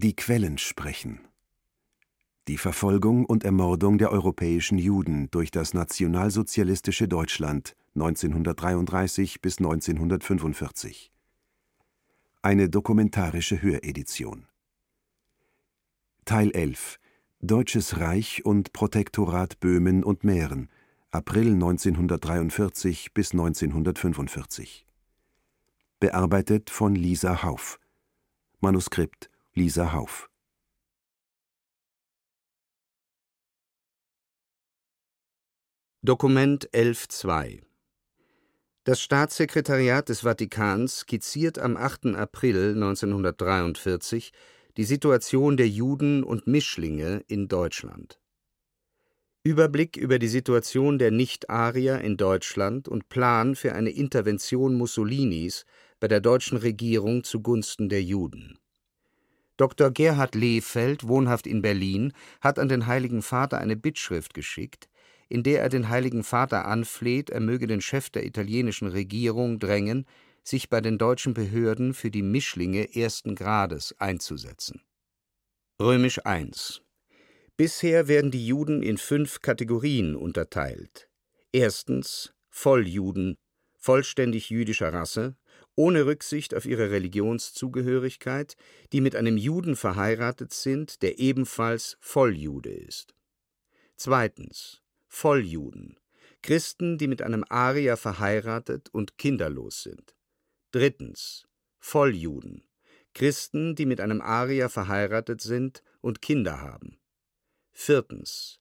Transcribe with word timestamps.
Die 0.00 0.14
Quellen 0.14 0.58
sprechen. 0.58 1.18
Die 2.46 2.56
Verfolgung 2.56 3.24
und 3.26 3.42
Ermordung 3.42 3.98
der 3.98 4.12
europäischen 4.12 4.78
Juden 4.78 5.28
durch 5.32 5.50
das 5.50 5.74
nationalsozialistische 5.74 7.08
Deutschland 7.08 7.74
1933 7.96 9.40
bis 9.40 9.58
1945. 9.58 11.10
Eine 12.42 12.68
dokumentarische 12.70 13.60
Höredition. 13.60 14.46
Teil 16.24 16.52
11 16.52 17.00
Deutsches 17.40 17.98
Reich 17.98 18.44
und 18.44 18.72
Protektorat 18.72 19.58
Böhmen 19.58 20.04
und 20.04 20.22
Mähren 20.22 20.68
April 21.10 21.54
1943 21.54 23.14
bis 23.14 23.32
1945. 23.32 24.86
Bearbeitet 25.98 26.70
von 26.70 26.94
Lisa 26.94 27.42
Hauf. 27.42 27.80
Manuskript 28.60 29.28
Lisa 29.58 29.92
Hauf. 29.92 30.30
Dokument 36.00 36.70
11.2 36.72 37.62
Das 38.84 39.00
Staatssekretariat 39.00 40.08
des 40.08 40.20
Vatikans 40.20 41.00
skizziert 41.00 41.58
am 41.58 41.76
8. 41.76 42.14
April 42.14 42.74
1943 42.74 44.30
die 44.76 44.84
Situation 44.84 45.56
der 45.56 45.68
Juden 45.68 46.22
und 46.22 46.46
Mischlinge 46.46 47.24
in 47.26 47.48
Deutschland. 47.48 48.20
Überblick 49.42 49.96
über 49.96 50.20
die 50.20 50.28
Situation 50.28 51.00
der 51.00 51.10
Nicht-Arier 51.10 52.00
in 52.02 52.16
Deutschland 52.16 52.86
und 52.86 53.08
Plan 53.08 53.56
für 53.56 53.72
eine 53.72 53.90
Intervention 53.90 54.76
Mussolinis 54.76 55.64
bei 55.98 56.06
der 56.06 56.20
deutschen 56.20 56.58
Regierung 56.58 57.24
zugunsten 57.24 57.88
der 57.88 58.04
Juden. 58.04 58.56
Dr. 59.58 59.90
Gerhard 59.90 60.34
Lehfeld, 60.34 61.06
wohnhaft 61.06 61.46
in 61.46 61.60
Berlin, 61.60 62.12
hat 62.40 62.58
an 62.58 62.68
den 62.68 62.86
Heiligen 62.86 63.22
Vater 63.22 63.58
eine 63.58 63.76
Bittschrift 63.76 64.32
geschickt, 64.32 64.88
in 65.28 65.42
der 65.42 65.60
er 65.60 65.68
den 65.68 65.88
Heiligen 65.88 66.24
Vater 66.24 66.64
anfleht, 66.64 67.28
er 67.28 67.40
möge 67.40 67.66
den 67.66 67.82
Chef 67.82 68.08
der 68.08 68.24
italienischen 68.24 68.88
Regierung 68.88 69.58
drängen, 69.58 70.06
sich 70.42 70.70
bei 70.70 70.80
den 70.80 70.96
deutschen 70.96 71.34
Behörden 71.34 71.92
für 71.92 72.10
die 72.10 72.22
Mischlinge 72.22 72.94
ersten 72.94 73.34
Grades 73.34 73.94
einzusetzen. 73.98 74.80
Römisch 75.80 76.20
I. 76.26 76.50
Bisher 77.56 78.08
werden 78.08 78.30
die 78.30 78.46
Juden 78.46 78.82
in 78.82 78.96
fünf 78.96 79.42
Kategorien 79.42 80.14
unterteilt. 80.14 81.10
Erstens 81.52 82.32
Volljuden, 82.48 83.36
vollständig 83.76 84.50
jüdischer 84.50 84.92
Rasse, 84.92 85.36
ohne 85.78 86.06
Rücksicht 86.06 86.56
auf 86.56 86.66
ihre 86.66 86.90
Religionszugehörigkeit, 86.90 88.56
die 88.92 89.00
mit 89.00 89.14
einem 89.14 89.36
Juden 89.36 89.76
verheiratet 89.76 90.52
sind, 90.52 91.02
der 91.02 91.20
ebenfalls 91.20 91.96
Volljude 92.00 92.70
ist. 92.70 93.14
Zweitens 93.94 94.82
Volljuden, 95.06 95.96
Christen, 96.42 96.98
die 96.98 97.06
mit 97.06 97.22
einem 97.22 97.44
Arier 97.48 97.96
verheiratet 97.96 98.88
und 98.92 99.18
kinderlos 99.18 99.84
sind. 99.84 100.16
Drittens 100.72 101.46
Volljuden, 101.78 102.64
Christen, 103.14 103.76
die 103.76 103.86
mit 103.86 104.00
einem 104.00 104.20
Arier 104.20 104.68
verheiratet 104.68 105.40
sind 105.40 105.84
und 106.00 106.20
Kinder 106.20 106.60
haben. 106.60 106.98
Viertens 107.70 108.58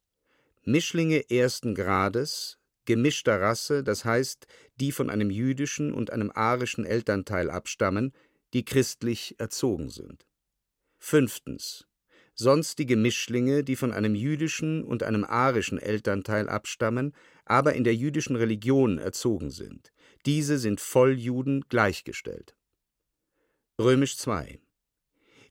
Mischlinge 0.66 1.32
ersten 1.32 1.74
Grades, 1.74 2.57
gemischter 2.88 3.40
Rasse, 3.40 3.84
das 3.84 4.04
heißt, 4.04 4.48
die 4.80 4.92
von 4.92 5.12
einem 5.12 5.30
jüdischen 5.30 5.94
und 5.94 6.10
einem 6.10 6.32
arischen 6.34 6.86
Elternteil 6.86 7.52
abstammen, 7.52 8.14
die 8.54 8.66
christlich 8.66 9.36
erzogen 9.38 9.90
sind. 9.90 10.26
Fünftens 10.98 11.88
sonstige 12.38 12.96
Mischlinge, 12.96 13.64
die 13.64 13.76
von 13.76 13.92
einem 13.92 14.14
jüdischen 14.14 14.84
und 14.84 15.04
einem 15.04 15.24
arischen 15.24 15.80
Elternteil 15.80 16.48
abstammen, 16.48 17.14
aber 17.46 17.74
in 17.74 17.84
der 17.84 17.96
jüdischen 17.96 18.36
Religion 18.36 19.00
erzogen 19.00 19.50
sind. 19.50 19.92
Diese 20.26 20.60
sind 20.60 20.80
Volljuden 20.80 21.66
gleichgestellt. 21.68 22.56
Römisch 23.80 24.16
II. 24.26 24.60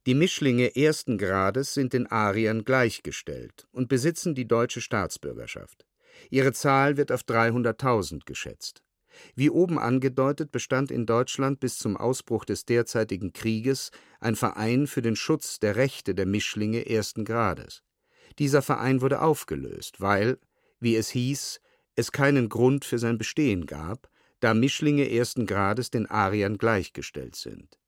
Die 0.06 0.14
Mischlinge 0.14 0.76
ersten 0.76 1.18
Grades 1.18 1.74
sind 1.74 1.92
den 1.92 2.06
Ariern 2.06 2.64
gleichgestellt 2.64 3.66
und 3.72 3.88
besitzen 3.88 4.36
die 4.36 4.46
deutsche 4.46 4.80
Staatsbürgerschaft. 4.80 5.84
Ihre 6.30 6.52
Zahl 6.52 6.96
wird 6.96 7.12
auf 7.12 7.22
300.000 7.22 8.24
geschätzt. 8.24 8.82
Wie 9.34 9.50
oben 9.50 9.78
angedeutet 9.78 10.52
bestand 10.52 10.90
in 10.90 11.06
Deutschland 11.06 11.60
bis 11.60 11.78
zum 11.78 11.96
Ausbruch 11.96 12.44
des 12.44 12.64
derzeitigen 12.64 13.32
Krieges 13.32 13.90
ein 14.20 14.36
Verein 14.36 14.86
für 14.86 15.02
den 15.02 15.16
Schutz 15.16 15.58
der 15.58 15.76
Rechte 15.76 16.14
der 16.14 16.26
Mischlinge 16.26 16.88
ersten 16.88 17.24
Grades. 17.24 17.82
Dieser 18.38 18.62
Verein 18.62 19.00
wurde 19.00 19.22
aufgelöst, 19.22 20.00
weil, 20.00 20.38
wie 20.80 20.96
es 20.96 21.08
hieß, 21.10 21.60
es 21.94 22.12
keinen 22.12 22.48
Grund 22.48 22.84
für 22.84 22.98
sein 22.98 23.16
Bestehen 23.16 23.66
gab, 23.66 24.10
da 24.40 24.52
Mischlinge 24.52 25.10
ersten 25.10 25.46
Grades 25.46 25.90
den 25.90 26.06
Ariern 26.06 26.58
gleichgestellt 26.58 27.36
sind. 27.36 27.78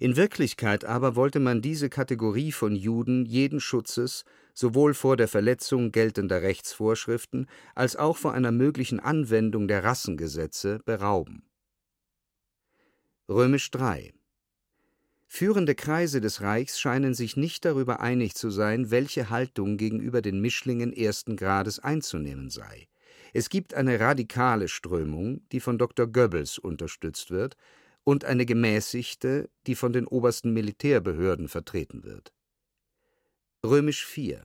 In 0.00 0.16
Wirklichkeit 0.16 0.84
aber 0.84 1.16
wollte 1.16 1.40
man 1.40 1.62
diese 1.62 1.88
Kategorie 1.88 2.52
von 2.52 2.74
Juden 2.74 3.26
jeden 3.26 3.60
Schutzes 3.60 4.24
sowohl 4.52 4.94
vor 4.94 5.16
der 5.16 5.28
Verletzung 5.28 5.92
geltender 5.92 6.42
Rechtsvorschriften 6.42 7.46
als 7.74 7.96
auch 7.96 8.16
vor 8.16 8.32
einer 8.34 8.52
möglichen 8.52 9.00
Anwendung 9.00 9.68
der 9.68 9.84
Rassengesetze 9.84 10.80
berauben. 10.84 11.42
Römisch 13.28 13.70
III 13.74 14.14
Führende 15.26 15.74
Kreise 15.74 16.20
des 16.20 16.42
Reichs 16.42 16.78
scheinen 16.78 17.14
sich 17.14 17.36
nicht 17.36 17.64
darüber 17.64 18.00
einig 18.00 18.34
zu 18.34 18.50
sein, 18.50 18.90
welche 18.90 19.30
Haltung 19.30 19.76
gegenüber 19.76 20.22
den 20.22 20.40
Mischlingen 20.40 20.92
ersten 20.92 21.36
Grades 21.36 21.80
einzunehmen 21.80 22.50
sei 22.50 22.86
es 23.36 23.48
gibt 23.48 23.74
eine 23.74 23.98
radikale 23.98 24.68
Strömung, 24.68 25.40
die 25.50 25.58
von 25.58 25.76
Dr. 25.76 26.06
Goebbels 26.06 26.56
unterstützt 26.56 27.32
wird, 27.32 27.56
und 28.04 28.24
eine 28.24 28.46
gemäßigte, 28.46 29.50
die 29.66 29.74
von 29.74 29.92
den 29.92 30.06
obersten 30.06 30.52
Militärbehörden 30.52 31.48
vertreten 31.48 32.04
wird. 32.04 32.32
Römisch 33.64 34.06
IV 34.16 34.40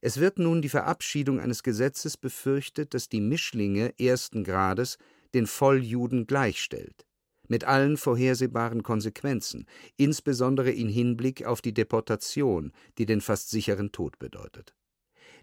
Es 0.00 0.20
wird 0.20 0.38
nun 0.38 0.62
die 0.62 0.68
Verabschiedung 0.68 1.40
eines 1.40 1.62
Gesetzes 1.62 2.16
befürchtet, 2.16 2.94
das 2.94 3.08
die 3.08 3.20
Mischlinge 3.20 3.98
ersten 3.98 4.44
Grades 4.44 4.98
den 5.34 5.46
Volljuden 5.46 6.26
gleichstellt, 6.26 7.06
mit 7.48 7.64
allen 7.64 7.96
vorhersehbaren 7.96 8.82
Konsequenzen, 8.82 9.66
insbesondere 9.96 10.70
in 10.70 10.88
Hinblick 10.88 11.44
auf 11.44 11.62
die 11.62 11.74
Deportation, 11.74 12.72
die 12.98 13.06
den 13.06 13.20
fast 13.20 13.50
sicheren 13.50 13.92
Tod 13.92 14.18
bedeutet 14.18 14.74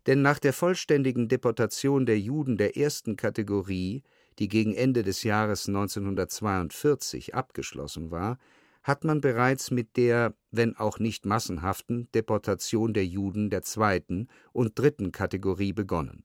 denn 0.08 0.22
nach 0.22 0.40
der 0.40 0.54
vollständigen 0.54 1.28
Deportation 1.28 2.06
der 2.06 2.20
Juden 2.20 2.58
der 2.58 2.78
ersten 2.78 3.18
Kategorie, 3.18 4.04
die 4.40 4.48
gegen 4.48 4.74
Ende 4.74 5.04
des 5.04 5.24
Jahres 5.24 5.68
1942 5.68 7.36
abgeschlossen 7.36 8.12
war, 8.12 8.38
hat 8.84 9.04
man 9.04 9.20
bereits 9.20 9.70
mit 9.70 9.98
der, 9.98 10.34
wenn 10.52 10.78
auch 10.78 11.00
nicht 11.00 11.26
massenhaften, 11.26 12.10
Deportation 12.14 12.94
der 12.94 13.06
Juden 13.06 13.50
der 13.50 13.62
zweiten 13.62 14.30
und 14.54 14.80
dritten 14.80 15.12
Kategorie 15.12 15.74
begonnen. 15.74 16.24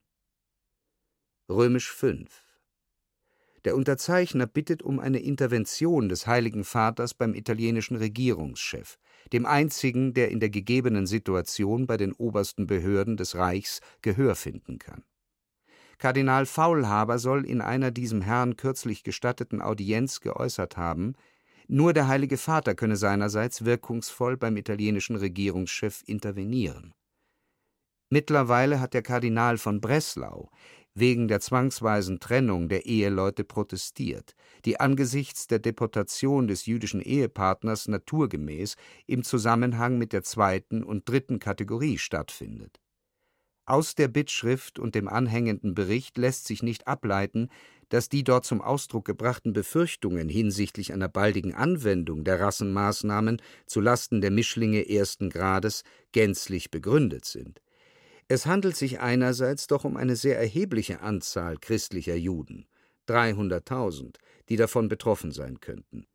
Römisch 1.48 1.90
5 1.90 2.46
Der 3.64 3.74
Unterzeichner 3.74 4.46
bittet 4.46 4.82
um 4.82 5.00
eine 5.00 5.18
Intervention 5.18 6.08
des 6.08 6.28
Heiligen 6.28 6.62
Vaters 6.62 7.14
beim 7.14 7.34
italienischen 7.34 7.96
Regierungschef, 7.96 8.98
dem 9.32 9.44
einzigen, 9.44 10.14
der 10.14 10.30
in 10.30 10.38
der 10.38 10.50
gegebenen 10.50 11.06
Situation 11.06 11.86
bei 11.86 11.96
den 11.96 12.12
obersten 12.12 12.68
Behörden 12.68 13.16
des 13.16 13.34
Reichs 13.34 13.80
Gehör 14.02 14.36
finden 14.36 14.78
kann. 14.78 15.02
Kardinal 16.02 16.46
Faulhaber 16.46 17.20
soll 17.20 17.46
in 17.46 17.60
einer 17.60 17.92
diesem 17.92 18.22
Herrn 18.22 18.56
kürzlich 18.56 19.04
gestatteten 19.04 19.62
Audienz 19.62 20.18
geäußert 20.18 20.76
haben, 20.76 21.14
nur 21.68 21.92
der 21.92 22.08
Heilige 22.08 22.38
Vater 22.38 22.74
könne 22.74 22.96
seinerseits 22.96 23.64
wirkungsvoll 23.64 24.36
beim 24.36 24.56
italienischen 24.56 25.14
Regierungschef 25.14 26.02
intervenieren. 26.04 26.92
Mittlerweile 28.10 28.80
hat 28.80 28.94
der 28.94 29.02
Kardinal 29.02 29.58
von 29.58 29.80
Breslau 29.80 30.50
wegen 30.92 31.28
der 31.28 31.38
zwangsweisen 31.38 32.18
Trennung 32.18 32.68
der 32.68 32.84
Eheleute 32.84 33.44
protestiert, 33.44 34.34
die 34.64 34.80
angesichts 34.80 35.46
der 35.46 35.60
Deportation 35.60 36.48
des 36.48 36.66
jüdischen 36.66 37.00
Ehepartners 37.00 37.86
naturgemäß 37.86 38.74
im 39.06 39.22
Zusammenhang 39.22 39.98
mit 39.98 40.12
der 40.12 40.24
zweiten 40.24 40.82
und 40.82 41.08
dritten 41.08 41.38
Kategorie 41.38 41.96
stattfindet. 41.96 42.80
Aus 43.64 43.94
der 43.94 44.08
Bittschrift 44.08 44.78
und 44.78 44.94
dem 44.94 45.08
anhängenden 45.08 45.74
Bericht 45.74 46.18
lässt 46.18 46.46
sich 46.46 46.62
nicht 46.62 46.86
ableiten, 46.86 47.48
dass 47.88 48.08
die 48.08 48.24
dort 48.24 48.44
zum 48.44 48.60
Ausdruck 48.60 49.04
gebrachten 49.04 49.52
Befürchtungen 49.52 50.28
hinsichtlich 50.28 50.92
einer 50.92 51.08
baldigen 51.08 51.54
Anwendung 51.54 52.24
der 52.24 52.40
Rassenmaßnahmen 52.40 53.40
zu 53.66 53.80
Lasten 53.80 54.20
der 54.20 54.30
Mischlinge 54.30 54.88
ersten 54.88 55.30
Grades 55.30 55.84
gänzlich 56.12 56.70
begründet 56.70 57.24
sind 57.24 57.60
es 58.28 58.46
handelt 58.46 58.76
sich 58.76 58.98
einerseits 59.00 59.66
doch 59.66 59.84
um 59.84 59.96
eine 59.98 60.16
sehr 60.16 60.38
erhebliche 60.38 61.00
Anzahl 61.00 61.58
christlicher 61.58 62.14
Juden 62.14 62.66
(300.000), 63.06 64.16
die 64.48 64.56
davon 64.56 64.88
betroffen 64.88 65.32
sein 65.32 65.60
könnten, 65.60 66.06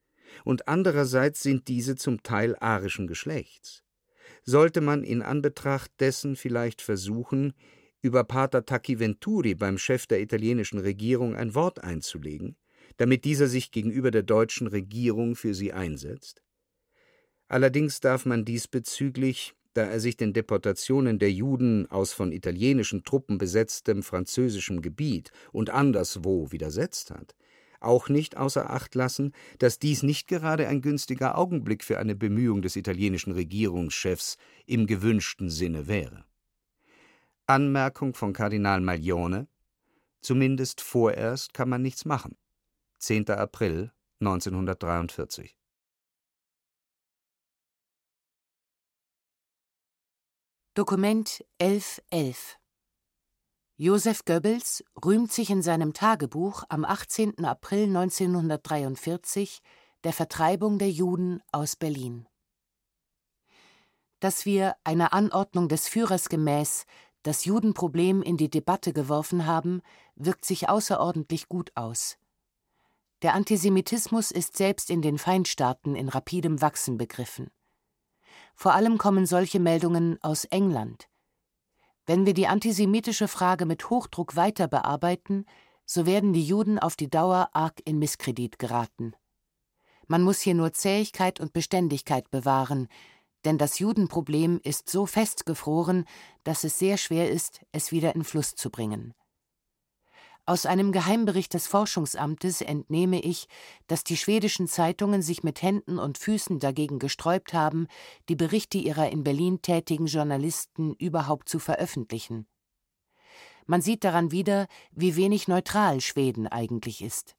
und 0.44 0.68
andererseits 0.68 1.44
sind 1.44 1.68
diese 1.68 1.96
zum 1.96 2.24
Teil 2.24 2.56
arischen 2.60 3.06
Geschlechts. 3.06 3.84
Sollte 4.48 4.80
man 4.80 5.04
in 5.04 5.22
Anbetracht 5.22 5.92
dessen 6.00 6.38
vielleicht 6.38 6.82
versuchen, 6.82 7.54
über 8.02 8.24
Pater 8.24 8.66
Tacchi-Venturi 8.66 9.56
beim 9.56 9.78
Chef 9.78 10.08
der 10.08 10.22
italienischen 10.22 10.80
Regierung 10.80 11.36
ein 11.36 11.54
Wort 11.54 11.84
einzulegen, 11.84 12.56
damit 12.96 13.26
dieser 13.26 13.48
sich 13.48 13.72
gegenüber 13.72 14.10
der 14.10 14.24
deutschen 14.24 14.68
Regierung 14.68 15.36
für 15.36 15.54
sie 15.54 15.74
einsetzt? 15.74 16.42
Allerdings 17.50 18.00
darf 18.00 18.26
man 18.26 18.46
diesbezüglich, 18.46 19.54
da 19.74 19.84
er 19.84 20.00
sich 20.00 20.16
den 20.16 20.32
Deportationen 20.32 21.20
der 21.20 21.32
Juden 21.32 21.92
aus 21.92 22.14
von 22.14 22.32
italienischen 22.32 23.04
Truppen 23.04 23.38
besetztem 23.38 24.02
französischem 24.02 24.82
Gebiet 24.82 25.32
und 25.52 25.70
anderswo 25.70 26.52
widersetzt 26.54 27.12
hat, 27.12 27.36
auch 27.80 28.10
nicht 28.10 28.38
außer 28.38 28.70
Acht 28.70 28.96
lassen, 28.96 29.34
dass 29.60 29.80
dies 29.80 30.04
nicht 30.04 30.28
gerade 30.28 30.68
ein 30.68 30.82
günstiger 30.82 31.38
Augenblick 31.38 31.84
für 31.84 32.00
eine 32.00 32.16
Bemühung 32.16 32.62
des 32.62 32.76
italienischen 32.76 33.32
Regierungschefs 33.34 34.38
im 34.66 34.88
gewünschten 34.88 35.50
Sinne 35.50 35.88
wäre. 35.88 36.26
Anmerkung 37.46 38.14
von 38.14 38.34
Kardinal 38.34 38.82
Maglione 38.82 39.48
Zumindest 40.22 40.82
vorerst 40.82 41.54
kann 41.54 41.70
man 41.70 41.82
nichts 41.82 42.04
machen. 42.04 42.36
10. 43.00 43.30
April 43.30 43.94
1943 44.20 45.56
Dokument 50.74 51.46
1111 51.62 52.58
Joseph 53.80 54.26
Goebbels 54.26 54.84
rühmt 55.06 55.32
sich 55.32 55.52
in 55.52 55.62
seinem 55.62 55.94
Tagebuch 55.94 56.64
am 56.68 56.84
18. 56.84 57.46
April 57.46 57.84
1943 57.84 59.60
der 60.04 60.14
Vertreibung 60.14 60.80
der 60.80 60.90
Juden 60.90 61.44
aus 61.52 61.76
Berlin. 61.76 62.28
Dass 64.20 64.48
wir 64.48 64.76
einer 64.84 65.14
Anordnung 65.14 65.70
des 65.70 65.88
Führers 65.88 66.28
gemäß 66.28 66.86
das 67.22 67.46
Judenproblem 67.46 68.24
in 68.24 68.36
die 68.36 68.50
Debatte 68.50 68.94
geworfen 68.94 69.46
haben, 69.46 69.84
wirkt 70.16 70.46
sich 70.46 70.70
außerordentlich 70.70 71.48
gut 71.48 71.72
aus. 71.76 72.18
Der 73.22 73.36
Antisemitismus 73.36 74.32
ist 74.32 74.58
selbst 74.58 74.90
in 74.90 75.04
den 75.04 75.20
Feindstaaten 75.20 75.94
in 75.94 76.10
rapidem 76.10 76.64
Wachsen 76.64 76.98
begriffen. 76.98 77.52
Vor 78.56 78.74
allem 78.74 78.98
kommen 78.98 79.28
solche 79.28 79.60
Meldungen 79.60 80.18
aus 80.24 80.46
England. 80.46 81.08
Wenn 82.08 82.26
wir 82.26 82.34
die 82.34 82.48
antisemitische 82.48 83.28
Frage 83.28 83.66
mit 83.66 83.90
Hochdruck 83.90 84.38
weiter 84.38 84.70
bearbeiten, 84.70 85.46
so 85.86 86.06
werden 86.06 86.32
die 86.32 86.44
Juden 86.44 86.80
auf 86.80 86.96
die 86.96 87.10
Dauer 87.10 87.50
arg 87.52 87.82
in 87.84 88.00
Misskredit 88.00 88.58
geraten. 88.58 89.14
Man 90.08 90.22
muss 90.24 90.40
hier 90.40 90.56
nur 90.56 90.72
Zähigkeit 90.72 91.42
und 91.42 91.52
Beständigkeit 91.52 92.32
bewahren, 92.32 92.88
denn 93.44 93.58
das 93.58 93.80
Judenproblem 93.80 94.62
ist 94.64 94.90
so 94.90 95.06
festgefroren, 95.06 96.06
dass 96.46 96.64
es 96.64 96.80
sehr 96.80 96.96
schwer 96.96 97.30
ist, 97.30 97.60
es 97.74 97.92
wieder 97.92 98.16
in 98.16 98.24
Fluss 98.24 98.56
zu 98.56 98.70
bringen. 98.70 99.14
Aus 100.50 100.66
einem 100.66 100.94
Geheimbericht 100.94 101.54
des 101.54 101.68
Forschungsamtes 101.68 102.62
entnehme 102.62 103.20
ich, 103.20 103.50
dass 103.88 104.06
die 104.06 104.16
schwedischen 104.16 104.66
Zeitungen 104.66 105.22
sich 105.22 105.44
mit 105.44 105.62
Händen 105.62 106.00
und 106.00 106.18
Füßen 106.18 106.60
dagegen 106.60 107.00
gesträubt 107.00 107.54
haben, 107.54 107.88
die 108.30 108.38
Berichte 108.38 108.78
ihrer 108.78 109.10
in 109.10 109.26
Berlin 109.26 109.62
tätigen 109.62 110.06
Journalisten 110.06 110.94
überhaupt 110.94 111.50
zu 111.50 111.60
veröffentlichen. 111.60 112.48
Man 113.66 113.82
sieht 113.82 114.06
daran 114.06 114.32
wieder, 114.32 114.68
wie 114.92 115.18
wenig 115.18 115.50
neutral 115.50 116.00
Schweden 116.00 116.48
eigentlich 116.48 117.02
ist. 117.02 117.36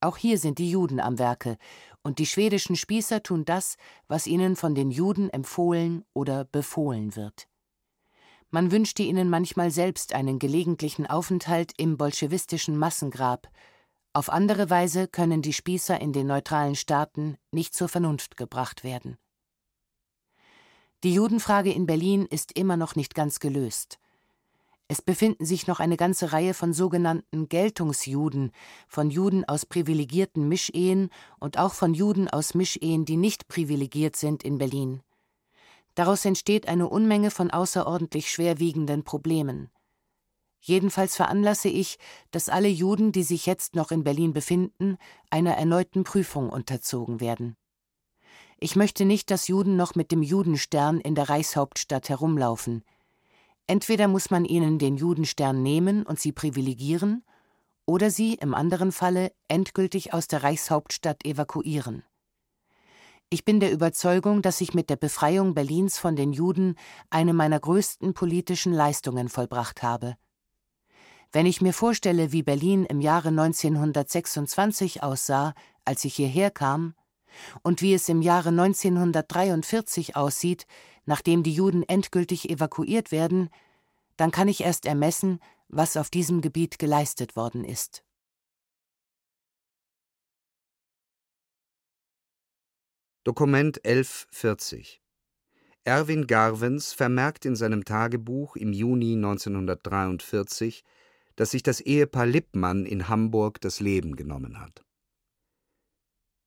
Auch 0.00 0.16
hier 0.16 0.38
sind 0.38 0.58
die 0.58 0.72
Juden 0.72 0.98
am 0.98 1.20
Werke, 1.20 1.56
und 2.02 2.18
die 2.18 2.26
schwedischen 2.26 2.74
Spießer 2.74 3.22
tun 3.22 3.44
das, 3.44 3.76
was 4.08 4.26
ihnen 4.26 4.56
von 4.56 4.74
den 4.74 4.90
Juden 4.90 5.30
empfohlen 5.30 6.04
oder 6.14 6.44
befohlen 6.44 7.14
wird. 7.14 7.47
Man 8.50 8.72
wünschte 8.72 9.02
ihnen 9.02 9.28
manchmal 9.28 9.70
selbst 9.70 10.14
einen 10.14 10.38
gelegentlichen 10.38 11.06
Aufenthalt 11.06 11.72
im 11.76 11.98
bolschewistischen 11.98 12.78
Massengrab. 12.78 13.48
Auf 14.14 14.30
andere 14.30 14.70
Weise 14.70 15.06
können 15.06 15.42
die 15.42 15.52
Spießer 15.52 16.00
in 16.00 16.14
den 16.14 16.26
neutralen 16.26 16.74
Staaten 16.74 17.36
nicht 17.52 17.74
zur 17.74 17.88
Vernunft 17.88 18.38
gebracht 18.38 18.84
werden. 18.84 19.18
Die 21.04 21.12
Judenfrage 21.12 21.70
in 21.70 21.86
Berlin 21.86 22.24
ist 22.24 22.58
immer 22.58 22.78
noch 22.78 22.96
nicht 22.96 23.14
ganz 23.14 23.38
gelöst. 23.38 23.98
Es 24.88 25.02
befinden 25.02 25.44
sich 25.44 25.66
noch 25.66 25.78
eine 25.78 25.98
ganze 25.98 26.32
Reihe 26.32 26.54
von 26.54 26.72
sogenannten 26.72 27.50
Geltungsjuden, 27.50 28.52
von 28.88 29.10
Juden 29.10 29.44
aus 29.46 29.66
privilegierten 29.66 30.48
Mischehen 30.48 31.10
und 31.38 31.58
auch 31.58 31.74
von 31.74 31.92
Juden 31.92 32.28
aus 32.28 32.54
Mischehen, 32.54 33.04
die 33.04 33.18
nicht 33.18 33.46
privilegiert 33.48 34.16
sind 34.16 34.42
in 34.42 34.56
Berlin. 34.56 35.02
Daraus 35.98 36.24
entsteht 36.24 36.68
eine 36.68 36.88
Unmenge 36.88 37.32
von 37.32 37.50
außerordentlich 37.50 38.30
schwerwiegenden 38.30 39.02
Problemen. 39.02 39.68
Jedenfalls 40.60 41.16
veranlasse 41.16 41.68
ich, 41.68 41.98
dass 42.30 42.48
alle 42.48 42.68
Juden, 42.68 43.10
die 43.10 43.24
sich 43.24 43.46
jetzt 43.46 43.74
noch 43.74 43.90
in 43.90 44.04
Berlin 44.04 44.32
befinden, 44.32 44.96
einer 45.28 45.56
erneuten 45.56 46.04
Prüfung 46.04 46.50
unterzogen 46.50 47.18
werden. 47.18 47.56
Ich 48.60 48.76
möchte 48.76 49.04
nicht, 49.04 49.32
dass 49.32 49.48
Juden 49.48 49.74
noch 49.74 49.96
mit 49.96 50.12
dem 50.12 50.22
Judenstern 50.22 51.00
in 51.00 51.16
der 51.16 51.28
Reichshauptstadt 51.28 52.08
herumlaufen. 52.08 52.84
Entweder 53.66 54.06
muss 54.06 54.30
man 54.30 54.44
ihnen 54.44 54.78
den 54.78 54.98
Judenstern 54.98 55.64
nehmen 55.64 56.06
und 56.06 56.20
sie 56.20 56.30
privilegieren, 56.30 57.24
oder 57.86 58.12
sie 58.12 58.34
im 58.34 58.54
anderen 58.54 58.92
Falle 58.92 59.32
endgültig 59.48 60.14
aus 60.14 60.28
der 60.28 60.44
Reichshauptstadt 60.44 61.24
evakuieren. 61.24 62.04
Ich 63.30 63.44
bin 63.44 63.60
der 63.60 63.72
Überzeugung, 63.72 64.40
dass 64.40 64.62
ich 64.62 64.72
mit 64.72 64.88
der 64.88 64.96
Befreiung 64.96 65.52
Berlins 65.52 65.98
von 65.98 66.16
den 66.16 66.32
Juden 66.32 66.76
eine 67.10 67.34
meiner 67.34 67.60
größten 67.60 68.14
politischen 68.14 68.72
Leistungen 68.72 69.28
vollbracht 69.28 69.82
habe. 69.82 70.16
Wenn 71.30 71.44
ich 71.44 71.60
mir 71.60 71.74
vorstelle, 71.74 72.32
wie 72.32 72.42
Berlin 72.42 72.86
im 72.86 73.02
Jahre 73.02 73.28
1926 73.28 75.02
aussah, 75.02 75.52
als 75.84 76.06
ich 76.06 76.14
hierher 76.14 76.50
kam, 76.50 76.94
und 77.62 77.82
wie 77.82 77.92
es 77.92 78.08
im 78.08 78.22
Jahre 78.22 78.48
1943 78.48 80.16
aussieht, 80.16 80.66
nachdem 81.04 81.42
die 81.42 81.52
Juden 81.52 81.82
endgültig 81.82 82.48
evakuiert 82.48 83.12
werden, 83.12 83.50
dann 84.16 84.30
kann 84.30 84.48
ich 84.48 84.62
erst 84.62 84.86
ermessen, 84.86 85.38
was 85.68 85.98
auf 85.98 86.08
diesem 86.08 86.40
Gebiet 86.40 86.78
geleistet 86.78 87.36
worden 87.36 87.62
ist. 87.62 88.02
Dokument 93.28 93.84
1140 93.84 95.02
Erwin 95.84 96.26
Garvens 96.26 96.94
vermerkt 96.94 97.44
in 97.44 97.56
seinem 97.56 97.84
Tagebuch 97.84 98.56
im 98.56 98.72
Juni 98.72 99.16
1943, 99.16 100.82
dass 101.36 101.50
sich 101.50 101.62
das 101.62 101.82
Ehepaar 101.82 102.24
Lippmann 102.24 102.86
in 102.86 103.10
Hamburg 103.10 103.60
das 103.60 103.80
Leben 103.80 104.16
genommen 104.16 104.58
hat. 104.58 104.82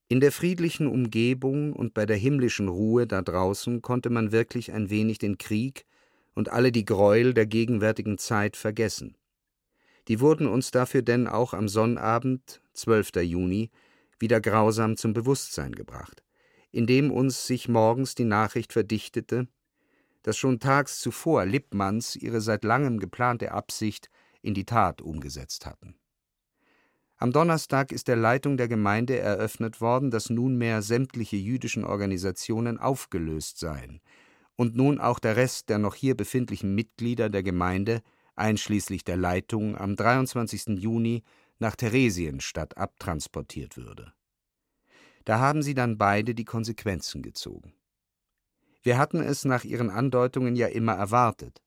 In 0.08 0.22
der 0.22 0.32
friedlichen 0.32 0.88
Umgebung 0.88 1.74
und 1.74 1.94
bei 1.94 2.08
der 2.08 2.18
himmlischen 2.18 2.68
Ruhe 2.68 3.06
da 3.06 3.22
draußen 3.22 3.84
konnte 3.84 4.10
man 4.10 4.32
wirklich 4.32 4.72
ein 4.72 4.90
wenig 4.90 5.20
den 5.20 5.38
Krieg 5.38 5.86
und 6.34 6.50
alle 6.50 6.72
die 6.72 6.86
Greuel 6.86 7.36
der 7.36 7.46
gegenwärtigen 7.46 8.18
Zeit 8.18 8.58
vergessen. 8.58 9.16
Die 10.08 10.20
wurden 10.20 10.48
uns 10.48 10.72
dafür 10.72 11.04
denn 11.04 11.28
auch 11.28 11.54
am 11.54 11.68
Sonnabend, 11.68 12.60
12. 12.74 13.18
Juni, 13.18 13.70
wieder 14.18 14.42
grausam 14.42 14.98
zum 14.98 15.14
Bewusstsein 15.14 15.76
gebracht 15.76 16.21
in 16.72 16.88
dem 16.88 17.12
uns 17.12 17.48
sich 17.48 17.68
morgens 17.68 18.16
die 18.16 18.26
Nachricht 18.26 18.74
verdichtete, 18.74 19.48
dass 20.24 20.38
schon 20.38 20.60
tags 20.60 21.00
zuvor 21.00 21.46
Lippmanns 21.46 22.16
ihre 22.16 22.42
seit 22.42 22.64
langem 22.64 23.00
geplante 23.00 23.52
Absicht 23.52 24.10
in 24.42 24.54
die 24.54 24.66
Tat 24.66 25.02
umgesetzt 25.02 25.66
hatten. 25.66 25.96
Am 27.18 27.32
Donnerstag 27.32 27.92
ist 27.92 28.08
der 28.08 28.16
Leitung 28.16 28.58
der 28.58 28.68
Gemeinde 28.68 29.20
eröffnet 29.20 29.80
worden, 29.80 30.10
dass 30.10 30.32
nunmehr 30.32 30.82
sämtliche 30.82 31.38
jüdischen 31.38 31.86
Organisationen 31.86 32.80
aufgelöst 32.80 33.60
seien 33.60 34.02
und 34.56 34.76
nun 34.76 35.00
auch 35.00 35.20
der 35.20 35.36
Rest 35.36 35.70
der 35.70 35.78
noch 35.78 35.96
hier 35.96 36.16
befindlichen 36.16 36.74
Mitglieder 36.76 37.30
der 37.30 37.44
Gemeinde, 37.44 38.02
einschließlich 38.36 39.04
der 39.04 39.18
Leitung, 39.18 39.78
am 39.78 39.96
23. 39.96 40.80
Juni 40.80 41.24
nach 41.60 41.76
Theresienstadt 41.76 42.78
abtransportiert 42.78 43.78
würde. 43.78 44.14
Da 45.26 45.40
haben 45.40 45.62
sie 45.62 45.74
dann 45.74 45.98
beide 45.98 46.34
die 46.36 46.46
Konsequenzen 46.46 47.22
gezogen. 47.22 47.74
Wir 48.82 48.98
hatten 48.98 49.22
es 49.22 49.46
nach 49.46 49.64
ihren 49.64 49.90
Andeutungen 49.90 50.56
ja 50.56 50.68
immer 50.68 50.94
erwartet. 50.94 51.62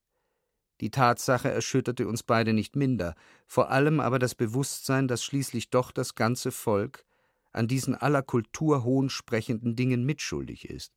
Die 0.81 0.91
Tatsache 0.91 1.51
erschütterte 1.51 2.09
uns 2.09 2.25
beide 2.25 2.53
nicht 2.53 2.75
minder, 2.75 3.15
vor 3.47 3.71
allem 3.71 4.01
aber 4.01 4.19
das 4.19 4.35
Bewusstsein, 4.35 5.07
dass 5.07 5.23
schließlich 5.23 5.71
doch 5.71 5.93
das 5.93 6.17
ganze 6.17 6.51
Volk 6.51 7.05
an 7.53 7.69
diesen 7.69 7.95
aller 7.95 8.23
Kultur 8.23 8.83
hohn 8.83 9.09
sprechenden 9.09 9.77
Dingen 9.77 10.05
mitschuldig 10.05 10.69
ist, 10.69 10.93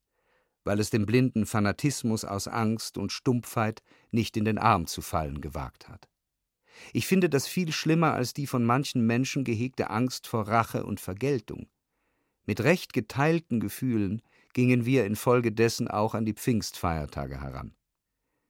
weil 0.64 0.80
es 0.80 0.90
dem 0.90 1.06
blinden 1.06 1.46
Fanatismus 1.46 2.26
aus 2.26 2.48
Angst 2.48 2.98
und 2.98 3.12
Stumpfheit 3.12 3.84
nicht 4.10 4.36
in 4.36 4.46
den 4.46 4.58
Arm 4.58 4.88
zu 4.88 5.04
fallen 5.04 5.42
gewagt 5.42 5.88
hat. 5.88 6.10
Ich 6.94 7.06
finde 7.06 7.30
das 7.30 7.48
viel 7.48 7.72
schlimmer 7.72 8.14
als 8.14 8.34
die 8.34 8.48
von 8.48 8.66
manchen 8.66 9.06
Menschen 9.06 9.44
gehegte 9.44 9.92
Angst 9.92 10.28
vor 10.28 10.48
Rache 10.48 10.86
und 10.86 11.00
Vergeltung. 11.00 11.68
Mit 12.48 12.62
recht 12.63 12.94
geteilten 12.94 13.60
Gefühlen 13.60 14.22
gingen 14.54 14.86
wir 14.86 15.06
infolgedessen 15.06 15.89
auch 15.89 16.16
an 16.16 16.25
die 16.25 16.34
Pfingstfeiertage 16.34 17.42
heran. 17.42 17.75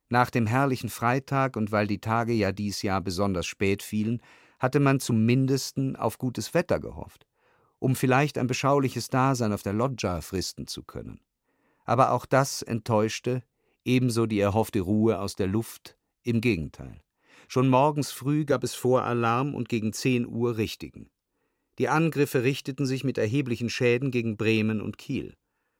Nach 0.10 0.30
dem 0.30 0.46
herrlichen 0.46 0.90
Freitag 0.90 1.58
und 1.58 1.72
weil 1.72 1.88
die 1.88 2.00
Tage 2.00 2.32
ja 2.32 2.52
dies 2.52 2.84
Jahr 2.84 3.02
besonders 3.02 3.48
spät 3.48 3.82
fielen, 3.82 4.22
hatte 4.60 4.80
man 4.80 5.00
zum 5.00 5.26
Mindesten 5.26 5.96
auf 5.96 6.20
gutes 6.20 6.54
Wetter 6.54 6.80
gehofft, 6.80 7.26
um 7.80 7.96
vielleicht 7.96 8.38
ein 8.38 8.48
beschauliches 8.48 9.10
Dasein 9.10 9.52
auf 9.52 9.64
der 9.64 9.74
Loggia 9.74 10.22
fristen 10.22 10.68
zu 10.68 10.84
können. 10.84 11.20
Aber 11.84 12.12
auch 12.12 12.28
das 12.28 12.62
enttäuschte, 12.62 13.44
ebenso 13.84 14.28
die 14.28 14.40
erhoffte 14.40 14.80
Ruhe 14.80 15.20
aus 15.20 15.36
der 15.36 15.48
Luft, 15.48 15.98
im 16.24 16.40
Gegenteil. 16.42 17.02
Schon 17.48 17.68
morgens 17.68 18.12
früh 18.12 18.46
gab 18.46 18.64
es 18.64 18.76
Voralarm 18.76 19.56
und 19.56 19.70
gegen 19.70 19.92
zehn 19.92 20.28
Uhr 20.28 20.58
richtigen. 20.58 21.10
Die 21.78 21.90
Angriffe 21.90 22.44
richteten 22.44 22.86
sich 22.86 23.04
mit 23.04 23.18
erheblichen 23.18 23.70
Schäden 23.70 24.10
gegen 24.10 24.36
Bremen 24.36 24.82
und 24.82 24.98
Kiel. 24.98 25.36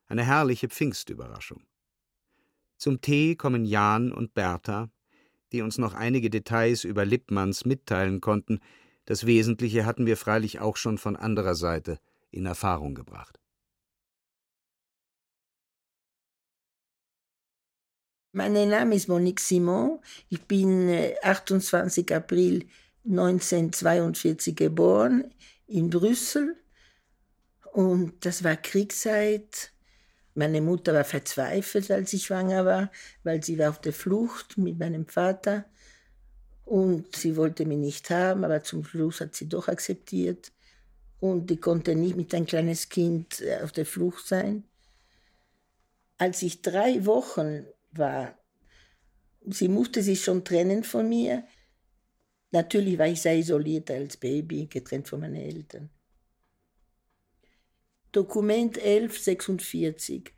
Eine 0.06 0.24
herrliche 0.24 0.70
Pfingstüberraschung. 0.70 1.66
Zum 2.78 3.02
Tee 3.02 3.36
kommen 3.36 3.66
Jan 3.66 4.12
und 4.12 4.34
Bertha, 4.36 4.90
die 5.52 5.62
uns 5.62 5.78
noch 5.78 5.94
einige 5.94 6.30
Details 6.30 6.84
über 6.84 7.06
Lippmanns 7.06 7.66
mitteilen 7.66 8.22
konnten, 8.22 8.60
das 9.06 9.26
Wesentliche 9.26 9.86
hatten 9.86 10.06
wir 10.06 10.18
freilich 10.18 10.60
auch 10.60 10.76
schon 10.76 10.98
von 10.98 11.16
anderer 11.16 11.56
Seite 11.56 11.98
in 12.30 12.46
Erfahrung 12.46 12.94
gebracht. 12.94 13.40
Mein 18.34 18.52
Name 18.52 18.96
ist 18.96 19.08
Monique 19.08 19.40
Simon. 19.40 20.00
Ich 20.30 20.42
bin 20.44 20.90
28. 21.24 22.12
Äh, 22.12 22.16
April 22.16 22.68
1942 23.06 24.56
geboren 24.56 25.34
in 25.68 25.90
Brüssel. 25.90 26.56
Und 27.74 28.26
das 28.26 28.44
war 28.44 28.56
Kriegszeit. 28.56 29.72
Meine 30.34 30.62
Mutter 30.62 30.94
war 30.94 31.04
verzweifelt, 31.04 31.92
als 31.92 32.14
ich 32.14 32.26
schwanger 32.26 32.66
war, 32.66 32.92
weil 33.24 33.44
sie 33.44 33.58
war 33.60 33.70
auf 33.70 33.82
der 33.82 33.94
Flucht 33.94 34.58
mit 34.58 34.80
meinem 34.80 35.08
Vater. 35.08 35.66
Und 36.66 37.16
sie 37.16 37.36
wollte 37.36 37.66
mich 37.66 37.78
nicht 37.78 38.10
haben, 38.10 38.44
aber 38.44 38.62
zum 38.64 38.84
Schluss 38.84 39.22
hat 39.22 39.36
sie 39.36 39.48
doch 39.48 39.68
akzeptiert. 39.68 40.52
Und 41.20 41.50
die 41.50 41.58
konnte 41.58 41.96
nicht 41.96 42.16
mit 42.16 42.34
ein 42.36 42.46
kleines 42.46 42.90
Kind 42.90 43.42
äh, 43.42 43.62
auf 43.64 43.72
der 43.72 43.86
Flucht 43.86 44.28
sein. 44.28 44.64
Als 46.18 46.42
ich 46.42 46.62
drei 46.62 47.06
Wochen 47.06 47.66
war, 47.92 48.38
sie 49.46 49.68
musste 49.68 50.04
sich 50.04 50.24
schon 50.24 50.44
trennen 50.44 50.84
von 50.84 51.08
mir. 51.08 51.44
Natürlich 52.58 52.98
war 52.98 53.08
ich 53.08 53.22
sehr 53.22 53.38
isoliert 53.38 53.92
als 53.92 54.18
Baby, 54.18 54.66
getrennt 54.66 55.08
von 55.08 55.20
meinen 55.20 55.36
Eltern. 55.36 55.92
Dokument 58.12 58.80
1146. 58.80 60.32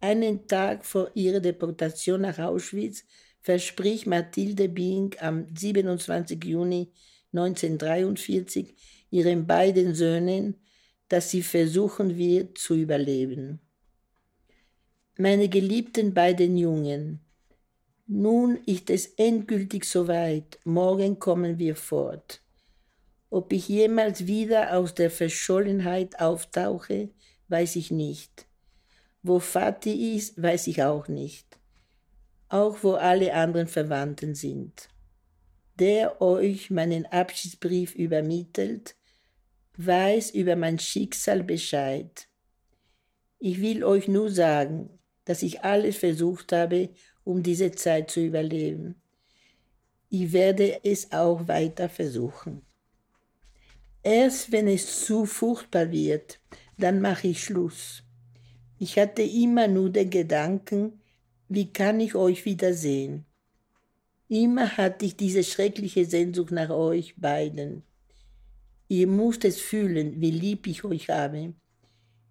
Einen 0.00 0.46
Tag 0.46 0.84
vor 0.84 1.10
ihrer 1.14 1.40
Deportation 1.40 2.20
nach 2.20 2.38
Auschwitz 2.38 3.04
verspricht 3.40 4.06
Mathilde 4.06 4.68
Bing 4.68 5.16
am 5.18 5.48
27. 5.56 6.44
Juni 6.44 6.92
1943 7.32 8.76
ihren 9.10 9.48
beiden 9.48 9.92
Söhnen, 9.92 10.60
dass 11.08 11.32
sie 11.32 11.42
versuchen 11.42 12.16
wird 12.16 12.58
zu 12.58 12.76
überleben. 12.76 13.58
Meine 15.18 15.48
geliebten 15.48 16.14
beiden 16.14 16.56
Jungen, 16.56 17.25
nun 18.06 18.56
ist 18.66 18.88
es 18.90 19.06
endgültig 19.16 19.84
soweit, 19.84 20.60
morgen 20.64 21.18
kommen 21.18 21.58
wir 21.58 21.74
fort. 21.74 22.40
Ob 23.30 23.52
ich 23.52 23.68
jemals 23.68 24.26
wieder 24.26 24.76
aus 24.76 24.94
der 24.94 25.10
Verschollenheit 25.10 26.20
auftauche, 26.20 27.10
weiß 27.48 27.76
ich 27.76 27.90
nicht. 27.90 28.46
Wo 29.22 29.40
Vati 29.40 30.14
ist, 30.16 30.40
weiß 30.40 30.68
ich 30.68 30.84
auch 30.84 31.08
nicht. 31.08 31.58
Auch 32.48 32.78
wo 32.82 32.92
alle 32.92 33.34
anderen 33.34 33.66
Verwandten 33.66 34.36
sind. 34.36 34.88
Der 35.80 36.22
euch 36.22 36.70
meinen 36.70 37.06
Abschiedsbrief 37.06 37.94
übermittelt, 37.96 38.94
weiß 39.76 40.30
über 40.30 40.54
mein 40.54 40.78
Schicksal 40.78 41.42
Bescheid. 41.42 42.28
Ich 43.38 43.60
will 43.60 43.84
euch 43.84 44.06
nur 44.06 44.30
sagen, 44.30 44.90
dass 45.24 45.42
ich 45.42 45.62
alles 45.62 45.96
versucht 45.96 46.52
habe, 46.52 46.90
um 47.26 47.42
diese 47.42 47.72
Zeit 47.72 48.10
zu 48.10 48.20
überleben. 48.24 48.94
Ich 50.08 50.32
werde 50.32 50.84
es 50.84 51.10
auch 51.10 51.48
weiter 51.48 51.88
versuchen. 51.88 52.62
Erst 54.04 54.52
wenn 54.52 54.68
es 54.68 55.04
zu 55.04 55.26
furchtbar 55.26 55.90
wird, 55.90 56.38
dann 56.78 57.00
mache 57.00 57.26
ich 57.28 57.42
Schluss. 57.42 58.04
Ich 58.78 58.96
hatte 58.96 59.22
immer 59.22 59.66
nur 59.66 59.90
den 59.90 60.08
Gedanken, 60.08 61.00
wie 61.48 61.72
kann 61.72 61.98
ich 61.98 62.14
euch 62.14 62.44
wiedersehen? 62.44 63.24
Immer 64.28 64.76
hatte 64.76 65.04
ich 65.04 65.16
diese 65.16 65.42
schreckliche 65.42 66.04
Sehnsucht 66.04 66.52
nach 66.52 66.70
euch 66.70 67.16
beiden. 67.16 67.82
Ihr 68.86 69.08
müsst 69.08 69.44
es 69.44 69.60
fühlen, 69.60 70.20
wie 70.20 70.30
lieb 70.30 70.68
ich 70.68 70.84
euch 70.84 71.08
habe. 71.08 71.54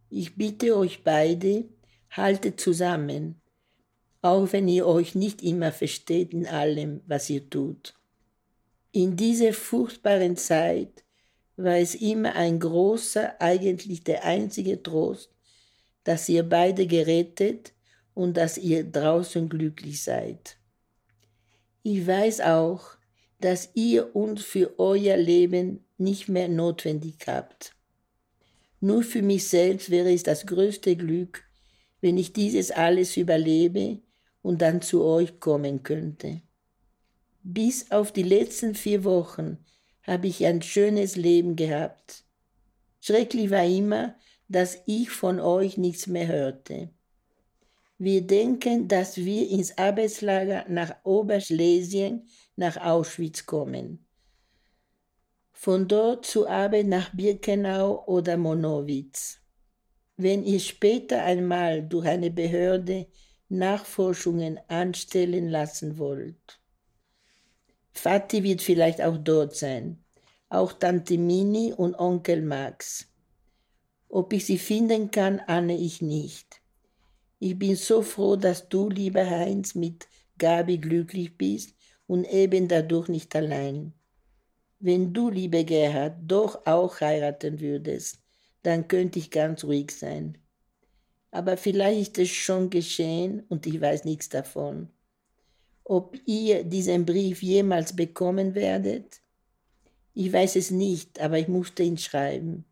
Ich 0.10 0.36
bitte 0.36 0.78
euch 0.78 1.04
beide, 1.04 1.66
haltet 2.12 2.62
zusammen, 2.62 3.42
auch 4.26 4.52
wenn 4.54 4.68
ihr 4.68 4.88
euch 4.88 5.14
nicht 5.14 5.44
immer 5.44 5.72
versteht 5.72 6.34
in 6.34 6.48
allem, 6.48 7.02
was 7.06 7.30
ihr 7.30 7.48
tut. 7.48 7.94
In 8.92 9.16
dieser 9.16 9.54
furchtbaren 9.54 10.36
Zeit 10.36 11.04
war 11.58 11.78
es 11.78 11.94
immer 11.94 12.34
ein 12.34 12.60
großer, 12.60 13.40
eigentlich 13.40 14.04
der 14.04 14.24
einzige 14.24 14.82
Trost, 14.82 15.30
dass 16.06 16.28
ihr 16.28 16.42
beide 16.42 16.88
gerettet 16.88 17.74
und 18.16 18.36
dass 18.36 18.58
ihr 18.58 18.84
draußen 18.84 19.48
glücklich 19.48 20.02
seid. 20.02 20.58
Ich 21.84 22.08
weiß 22.08 22.42
auch, 22.42 22.98
dass 23.42 23.70
ihr 23.76 24.16
uns 24.16 24.42
für 24.44 24.80
euer 24.80 25.18
Leben 25.18 25.86
nicht 26.00 26.30
mehr 26.30 26.48
notwendig 26.48 27.18
habt. 27.28 27.76
Nur 28.80 29.04
für 29.04 29.22
mich 29.22 29.48
selbst 29.48 29.92
wäre 29.92 30.12
es 30.12 30.24
das 30.24 30.48
größte 30.48 30.96
Glück, 30.96 31.44
wenn 32.02 32.18
ich 32.18 32.34
dieses 32.34 32.72
alles 32.72 33.18
überlebe 33.18 34.00
und 34.46 34.62
dann 34.62 34.80
zu 34.80 35.04
euch 35.04 35.40
kommen 35.40 35.82
könnte. 35.82 36.44
Bis 37.42 37.90
auf 37.90 38.12
die 38.12 38.22
letzten 38.22 38.76
vier 38.76 39.04
Wochen 39.04 39.58
habe 40.04 40.28
ich 40.28 40.46
ein 40.46 40.62
schönes 40.62 41.16
Leben 41.16 41.56
gehabt. 41.56 42.24
Schrecklich 43.02 43.50
war 43.50 43.66
immer, 43.66 44.14
dass 44.48 44.78
ich 44.86 45.10
von 45.10 45.40
euch 45.40 45.80
nichts 45.80 46.06
mehr 46.06 46.28
hörte. 46.28 46.92
Wir 47.98 48.22
denken, 48.22 48.88
dass 48.88 49.18
wir 49.18 49.50
ins 49.50 49.80
Arbeitslager 49.80 50.66
nach 50.70 50.94
Oberschlesien, 51.04 52.30
nach 52.56 52.78
Auschwitz 52.78 53.48
kommen. 53.48 54.06
Von 55.54 55.88
dort 55.88 56.28
zur 56.28 56.48
Arbeit 56.48 56.86
nach 56.86 57.10
Birkenau 57.16 58.06
oder 58.06 58.38
Monowitz. 58.38 59.40
Wenn 60.18 60.44
ihr 60.44 60.60
später 60.60 61.24
einmal 61.24 61.82
durch 61.82 62.06
eine 62.06 62.30
Behörde 62.30 63.08
Nachforschungen 63.50 64.60
anstellen 64.68 65.50
lassen 65.50 65.98
wollt. 65.98 66.60
Vati 67.94 68.44
wird 68.44 68.62
vielleicht 68.62 69.02
auch 69.02 69.18
dort 69.18 69.56
sein, 69.56 70.04
auch 70.50 70.74
Tante 70.74 71.18
Mini 71.18 71.74
und 71.74 71.96
Onkel 71.96 72.42
Max. 72.42 73.08
Ob 74.10 74.34
ich 74.34 74.46
sie 74.46 74.58
finden 74.58 75.12
kann, 75.12 75.40
ahne 75.40 75.78
ich 75.78 76.02
nicht. 76.02 76.62
Ich 77.40 77.58
bin 77.58 77.76
so 77.76 78.02
froh, 78.02 78.36
dass 78.36 78.70
du, 78.70 78.90
lieber 78.90 79.30
Heinz, 79.30 79.76
mit 79.76 80.08
Gabi 80.38 80.78
glücklich 80.78 81.38
bist 81.38 81.76
und 82.08 82.26
eben 82.26 82.68
dadurch 82.68 83.08
nicht 83.10 83.36
allein. 83.36 83.94
Wenn 84.80 85.14
du, 85.14 85.30
lieber 85.30 85.64
Gerhard, 85.64 86.18
doch 86.24 86.66
auch 86.66 87.00
heiraten 87.02 87.60
würdest, 87.60 88.20
dann 88.64 88.88
könnte 88.88 89.20
ich 89.20 89.32
ganz 89.32 89.64
ruhig 89.64 89.92
sein. 89.92 90.38
Aber 91.36 91.58
vielleicht 91.58 92.18
ist 92.18 92.30
es 92.30 92.30
schon 92.30 92.70
geschehen 92.70 93.44
und 93.50 93.66
ich 93.66 93.80
weiß 93.82 94.06
nichts 94.06 94.30
davon 94.30 94.90
ob 95.86 96.18
ihr 96.26 96.64
diesen 96.64 97.06
Brief 97.06 97.44
jemals 97.44 97.96
bekommen 97.96 98.56
werdet? 98.56 99.22
Ich 100.16 100.34
weiß 100.34 100.56
es 100.56 100.72
nicht, 100.72 101.22
aber 101.22 101.38
ich 101.38 101.48
musste 101.48 101.84
ihn 101.84 101.98
schreiben. 101.98 102.66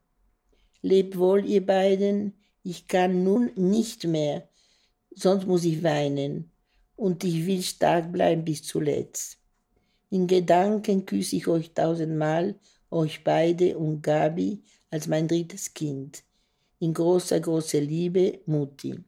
Lebt 0.82 1.18
wohl, 1.18 1.46
ihr 1.46 1.66
beiden, 1.66 2.34
ich 2.64 2.88
kann 2.88 3.24
nun 3.24 3.52
nicht 3.56 4.06
mehr, 4.06 4.50
sonst 5.12 5.46
muss 5.46 5.64
ich 5.64 5.84
weinen, 5.84 6.52
und 6.96 7.24
ich 7.24 7.46
will 7.46 7.62
stark 7.62 8.12
bleiben 8.12 8.44
bis 8.44 8.64
zuletzt. 8.64 9.38
In 10.10 10.28
Gedanken 10.28 11.06
küsse 11.06 11.36
ich 11.36 11.48
euch 11.48 11.74
tausendmal, 11.74 12.56
euch 12.90 13.24
beide 13.24 13.78
und 13.78 14.02
Gabi 14.02 14.64
als 14.90 15.08
mein 15.08 15.28
drittes 15.28 15.74
Kind. 15.74 16.24
In 16.84 16.94
großer, 16.94 17.40
großer 17.40 17.80
Liebe, 17.80 18.42
Mutti. 18.46 19.02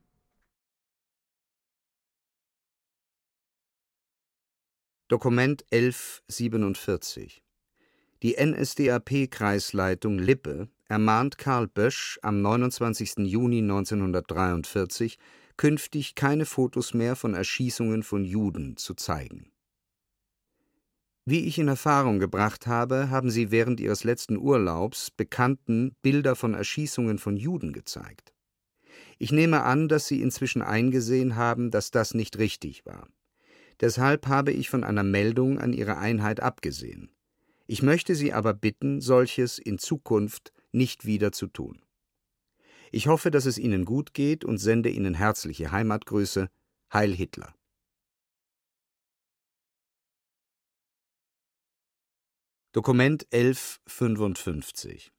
Dokument 5.10 5.66
1147 5.74 7.44
Die 8.24 8.38
NSDAP-Kreisleitung 8.38 10.20
Lippe 10.20 10.70
ermahnt 10.88 11.38
Karl 11.38 11.68
Bösch 11.68 12.18
am 12.22 12.42
29. 12.42 13.16
Juni 13.26 13.58
1943, 13.58 15.18
künftig 15.58 16.16
keine 16.16 16.46
Fotos 16.46 16.94
mehr 16.94 17.18
von 17.18 17.34
Erschießungen 17.34 18.04
von 18.04 18.24
Juden 18.24 18.78
zu 18.78 18.94
zeigen. 18.94 19.52
Wie 21.28 21.46
ich 21.46 21.58
in 21.58 21.68
Erfahrung 21.68 22.20
gebracht 22.20 22.68
habe, 22.68 23.10
haben 23.10 23.32
sie 23.32 23.50
während 23.50 23.80
ihres 23.80 24.04
letzten 24.04 24.38
Urlaubs 24.38 25.10
Bekannten 25.10 25.96
Bilder 26.04 26.36
von 26.36 26.54
Erschießungen 26.54 27.18
von 27.18 27.36
Juden 27.36 27.74
gezeigt. 27.74 28.32
Ich 29.18 29.32
nehme 29.32 29.64
an, 29.64 29.88
dass 29.88 30.08
sie 30.08 30.22
inzwischen 30.22 30.62
eingesehen 30.62 31.36
haben, 31.36 31.72
dass 31.72 31.90
das 31.90 32.14
nicht 32.14 32.38
richtig 32.38 32.86
war. 32.86 33.08
Deshalb 33.82 34.28
habe 34.28 34.52
ich 34.52 34.70
von 34.70 34.84
einer 34.84 35.04
Meldung 35.04 35.58
an 35.58 35.74
ihre 35.74 35.98
Einheit 35.98 36.42
abgesehen. 36.42 37.10
Ich 37.66 37.82
möchte 37.82 38.14
Sie 38.14 38.32
aber 38.32 38.54
bitten, 38.54 39.02
solches 39.02 39.58
in 39.58 39.80
Zukunft 39.80 40.54
nicht 40.72 41.06
wieder 41.06 41.32
zu 41.32 41.48
tun. 41.48 41.82
Ich 42.92 43.08
hoffe, 43.08 43.32
dass 43.32 43.48
es 43.48 43.58
Ihnen 43.58 43.86
gut 43.86 44.14
geht 44.14 44.46
und 44.46 44.60
sende 44.60 44.90
Ihnen 44.90 45.16
herzliche 45.16 45.72
Heimatgrüße. 45.72 46.50
Heil 46.94 47.14
Hitler. 47.14 47.56
Dokument 52.76 53.26
1155 53.32 55.14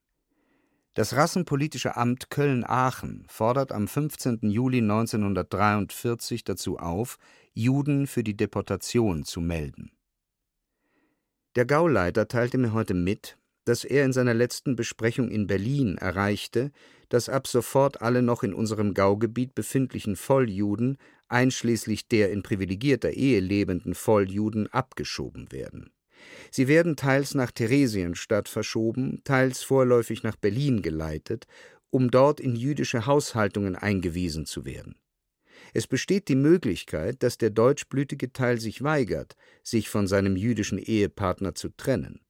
Das 0.93 1.17
Rassenpolitische 1.17 1.97
Amt 1.97 2.29
Köln-Aachen 2.29 3.25
fordert 3.29 3.73
am 3.73 3.89
15. 3.89 4.41
Juli 4.43 4.83
1943 4.83 6.45
dazu 6.45 6.77
auf, 6.79 7.17
Juden 7.55 8.07
für 8.09 8.23
die 8.23 8.37
Deportation 8.37 9.25
zu 9.25 9.41
melden. 9.41 9.91
Der 11.55 11.65
Gauleiter 11.65 12.29
teilte 12.29 12.59
mir 12.59 12.75
heute 12.75 12.93
mit, 12.93 13.39
dass 13.65 13.85
er 13.85 14.05
in 14.05 14.13
seiner 14.13 14.35
letzten 14.35 14.77
Besprechung 14.77 15.31
in 15.31 15.47
Berlin 15.47 15.97
erreichte, 15.97 16.73
dass 17.09 17.31
ab 17.31 17.47
sofort 17.47 18.03
alle 18.03 18.21
noch 18.21 18.43
in 18.43 18.53
unserem 18.53 18.93
Gaugebiet 18.93 19.55
befindlichen 19.55 20.17
Volljuden, 20.17 20.99
einschließlich 21.29 22.07
der 22.07 22.33
in 22.33 22.43
privilegierter 22.43 23.13
Ehe 23.13 23.41
lebenden 23.41 23.95
Volljuden, 23.95 24.71
abgeschoben 24.71 25.51
werden. 25.53 25.91
Sie 26.51 26.69
werden 26.69 26.97
teils 26.97 27.35
nach 27.35 27.51
Theresienstadt 27.51 28.49
verschoben, 28.49 29.21
teils 29.25 29.63
vorläufig 29.63 30.23
nach 30.23 30.37
Berlin 30.37 30.83
geleitet, 30.83 31.47
um 31.91 32.11
dort 32.11 32.41
in 32.41 32.57
jüdische 32.57 33.07
Haushaltungen 33.07 33.77
eingewiesen 33.77 34.47
zu 34.47 34.65
werden. 34.65 34.97
Es 35.73 35.87
besteht 35.87 36.29
die 36.29 36.37
Möglichkeit, 36.37 37.23
dass 37.23 37.39
der 37.39 37.51
deutschblütige 37.51 38.33
Teil 38.33 38.61
sich 38.61 38.83
weigert, 38.83 39.37
sich 39.63 39.89
von 39.89 40.07
seinem 40.07 40.37
jüdischen 40.37 40.79
Ehepartner 40.79 41.55
zu 41.55 41.71
trennen. 41.71 42.21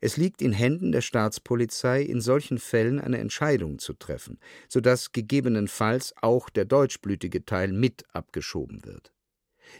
Es 0.00 0.16
liegt 0.16 0.40
in 0.40 0.52
Händen 0.52 0.92
der 0.92 1.00
Staatspolizei, 1.00 2.02
in 2.02 2.20
solchen 2.20 2.58
Fällen 2.58 3.00
eine 3.00 3.18
Entscheidung 3.18 3.78
zu 3.78 3.92
treffen, 3.92 4.38
so 4.68 4.80
dass 4.80 5.12
gegebenenfalls 5.12 6.14
auch 6.20 6.48
der 6.48 6.64
deutschblütige 6.64 7.44
Teil 7.44 7.72
mit 7.72 8.04
abgeschoben 8.12 8.84
wird. 8.84 9.12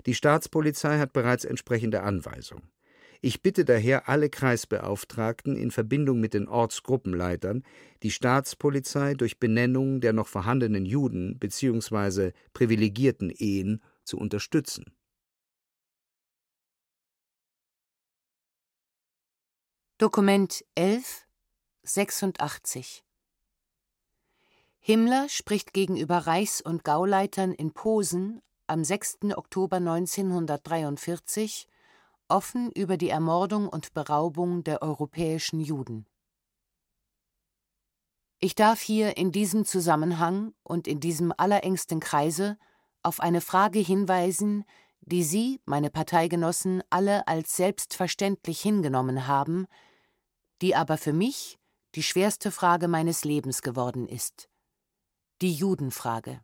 Die 0.06 0.14
Staatspolizei 0.14 0.98
hat 0.98 1.12
bereits 1.12 1.44
entsprechende 1.44 2.02
Anweisungen. 2.02 2.70
Ich 3.22 3.42
bitte 3.42 3.66
daher 3.66 4.08
alle 4.08 4.30
Kreisbeauftragten 4.30 5.54
in 5.54 5.70
Verbindung 5.70 6.20
mit 6.20 6.32
den 6.32 6.48
Ortsgruppenleitern, 6.48 7.64
die 8.02 8.10
Staatspolizei 8.10 9.12
durch 9.12 9.38
Benennung 9.38 10.00
der 10.00 10.14
noch 10.14 10.26
vorhandenen 10.26 10.86
Juden 10.86 11.38
bzw. 11.38 12.32
privilegierten 12.54 13.28
Ehen 13.28 13.82
zu 14.04 14.16
unterstützen. 14.16 14.86
Dokument 19.98 20.64
11 20.76 21.26
86 21.82 23.04
Himmler 24.78 25.28
spricht 25.28 25.74
gegenüber 25.74 26.26
Reichs- 26.26 26.62
und 26.62 26.84
Gauleitern 26.84 27.52
in 27.52 27.72
Posen 27.72 28.40
am 28.66 28.82
6. 28.82 29.18
Oktober 29.36 29.76
1943 29.76 31.66
offen 32.30 32.70
über 32.72 32.96
die 32.96 33.10
Ermordung 33.10 33.68
und 33.68 33.92
Beraubung 33.92 34.64
der 34.64 34.82
europäischen 34.82 35.60
Juden. 35.60 36.06
Ich 38.38 38.54
darf 38.54 38.80
hier 38.80 39.16
in 39.16 39.32
diesem 39.32 39.64
Zusammenhang 39.64 40.54
und 40.62 40.88
in 40.88 41.00
diesem 41.00 41.32
allerengsten 41.36 42.00
Kreise 42.00 42.56
auf 43.02 43.20
eine 43.20 43.40
Frage 43.40 43.78
hinweisen, 43.78 44.64
die 45.00 45.24
Sie, 45.24 45.60
meine 45.64 45.90
Parteigenossen, 45.90 46.82
alle 46.88 47.26
als 47.28 47.56
selbstverständlich 47.56 48.60
hingenommen 48.60 49.26
haben, 49.26 49.66
die 50.62 50.74
aber 50.74 50.96
für 50.96 51.12
mich 51.12 51.58
die 51.94 52.02
schwerste 52.02 52.50
Frage 52.50 52.88
meines 52.88 53.24
Lebens 53.24 53.62
geworden 53.62 54.06
ist 54.06 54.50
die 55.40 55.52
Judenfrage. 55.52 56.40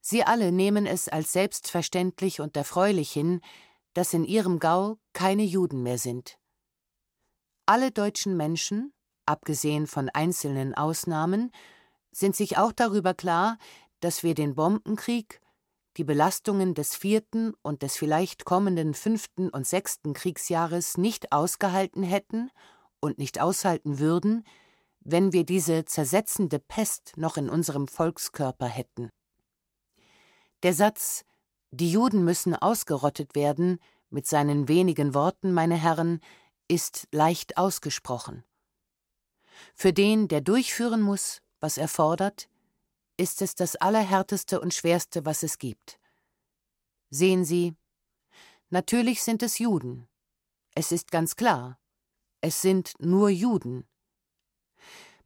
Sie 0.00 0.22
alle 0.22 0.52
nehmen 0.52 0.86
es 0.86 1.08
als 1.08 1.32
selbstverständlich 1.32 2.40
und 2.40 2.56
erfreulich 2.56 3.10
hin, 3.10 3.40
dass 3.96 4.12
in 4.12 4.24
ihrem 4.24 4.58
Gau 4.58 4.98
keine 5.14 5.42
Juden 5.42 5.82
mehr 5.82 5.96
sind. 5.96 6.38
Alle 7.64 7.90
deutschen 7.90 8.36
Menschen, 8.36 8.92
abgesehen 9.24 9.86
von 9.86 10.10
einzelnen 10.10 10.74
Ausnahmen, 10.74 11.50
sind 12.12 12.36
sich 12.36 12.58
auch 12.58 12.72
darüber 12.72 13.14
klar, 13.14 13.56
dass 14.00 14.22
wir 14.22 14.34
den 14.34 14.54
Bombenkrieg, 14.54 15.40
die 15.96 16.04
Belastungen 16.04 16.74
des 16.74 16.94
vierten 16.94 17.54
und 17.62 17.80
des 17.80 17.96
vielleicht 17.96 18.44
kommenden 18.44 18.92
fünften 18.92 19.48
und 19.48 19.66
sechsten 19.66 20.12
Kriegsjahres 20.12 20.98
nicht 20.98 21.32
ausgehalten 21.32 22.02
hätten 22.02 22.50
und 23.00 23.16
nicht 23.16 23.40
aushalten 23.40 23.98
würden, 23.98 24.44
wenn 25.00 25.32
wir 25.32 25.46
diese 25.46 25.86
zersetzende 25.86 26.58
Pest 26.58 27.14
noch 27.16 27.38
in 27.38 27.48
unserem 27.48 27.88
Volkskörper 27.88 28.66
hätten. 28.66 29.08
Der 30.62 30.74
Satz 30.74 31.24
die 31.76 31.90
Juden 31.90 32.24
müssen 32.24 32.54
ausgerottet 32.54 33.34
werden, 33.34 33.78
mit 34.10 34.26
seinen 34.26 34.68
wenigen 34.68 35.14
Worten, 35.14 35.52
meine 35.52 35.76
Herren, 35.76 36.20
ist 36.68 37.06
leicht 37.12 37.58
ausgesprochen. 37.58 38.44
Für 39.74 39.92
den, 39.92 40.28
der 40.28 40.40
durchführen 40.40 41.00
muss, 41.00 41.42
was 41.60 41.78
er 41.78 41.88
fordert, 41.88 42.48
ist 43.16 43.42
es 43.42 43.54
das 43.54 43.76
Allerhärteste 43.76 44.60
und 44.60 44.74
Schwerste, 44.74 45.24
was 45.24 45.42
es 45.42 45.58
gibt. 45.58 45.98
Sehen 47.10 47.44
Sie, 47.44 47.74
natürlich 48.70 49.22
sind 49.22 49.42
es 49.42 49.58
Juden. 49.58 50.08
Es 50.74 50.92
ist 50.92 51.10
ganz 51.10 51.36
klar, 51.36 51.78
es 52.40 52.60
sind 52.60 52.94
nur 52.98 53.30
Juden. 53.30 53.86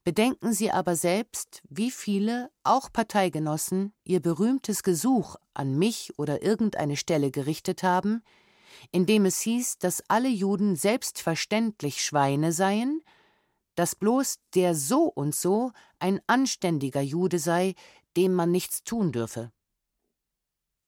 Bedenken 0.05 0.53
Sie 0.53 0.71
aber 0.71 0.97
selbst, 0.97 1.63
wie 1.69 1.91
viele, 1.91 2.51
auch 2.63 2.91
Parteigenossen, 2.93 3.93
ihr 4.05 4.21
berühmtes 4.21 4.83
Gesuch 4.83 5.37
an 5.55 5.79
mich 5.79 6.19
oder 6.19 6.43
irgendeine 6.43 6.97
Stelle 6.97 7.31
gerichtet 7.31 7.83
haben, 7.83 8.23
in 8.93 9.07
dem 9.07 9.25
es 9.25 9.41
hieß, 9.41 9.79
dass 9.79 10.03
alle 10.09 10.29
Juden 10.29 10.77
selbstverständlich 10.77 12.05
Schweine 12.05 12.53
seien, 12.53 13.03
dass 13.75 13.95
bloß 13.95 14.39
der 14.55 14.75
so 14.75 15.05
und 15.05 15.35
so 15.35 15.73
ein 15.99 16.21
anständiger 16.27 17.01
Jude 17.01 17.39
sei, 17.39 17.75
dem 18.17 18.35
man 18.35 18.51
nichts 18.51 18.83
tun 18.85 19.13
dürfe. 19.13 19.53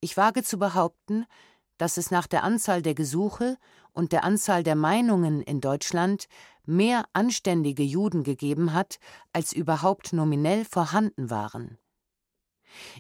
Ich 0.01 0.16
wage 0.16 0.42
zu 0.42 0.59
behaupten, 0.59 1.27
dass 1.79 1.96
es 1.96 2.11
nach 2.11 2.27
der 2.27 2.44
Anzahl 2.44 2.83
der 2.83 2.94
Gesuche 2.94 3.57
und 3.92 4.12
der 4.12 4.25
Anzahl 4.25 4.62
der 4.62 4.77
Meinungen 4.77 5.42
in 5.42 5.61
Deutschland 5.61 6.27
mehr 6.64 7.05
anständige 7.12 7.83
Juden 7.83 8.25
gegeben 8.25 8.72
hat, 8.72 8.98
als 9.33 9.53
überhaupt 9.53 10.12
nominell 10.12 10.64
vorhanden 10.64 11.31
waren. 11.31 11.79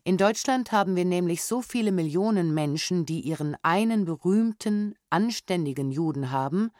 In 0.04 0.16
Deutschland 0.16 0.72
haben 0.72 0.96
wir 0.96 1.04
nämlich 1.04 1.44
so 1.44 1.62
viele 1.62 1.92
Millionen 1.92 2.54
Menschen, 2.54 3.06
die 3.06 3.20
ihren 3.20 3.56
einen 3.62 4.04
berühmten, 4.04 4.94
anständigen 5.10 5.90
Juden 5.90 6.30
haben, 6.30 6.70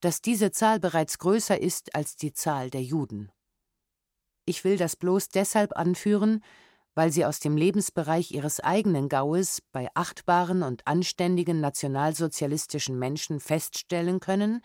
dass 0.00 0.20
diese 0.20 0.50
Zahl 0.50 0.80
bereits 0.80 1.18
größer 1.18 1.60
ist 1.60 1.94
als 1.94 2.16
die 2.16 2.32
Zahl 2.32 2.70
der 2.70 2.82
Juden. 2.82 3.32
Ich 4.46 4.64
will 4.64 4.76
das 4.76 4.96
bloß 4.96 5.28
deshalb 5.28 5.76
anführen, 5.76 6.42
weil 6.94 7.10
sie 7.10 7.24
aus 7.24 7.40
dem 7.40 7.56
Lebensbereich 7.56 8.30
ihres 8.30 8.60
eigenen 8.60 9.08
Gaues 9.08 9.62
bei 9.72 9.88
achtbaren 9.94 10.62
und 10.62 10.86
anständigen 10.86 11.60
nationalsozialistischen 11.60 12.98
Menschen 12.98 13.40
feststellen 13.40 14.20
können, 14.20 14.60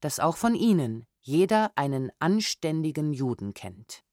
dass 0.00 0.20
auch 0.20 0.36
von 0.36 0.54
ihnen 0.54 1.06
jeder 1.20 1.72
einen 1.74 2.12
anständigen 2.18 3.12
Juden 3.12 3.54
kennt. 3.54 4.04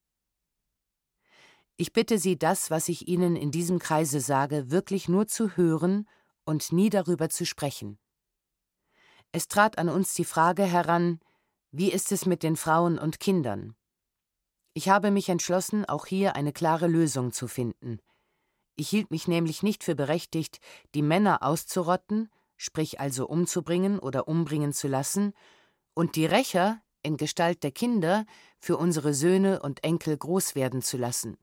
Ich 1.77 1.93
bitte 1.93 2.19
Sie, 2.19 2.37
das, 2.37 2.69
was 2.69 2.89
ich 2.89 3.07
Ihnen 3.07 3.35
in 3.35 3.51
diesem 3.51 3.79
Kreise 3.79 4.19
sage, 4.19 4.69
wirklich 4.69 5.07
nur 5.07 5.27
zu 5.27 5.55
hören 5.57 6.07
und 6.45 6.71
nie 6.71 6.89
darüber 6.89 7.29
zu 7.29 7.45
sprechen. 7.45 7.97
Es 9.31 9.47
trat 9.47 9.77
an 9.77 9.89
uns 9.89 10.13
die 10.13 10.25
Frage 10.25 10.63
heran, 10.63 11.19
wie 11.71 11.91
ist 11.91 12.11
es 12.11 12.25
mit 12.25 12.43
den 12.43 12.57
Frauen 12.57 12.99
und 12.99 13.19
Kindern? 13.19 13.75
Ich 14.73 14.89
habe 14.89 15.11
mich 15.11 15.29
entschlossen, 15.29 15.85
auch 15.85 16.05
hier 16.05 16.35
eine 16.35 16.53
klare 16.53 16.87
Lösung 16.87 17.31
zu 17.31 17.47
finden. 17.47 17.99
Ich 18.75 18.89
hielt 18.89 19.11
mich 19.11 19.27
nämlich 19.27 19.63
nicht 19.63 19.83
für 19.83 19.95
berechtigt, 19.95 20.59
die 20.95 21.01
Männer 21.01 21.43
auszurotten, 21.43 22.29
sprich 22.57 22.99
also 22.99 23.27
umzubringen 23.27 23.99
oder 23.99 24.27
umbringen 24.27 24.73
zu 24.73 24.87
lassen, 24.87 25.33
und 25.93 26.15
die 26.15 26.25
Rächer, 26.25 26.81
in 27.03 27.17
Gestalt 27.17 27.63
der 27.63 27.71
Kinder 27.71 28.25
für 28.59 28.77
unsere 28.77 29.13
Söhne 29.13 29.61
und 29.61 29.83
Enkel 29.83 30.17
groß 30.17 30.55
werden 30.55 30.81
zu 30.81 30.97
lassen. 30.97 31.37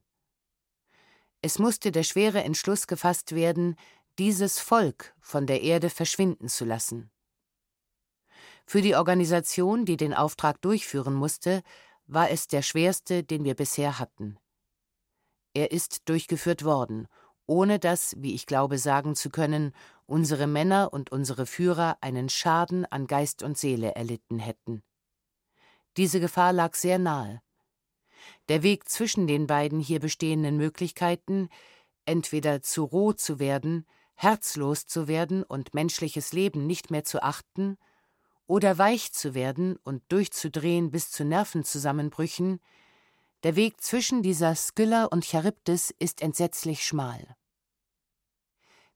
Es 1.40 1.58
musste 1.58 1.92
der 1.92 2.02
schwere 2.02 2.42
Entschluss 2.42 2.86
gefasst 2.86 3.34
werden, 3.34 3.76
dieses 4.18 4.58
Volk 4.58 5.14
von 5.20 5.46
der 5.46 5.62
Erde 5.62 5.90
verschwinden 5.90 6.48
zu 6.48 6.64
lassen. 6.64 7.10
Für 8.66 8.82
die 8.82 8.96
Organisation, 8.96 9.84
die 9.84 9.96
den 9.96 10.12
Auftrag 10.12 10.60
durchführen 10.60 11.14
musste, 11.14 11.62
war 12.06 12.30
es 12.30 12.48
der 12.48 12.62
schwerste, 12.62 13.22
den 13.22 13.44
wir 13.44 13.54
bisher 13.54 13.98
hatten. 13.98 14.38
Er 15.54 15.70
ist 15.70 16.08
durchgeführt 16.08 16.64
worden, 16.64 17.06
ohne 17.46 17.78
dass, 17.78 18.14
wie 18.18 18.34
ich 18.34 18.46
glaube 18.46 18.78
sagen 18.78 19.14
zu 19.14 19.30
können, 19.30 19.72
unsere 20.06 20.46
Männer 20.46 20.92
und 20.92 21.10
unsere 21.10 21.46
Führer 21.46 21.96
einen 22.00 22.28
Schaden 22.28 22.84
an 22.86 23.06
Geist 23.06 23.42
und 23.42 23.56
Seele 23.56 23.94
erlitten 23.94 24.38
hätten. 24.38 24.82
Diese 25.96 26.20
Gefahr 26.20 26.52
lag 26.52 26.74
sehr 26.74 26.98
nahe. 26.98 27.40
Der 28.48 28.62
Weg 28.62 28.88
zwischen 28.88 29.26
den 29.26 29.46
beiden 29.46 29.80
hier 29.80 30.00
bestehenden 30.00 30.56
Möglichkeiten, 30.56 31.48
entweder 32.04 32.62
zu 32.62 32.84
roh 32.84 33.12
zu 33.12 33.38
werden, 33.38 33.86
herzlos 34.14 34.86
zu 34.86 35.08
werden 35.08 35.42
und 35.42 35.74
menschliches 35.74 36.32
Leben 36.32 36.66
nicht 36.66 36.90
mehr 36.90 37.04
zu 37.04 37.22
achten, 37.22 37.78
oder 38.46 38.78
weich 38.78 39.12
zu 39.12 39.34
werden 39.34 39.76
und 39.84 40.02
durchzudrehen 40.08 40.90
bis 40.90 41.10
zu 41.10 41.24
Nervenzusammenbrüchen, 41.24 42.60
der 43.44 43.54
Weg 43.54 43.80
zwischen 43.80 44.22
dieser 44.22 44.54
Skylla 44.56 45.04
und 45.04 45.24
Charybdis 45.24 45.94
ist 45.98 46.22
entsetzlich 46.22 46.84
schmal. 46.84 47.36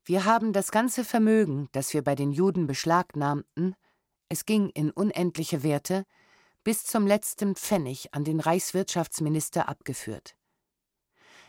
Wir 0.05 0.25
haben 0.25 0.53
das 0.53 0.73
ganze 0.73 1.05
Vermögen, 1.05 1.69
das 1.71 1.95
wir 1.95 2.03
bei 2.03 2.17
den 2.17 2.33
Juden 2.33 2.67
beschlagnahmten, 2.67 3.77
es 4.29 4.47
ging 4.47 4.71
in 4.71 4.91
unendliche 4.91 5.63
Werte, 5.63 6.05
bis 6.65 6.85
zum 6.85 7.07
letzten 7.07 7.55
Pfennig 7.57 8.15
an 8.15 8.25
den 8.25 8.41
Reichswirtschaftsminister 8.41 9.69
abgeführt. 9.69 10.37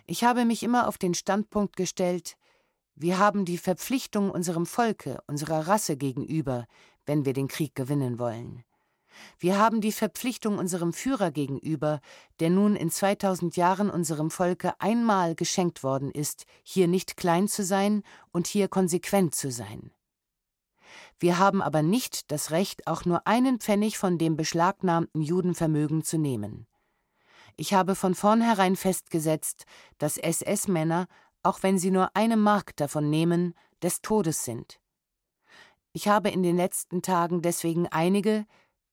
Ich 0.06 0.24
habe 0.24 0.46
mich 0.46 0.64
immer 0.64 0.88
auf 0.88 0.98
den 0.98 1.14
Standpunkt 1.14 1.76
gestellt, 1.76 2.36
wir 2.96 3.18
haben 3.18 3.46
die 3.46 3.58
Verpflichtung 3.58 4.30
unserem 4.30 4.66
Volke, 4.66 5.20
unserer 5.26 5.68
Rasse 5.68 5.98
gegenüber, 5.98 6.68
wenn 7.06 7.26
wir 7.26 7.34
den 7.34 7.48
Krieg 7.48 7.74
gewinnen 7.74 8.20
wollen. 8.20 8.64
Wir 9.40 9.58
haben 9.58 9.82
die 9.82 9.92
Verpflichtung 9.92 10.58
unserem 10.58 10.94
Führer 10.94 11.32
gegenüber, 11.32 12.02
der 12.40 12.50
nun 12.50 12.76
in 12.76 12.90
2000 12.90 13.56
Jahren 13.56 13.90
unserem 13.90 14.30
Volke 14.32 14.80
einmal 14.80 15.36
geschenkt 15.36 15.84
worden 15.84 16.12
ist, 16.12 16.46
hier 16.64 16.88
nicht 16.88 17.18
klein 17.18 17.48
zu 17.48 17.64
sein 17.64 18.04
und 18.32 18.48
hier 18.48 18.68
konsequent 18.68 19.36
zu 19.36 19.52
sein. 19.52 19.92
Wir 21.20 21.38
haben 21.38 21.62
aber 21.62 21.82
nicht 21.82 22.32
das 22.32 22.52
Recht, 22.52 22.88
auch 22.88 23.06
nur 23.06 23.28
einen 23.28 23.60
Pfennig 23.60 23.98
von 23.98 24.18
dem 24.18 24.36
beschlagnahmten 24.36 25.22
Judenvermögen 25.22 26.04
zu 26.04 26.18
nehmen. 26.18 26.68
Ich 27.56 27.74
habe 27.74 27.96
von 27.96 28.16
vornherein 28.16 28.76
festgesetzt, 28.76 29.66
dass 30.00 30.18
SS-Männer, 30.18 31.08
auch 31.44 31.62
wenn 31.62 31.78
sie 31.78 31.92
nur 31.92 32.16
eine 32.16 32.38
Mark 32.38 32.76
davon 32.76 33.10
nehmen, 33.10 33.54
des 33.82 34.02
Todes 34.02 34.44
sind. 34.44 34.80
Ich 35.92 36.08
habe 36.08 36.30
in 36.30 36.42
den 36.42 36.58
letzten 36.58 37.04
Tagen 37.04 37.44
deswegen 37.44 37.88
einige, 37.88 38.46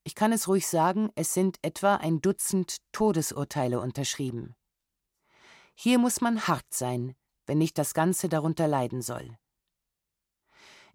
ich 0.04 0.14
kann 0.14 0.33
es 0.33 0.48
ruhig 0.48 0.66
sagen, 0.66 1.11
es 1.14 1.33
sind 1.33 1.59
etwa 1.62 1.96
ein 1.96 2.20
Dutzend 2.20 2.76
Todesurteile 2.92 3.80
unterschrieben. 3.80 4.54
Hier 5.74 5.98
muss 5.98 6.20
man 6.20 6.46
hart 6.46 6.74
sein, 6.74 7.14
wenn 7.46 7.59
nicht 7.59 7.78
das 7.78 7.94
Ganze 7.94 8.28
darunter 8.28 8.68
leiden 8.68 9.00
soll. 9.00 9.38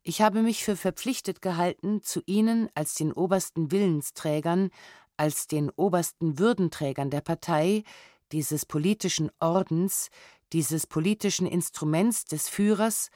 Ich 0.08 0.22
habe 0.22 0.44
mich 0.44 0.64
für 0.64 0.76
verpflichtet 0.76 1.42
gehalten, 1.42 2.04
zu 2.04 2.22
Ihnen 2.28 2.70
als 2.76 2.94
den 2.94 3.12
obersten 3.12 3.72
Willensträgern, 3.72 4.70
als 5.18 5.48
den 5.48 5.72
obersten 5.72 6.38
Würdenträgern 6.38 7.10
der 7.10 7.22
Partei, 7.22 7.84
dieses 8.32 8.68
politischen 8.68 9.32
Ordens, 9.40 10.12
dieses 10.54 10.86
politischen 10.86 11.48
Instruments 11.48 12.26
des 12.26 12.48
Führers, 12.50 13.10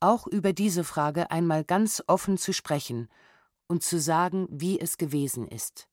auch 0.00 0.26
über 0.26 0.54
diese 0.54 0.82
Frage 0.82 1.30
einmal 1.30 1.62
ganz 1.62 2.02
offen 2.06 2.38
zu 2.38 2.54
sprechen 2.54 3.10
und 3.66 3.82
zu 3.82 4.00
sagen, 4.00 4.48
wie 4.50 4.80
es 4.80 4.96
gewesen 4.96 5.46
ist. 5.46 5.90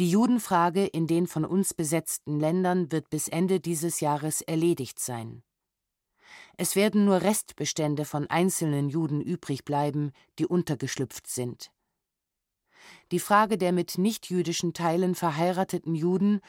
Die 0.00 0.10
Judenfrage 0.10 0.86
in 0.86 1.06
den 1.06 1.28
von 1.28 1.44
uns 1.44 1.72
besetzten 1.72 2.40
Ländern 2.40 2.90
wird 2.90 3.10
bis 3.10 3.28
Ende 3.28 3.60
dieses 3.60 4.00
Jahres 4.00 4.40
erledigt 4.40 4.98
sein. 4.98 5.44
Es 6.58 6.74
werden 6.74 7.04
nur 7.04 7.20
Restbestände 7.22 8.04
von 8.04 8.28
einzelnen 8.28 8.88
Juden 8.88 9.20
übrig 9.20 9.64
bleiben, 9.64 10.12
die 10.38 10.46
untergeschlüpft 10.46 11.26
sind. 11.26 11.70
Die 13.12 13.18
Frage 13.18 13.58
der 13.58 13.72
mit 13.72 13.98
nichtjüdischen 13.98 14.72
Teilen 14.72 15.14
verheirateten 15.14 15.94
Juden 15.94 16.40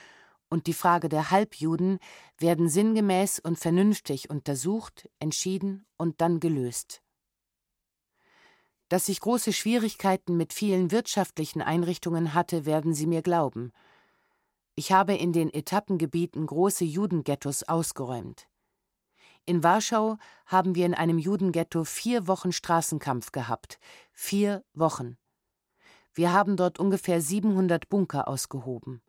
und 0.49 0.67
die 0.67 0.73
Frage 0.73 1.09
der 1.09 1.29
Halbjuden 1.29 1.99
werden 2.37 2.69
sinngemäß 2.69 3.39
und 3.39 3.59
vernünftig 3.59 4.29
untersucht, 4.29 5.09
entschieden 5.19 5.85
und 5.97 6.21
dann 6.21 6.39
gelöst. 6.39 7.01
Dass 8.87 9.09
ich 9.09 9.19
große 9.19 9.51
Schwierigkeiten 9.51 10.37
mit 10.37 10.53
vielen 10.53 10.91
wirtschaftlichen 10.91 11.61
Einrichtungen 11.61 12.33
hatte, 12.33 12.65
werden 12.65 12.93
Sie 12.93 13.07
mir 13.07 13.21
glauben. 13.21 13.73
Ich 14.75 14.93
habe 14.93 15.15
in 15.15 15.33
den 15.33 15.53
Etappengebieten 15.53 16.45
große 16.45 16.85
Judenghettos 16.85 17.63
ausgeräumt. 17.63 18.47
In 19.47 19.63
Warschau 19.63 20.17
haben 20.45 20.75
wir 20.75 20.85
in 20.85 20.93
einem 20.93 21.17
Judenghetto 21.17 21.85
vier 21.85 22.27
Wochen 22.27 22.51
Straßenkampf 22.51 23.31
gehabt. 23.31 23.79
Vier 24.11 24.65
Wochen. 24.73 25.17
Wir 26.13 26.33
haben 26.33 26.57
dort 26.57 26.79
ungefähr 26.79 27.21
700 27.21 27.87
Bunker 27.87 28.27
ausgehoben. 28.27 29.01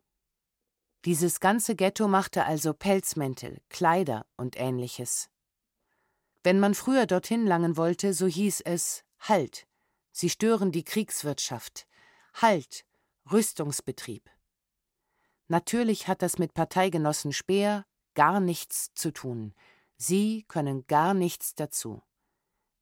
Dieses 1.03 1.41
ganze 1.41 1.75
Ghetto 1.75 2.07
machte 2.07 2.45
also 2.45 2.73
Pelzmäntel, 2.73 3.59
Kleider 3.67 4.25
und 4.37 4.57
ähnliches. 4.57 5.29
Wenn 6.41 6.61
man 6.61 6.73
früher 6.73 7.05
dorthin 7.05 7.45
langen 7.45 7.75
wollte, 7.75 8.13
so 8.13 8.25
hieß 8.25 8.61
es 8.61 9.03
Halt, 9.19 9.67
Sie 10.13 10.29
stören 10.29 10.71
die 10.71 10.85
Kriegswirtschaft. 10.85 11.85
Halt, 12.33 12.85
Rüstungsbetrieb. 13.29 14.29
Natürlich 15.49 16.07
hat 16.07 16.21
das 16.21 16.37
mit 16.37 16.53
Parteigenossen 16.53 17.33
Speer 17.33 17.85
gar 18.13 18.39
nichts 18.39 18.93
zu 18.93 19.11
tun. 19.11 19.53
Sie 20.01 20.45
können 20.47 20.87
gar 20.87 21.13
nichts 21.13 21.55
dazu. 21.55 22.01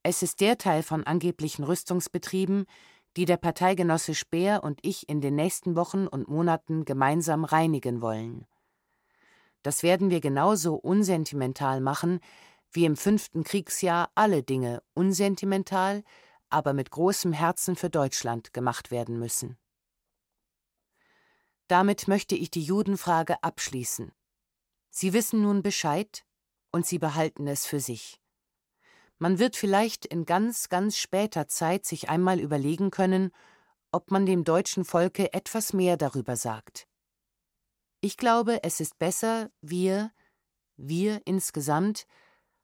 Es 0.04 0.22
ist 0.22 0.40
der 0.40 0.60
Teil 0.60 0.84
von 0.84 1.04
angeblichen 1.04 1.64
Rüstungsbetrieben, 1.64 2.68
die 3.18 3.26
der 3.26 3.38
Parteigenosse 3.38 4.14
Speer 4.14 4.64
und 4.64 4.80
ich 4.84 5.10
in 5.10 5.20
den 5.20 5.36
nächsten 5.36 5.76
Wochen 5.76 6.06
und 6.06 6.28
Monaten 6.28 6.86
gemeinsam 6.86 7.44
reinigen 7.44 8.02
wollen. 8.02 8.46
Das 9.64 9.82
werden 9.82 10.12
wir 10.12 10.22
genauso 10.22 10.76
unsentimental 10.76 11.82
machen, 11.82 12.20
wie 12.72 12.86
im 12.86 12.96
fünften 12.96 13.44
Kriegsjahr 13.44 14.12
alle 14.14 14.44
Dinge 14.44 14.84
unsentimental, 14.94 16.04
aber 16.50 16.74
mit 16.74 16.92
großem 16.92 17.34
Herzen 17.34 17.76
für 17.76 17.90
Deutschland 17.90 18.54
gemacht 18.54 18.92
werden 18.92 19.18
müssen. 19.18 19.58
Damit 21.68 22.08
möchte 22.08 22.36
ich 22.36 22.52
die 22.52 22.64
Judenfrage 22.64 23.42
abschließen. 23.42 24.12
Sie 24.92 25.14
wissen 25.14 25.42
nun 25.42 25.64
Bescheid 25.64 26.27
und 26.78 26.86
Sie 26.86 27.00
behalten 27.00 27.48
es 27.48 27.66
für 27.66 27.80
sich. 27.80 28.22
Man 29.18 29.40
wird 29.40 29.56
vielleicht 29.56 30.06
in 30.06 30.26
ganz, 30.26 30.70
ganz 30.70 30.96
später 30.96 31.48
Zeit 31.48 31.86
sich 31.86 32.08
einmal 32.08 32.40
überlegen 32.40 32.92
können, 32.92 33.32
ob 33.92 34.12
man 34.12 34.28
dem 34.28 34.44
deutschen 34.44 34.86
Volke 34.86 35.34
etwas 35.34 35.74
mehr 35.74 35.98
darüber 35.98 36.36
sagt. 36.36 36.88
Ich 38.00 38.16
glaube, 38.16 38.64
es 38.64 38.80
ist 38.80 39.00
besser, 39.00 39.50
wir, 39.60 40.12
wir 40.76 41.20
insgesamt, 41.26 42.06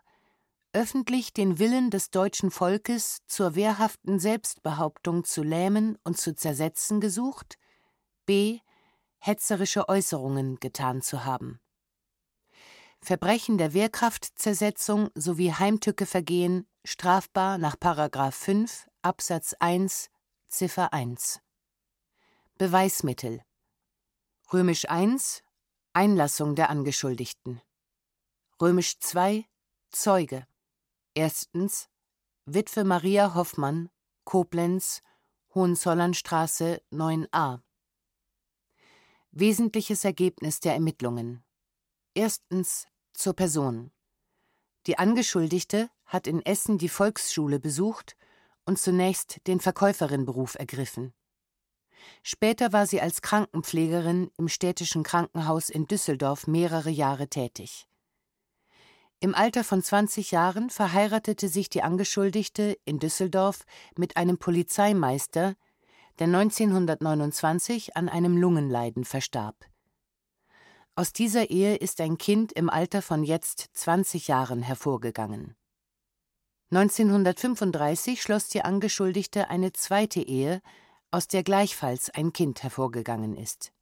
öffentlich 0.73 1.33
den 1.33 1.59
Willen 1.59 1.89
des 1.89 2.11
deutschen 2.11 2.51
Volkes 2.51 3.19
zur 3.27 3.55
wehrhaften 3.55 4.19
Selbstbehauptung 4.19 5.25
zu 5.25 5.43
lähmen 5.43 5.97
und 6.03 6.17
zu 6.17 6.35
zersetzen 6.35 7.01
gesucht, 7.01 7.57
b. 8.25 8.59
hetzerische 9.19 9.89
Äußerungen 9.89 10.59
getan 10.59 11.01
zu 11.01 11.25
haben. 11.25 11.59
Verbrechen 13.05 13.59
der 13.59 13.75
Wehrkraftzersetzung 13.75 15.11
sowie 15.13 15.51
Heimtückevergehen 15.53 16.67
strafbar 16.83 17.59
nach§ 17.59 17.75
5 18.31 18.87
Absatz 19.03 19.53
1 19.59 20.09
Ziffer 20.47 20.91
1 20.91 21.39
Beweismittel. 22.57 23.43
Römisch 24.51 24.85
I 24.85 25.17
Einlassung 25.93 26.55
der 26.55 26.71
Angeschuldigten. 26.71 27.61
Römisch 28.59 28.97
II 29.13 29.45
Zeuge. 29.91 30.47
Erstens 31.13 31.89
Witwe 32.45 32.85
Maria 32.85 33.35
Hoffmann 33.35 33.91
Koblenz 34.23 35.03
Hohenzollernstraße 35.53 36.81
9a 36.91 37.61
Wesentliches 39.29 40.03
Ergebnis 40.05 40.59
der 40.59 40.73
Ermittlungen. 40.73 41.43
Erstens 42.15 42.87
zur 43.15 43.33
Person 43.33 43.91
Die 44.87 44.97
Angeschuldigte 44.97 45.89
hat 46.05 46.27
in 46.27 46.45
Essen 46.45 46.77
die 46.77 46.89
Volksschule 46.89 47.59
besucht 47.59 48.15
und 48.65 48.79
zunächst 48.79 49.45
den 49.47 49.59
Verkäuferinberuf 49.59 50.55
ergriffen. 50.55 51.13
Später 52.23 52.73
war 52.73 52.87
sie 52.87 53.01
als 53.01 53.21
Krankenpflegerin 53.21 54.31
im 54.37 54.47
städtischen 54.47 55.03
Krankenhaus 55.03 55.69
in 55.69 55.87
Düsseldorf 55.87 56.47
mehrere 56.47 56.89
Jahre 56.89 57.27
tätig. 57.27 57.87
Im 59.19 59.33
Alter 59.33 59.63
von 59.63 59.81
20 59.81 60.31
Jahren 60.31 60.69
verheiratete 60.69 61.47
sich 61.47 61.69
die 61.69 61.81
Angeschuldigte 61.81 62.77
in 62.85 62.99
Düsseldorf 62.99 63.65
mit 63.97 64.17
einem 64.17 64.37
Polizeimeister, 64.37 65.55
der 66.19 66.27
1929 66.27 67.95
an 67.95 68.09
einem 68.09 68.37
Lungenleiden 68.37 69.03
verstarb. 69.03 69.65
Aus 70.97 71.11
dieser 71.11 71.49
Ehe 71.49 71.75
ist 71.75 71.99
ein 71.99 72.17
Kind 72.17 72.53
im 72.53 72.69
Alter 72.69 73.01
von 73.01 73.25
jetzt 73.25 73.69
20 73.73 74.29
Jahren 74.29 74.61
hervorgegangen. 74.61 75.55
1935 76.71 78.21
schloss 78.21 78.47
die 78.47 78.61
Angeschuldigte 78.61 79.49
eine 79.49 79.73
zweite 79.73 80.21
Ehe, 80.21 80.61
aus 81.11 81.27
der 81.27 81.43
gleichfalls 81.43 82.09
ein 82.09 82.31
Kind 82.31 82.63
hervorgegangen 82.63 83.35
ist. 83.35 83.73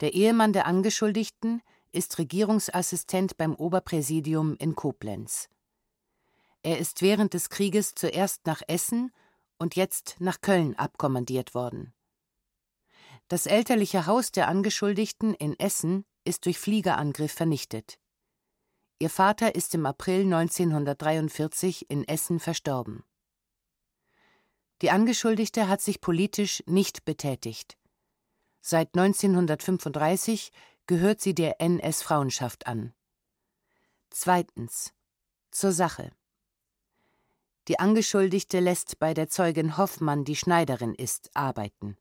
Der 0.00 0.12
Ehemann 0.12 0.52
der 0.52 0.66
Angeschuldigten 0.66 1.62
ist 1.92 2.18
Regierungsassistent 2.18 3.38
beim 3.38 3.54
Oberpräsidium 3.54 4.54
in 4.58 4.74
Koblenz. 4.76 5.48
Er 6.62 6.78
ist 6.78 7.00
während 7.00 7.32
des 7.32 7.48
Krieges 7.48 7.94
zuerst 7.94 8.44
nach 8.44 8.60
Essen 8.68 9.12
und 9.58 9.76
jetzt 9.76 10.16
nach 10.18 10.42
Köln 10.42 10.78
abkommandiert 10.78 11.54
worden. 11.54 11.94
Das 13.28 13.46
elterliche 13.46 14.06
Haus 14.06 14.30
der 14.30 14.46
Angeschuldigten 14.46 15.34
in 15.34 15.58
Essen 15.58 16.04
ist 16.24 16.44
durch 16.44 16.58
Fliegerangriff 16.58 17.32
vernichtet. 17.32 17.98
Ihr 18.98 19.10
Vater 19.10 19.54
ist 19.54 19.74
im 19.74 19.84
April 19.84 20.22
1943 20.22 21.90
in 21.90 22.06
Essen 22.06 22.38
verstorben. 22.38 23.04
Die 24.80 24.90
Angeschuldigte 24.90 25.68
hat 25.68 25.80
sich 25.80 26.00
politisch 26.00 26.62
nicht 26.66 27.04
betätigt. 27.04 27.76
Seit 28.60 28.96
1935 28.96 30.52
gehört 30.86 31.20
sie 31.20 31.34
der 31.34 31.60
NS-Frauenschaft 31.60 32.66
an. 32.66 32.94
Zweitens. 34.10 34.92
Zur 35.50 35.72
Sache. 35.72 36.12
Die 37.68 37.78
Angeschuldigte 37.80 38.60
lässt 38.60 38.98
bei 38.98 39.14
der 39.14 39.28
Zeugin 39.28 39.76
Hoffmann, 39.78 40.24
die 40.24 40.36
Schneiderin 40.36 40.94
ist, 40.94 41.30
arbeiten. 41.34 41.96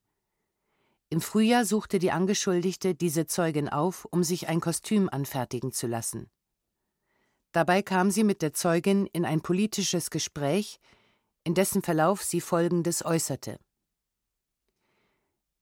Im 1.09 1.21
Frühjahr 1.21 1.65
suchte 1.65 1.99
die 1.99 2.11
Angeschuldigte 2.11 2.95
diese 2.95 3.27
Zeugin 3.27 3.69
auf, 3.69 4.05
um 4.05 4.23
sich 4.23 4.47
ein 4.47 4.59
Kostüm 4.59 5.07
anfertigen 5.09 5.71
zu 5.71 5.87
lassen. 5.87 6.29
Dabei 7.51 7.81
kam 7.81 8.11
sie 8.11 8.23
mit 8.23 8.41
der 8.41 8.53
Zeugin 8.53 9.05
in 9.05 9.23
ein 9.23 9.41
politisches 9.41 10.09
Gespräch, 10.09 10.79
in 11.43 11.53
dessen 11.53 11.81
Verlauf 11.81 12.23
sie 12.23 12.41
Folgendes 12.41 13.05
äußerte. 13.05 13.59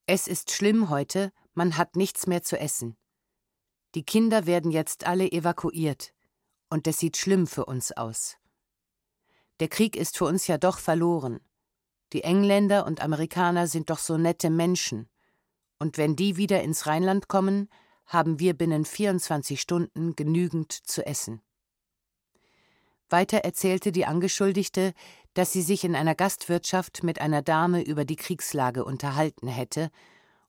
Es 0.06 0.28
ist 0.28 0.52
schlimm 0.52 0.90
heute, 0.90 1.32
man 1.54 1.78
hat 1.78 1.96
nichts 1.96 2.26
mehr 2.26 2.42
zu 2.42 2.58
essen. 2.58 2.98
Die 3.96 4.04
Kinder 4.04 4.48
werden 4.48 4.72
jetzt 4.72 5.06
alle 5.06 5.32
evakuiert, 5.32 6.14
und 6.70 6.88
es 6.88 7.00
sieht 7.00 7.18
schlimm 7.18 7.46
für 7.46 7.66
uns 7.66 7.92
aus. 7.92 8.38
Der 9.60 9.68
Krieg 9.68 9.96
ist 9.96 10.18
für 10.18 10.26
uns 10.26 10.48
ja 10.48 10.58
doch 10.58 10.80
verloren. 10.80 11.42
Die 12.12 12.24
Engländer 12.24 12.86
und 12.86 13.02
Amerikaner 13.02 13.68
sind 13.68 13.90
doch 13.90 14.00
so 14.00 14.18
nette 14.18 14.50
Menschen, 14.50 15.08
und 15.84 15.98
wenn 15.98 16.16
die 16.16 16.38
wieder 16.38 16.64
ins 16.64 16.88
Rheinland 16.88 17.28
kommen, 17.28 17.68
haben 18.06 18.40
wir 18.40 18.54
binnen 18.54 18.86
24 18.86 19.60
Stunden 19.60 20.16
genügend 20.16 20.72
zu 20.72 21.06
essen. 21.06 21.42
Weiter 23.10 23.40
erzählte 23.40 23.92
die 23.92 24.06
Angeschuldigte, 24.06 24.94
dass 25.34 25.52
sie 25.52 25.62
sich 25.62 25.84
in 25.84 25.94
einer 25.94 26.16
Gastwirtschaft 26.16 27.04
mit 27.04 27.20
einer 27.20 27.42
Dame 27.42 27.84
über 27.84 28.06
die 28.06 28.16
Kriegslage 28.16 28.86
unterhalten 28.86 29.50
hätte, 29.50 29.90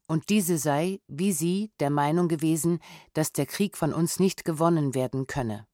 und 0.07 0.29
diese 0.29 0.57
sei, 0.57 1.01
wie 1.09 1.33
sie, 1.33 1.73
der 1.81 1.91
Meinung 1.91 2.29
gewesen, 2.29 2.79
dass 3.13 3.33
der 3.33 3.47
Krieg 3.47 3.77
von 3.77 3.93
uns 3.93 4.21
nicht 4.21 4.45
gewonnen 4.45 4.95
werden 4.95 5.27
könne. 5.27 5.67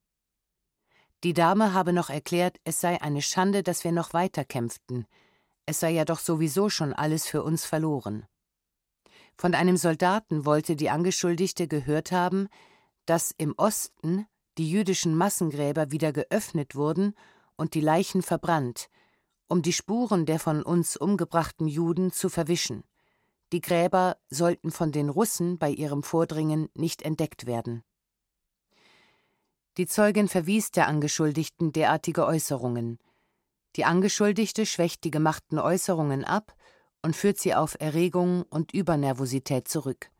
Die 1.22 1.34
Dame 1.34 1.74
habe 1.74 1.92
noch 1.92 2.08
erklärt, 2.08 2.56
es 2.64 2.80
sei 2.80 3.02
eine 3.02 3.20
Schande, 3.20 3.62
dass 3.62 3.84
wir 3.84 3.92
noch 3.92 4.14
weiter 4.14 4.46
kämpften, 4.46 5.04
es 5.66 5.80
sei 5.80 5.90
ja 5.90 6.06
doch 6.06 6.20
sowieso 6.20 6.70
schon 6.70 6.94
alles 6.94 7.26
für 7.26 7.42
uns 7.42 7.66
verloren. 7.66 8.24
Von 9.40 9.54
einem 9.54 9.78
Soldaten 9.78 10.44
wollte 10.44 10.76
die 10.76 10.90
Angeschuldigte 10.90 11.66
gehört 11.66 12.12
haben, 12.12 12.48
dass 13.06 13.34
im 13.38 13.54
Osten 13.56 14.26
die 14.58 14.70
jüdischen 14.70 15.16
Massengräber 15.16 15.90
wieder 15.90 16.12
geöffnet 16.12 16.74
wurden 16.74 17.14
und 17.56 17.72
die 17.72 17.80
Leichen 17.80 18.20
verbrannt, 18.20 18.90
um 19.48 19.62
die 19.62 19.72
Spuren 19.72 20.26
der 20.26 20.40
von 20.40 20.62
uns 20.62 20.94
umgebrachten 20.94 21.68
Juden 21.68 22.12
zu 22.12 22.28
verwischen. 22.28 22.84
Die 23.50 23.62
Gräber 23.62 24.18
sollten 24.28 24.70
von 24.70 24.92
den 24.92 25.08
Russen 25.08 25.56
bei 25.56 25.70
ihrem 25.70 26.02
Vordringen 26.02 26.68
nicht 26.74 27.00
entdeckt 27.00 27.46
werden. 27.46 27.82
Die 29.78 29.86
Zeugin 29.86 30.28
verwies 30.28 30.70
der 30.70 30.86
Angeschuldigten 30.86 31.72
derartige 31.72 32.26
Äußerungen. 32.26 32.98
Die 33.76 33.86
Angeschuldigte 33.86 34.66
schwächt 34.66 35.02
die 35.02 35.10
gemachten 35.10 35.58
Äußerungen 35.58 36.26
ab 36.26 36.54
und 37.02 37.16
führt 37.16 37.38
sie 37.38 37.54
auf 37.54 37.76
Erregung 37.80 38.42
und 38.50 38.72
Übernervosität 38.72 39.68
zurück. 39.68 40.10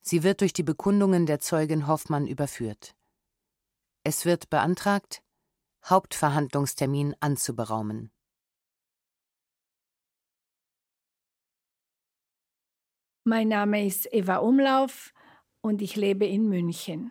Sie 0.00 0.22
wird 0.22 0.40
durch 0.40 0.52
die 0.52 0.62
Bekundungen 0.62 1.26
der 1.26 1.40
Zeugin 1.40 1.86
Hoffmann 1.86 2.26
überführt. 2.26 2.94
Es 4.02 4.24
wird 4.24 4.50
beantragt, 4.50 5.22
Hauptverhandlungstermin 5.84 7.14
anzuberaumen. 7.20 8.10
Mein 13.24 13.48
Name 13.48 13.86
ist 13.86 14.12
Eva 14.12 14.36
Umlauf 14.36 15.14
und 15.62 15.80
ich 15.80 15.96
lebe 15.96 16.26
in 16.26 16.48
München. 16.50 17.10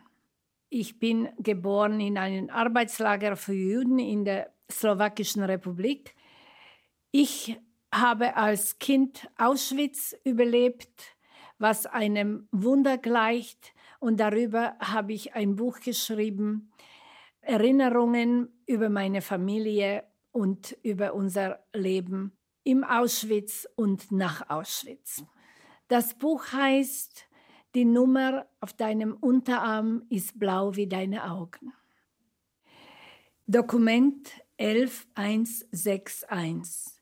Ich 0.70 1.00
bin 1.00 1.28
geboren 1.38 2.00
in 2.00 2.16
einem 2.16 2.50
Arbeitslager 2.50 3.36
für 3.36 3.54
Juden 3.54 3.98
in 3.98 4.24
der 4.24 4.52
Slowakischen 4.70 5.42
Republik. 5.42 6.14
Ich 7.10 7.58
habe 7.94 8.36
als 8.36 8.78
Kind 8.78 9.28
Auschwitz 9.38 10.14
überlebt, 10.24 11.16
was 11.58 11.86
einem 11.86 12.48
Wunder 12.50 12.98
gleicht. 12.98 13.72
Und 14.00 14.20
darüber 14.20 14.76
habe 14.80 15.12
ich 15.12 15.34
ein 15.34 15.56
Buch 15.56 15.80
geschrieben, 15.80 16.72
Erinnerungen 17.40 18.48
über 18.66 18.88
meine 18.88 19.22
Familie 19.22 20.04
und 20.32 20.76
über 20.82 21.14
unser 21.14 21.64
Leben 21.72 22.36
im 22.64 22.82
Auschwitz 22.82 23.68
und 23.76 24.10
nach 24.10 24.50
Auschwitz. 24.50 25.22
Das 25.88 26.14
Buch 26.14 26.52
heißt 26.52 27.26
Die 27.74 27.84
Nummer 27.84 28.46
auf 28.60 28.72
deinem 28.72 29.14
Unterarm 29.14 30.04
ist 30.08 30.38
blau 30.38 30.76
wie 30.76 30.86
deine 30.86 31.30
Augen. 31.30 31.72
Dokument 33.46 34.30
11161 34.56 36.93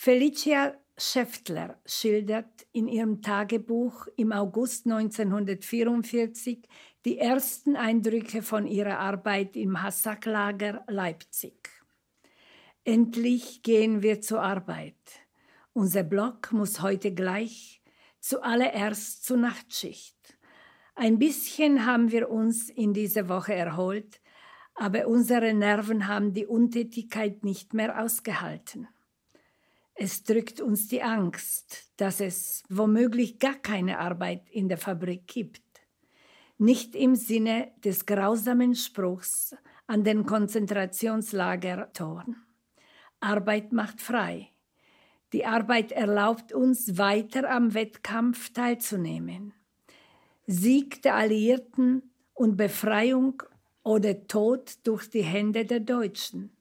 Felicia 0.00 0.76
Schäftler 0.96 1.76
schildert 1.84 2.68
in 2.70 2.86
ihrem 2.86 3.20
Tagebuch 3.20 4.06
im 4.14 4.30
August 4.30 4.86
1944 4.86 6.68
die 7.04 7.18
ersten 7.18 7.74
Eindrücke 7.74 8.42
von 8.42 8.68
ihrer 8.68 9.00
Arbeit 9.00 9.56
im 9.56 9.82
Hassack-Lager 9.82 10.84
Leipzig. 10.86 11.68
Endlich 12.84 13.64
gehen 13.64 14.00
wir 14.00 14.20
zur 14.20 14.40
Arbeit 14.40 14.94
Unser 15.72 16.04
Block 16.04 16.52
muss 16.52 16.80
heute 16.80 17.12
gleich 17.12 17.82
zuallererst 18.20 19.24
zur 19.24 19.38
Nachtschicht. 19.38 20.38
Ein 20.94 21.18
bisschen 21.18 21.86
haben 21.86 22.12
wir 22.12 22.30
uns 22.30 22.70
in 22.70 22.94
dieser 22.94 23.28
Woche 23.28 23.54
erholt, 23.54 24.20
aber 24.76 25.08
unsere 25.08 25.52
Nerven 25.54 26.06
haben 26.06 26.34
die 26.34 26.46
Untätigkeit 26.46 27.42
nicht 27.42 27.74
mehr 27.74 28.00
ausgehalten. 28.00 28.86
Es 30.00 30.22
drückt 30.22 30.60
uns 30.60 30.86
die 30.86 31.02
Angst, 31.02 31.90
dass 31.96 32.20
es 32.20 32.62
womöglich 32.68 33.40
gar 33.40 33.56
keine 33.56 33.98
Arbeit 33.98 34.48
in 34.48 34.68
der 34.68 34.78
Fabrik 34.78 35.26
gibt. 35.26 35.60
Nicht 36.56 36.94
im 36.94 37.16
Sinne 37.16 37.72
des 37.84 38.06
grausamen 38.06 38.76
Spruchs 38.76 39.56
an 39.88 40.04
den 40.04 40.24
Konzentrationslagertoren. 40.24 42.36
Arbeit 43.18 43.72
macht 43.72 44.00
frei. 44.00 44.52
Die 45.32 45.44
Arbeit 45.44 45.90
erlaubt 45.90 46.52
uns 46.52 46.96
weiter 46.96 47.50
am 47.50 47.74
Wettkampf 47.74 48.52
teilzunehmen. 48.52 49.52
Sieg 50.46 51.02
der 51.02 51.16
Alliierten 51.16 52.08
und 52.34 52.56
Befreiung 52.56 53.42
oder 53.82 54.28
Tod 54.28 54.76
durch 54.84 55.10
die 55.10 55.24
Hände 55.24 55.64
der 55.64 55.80
Deutschen. 55.80 56.56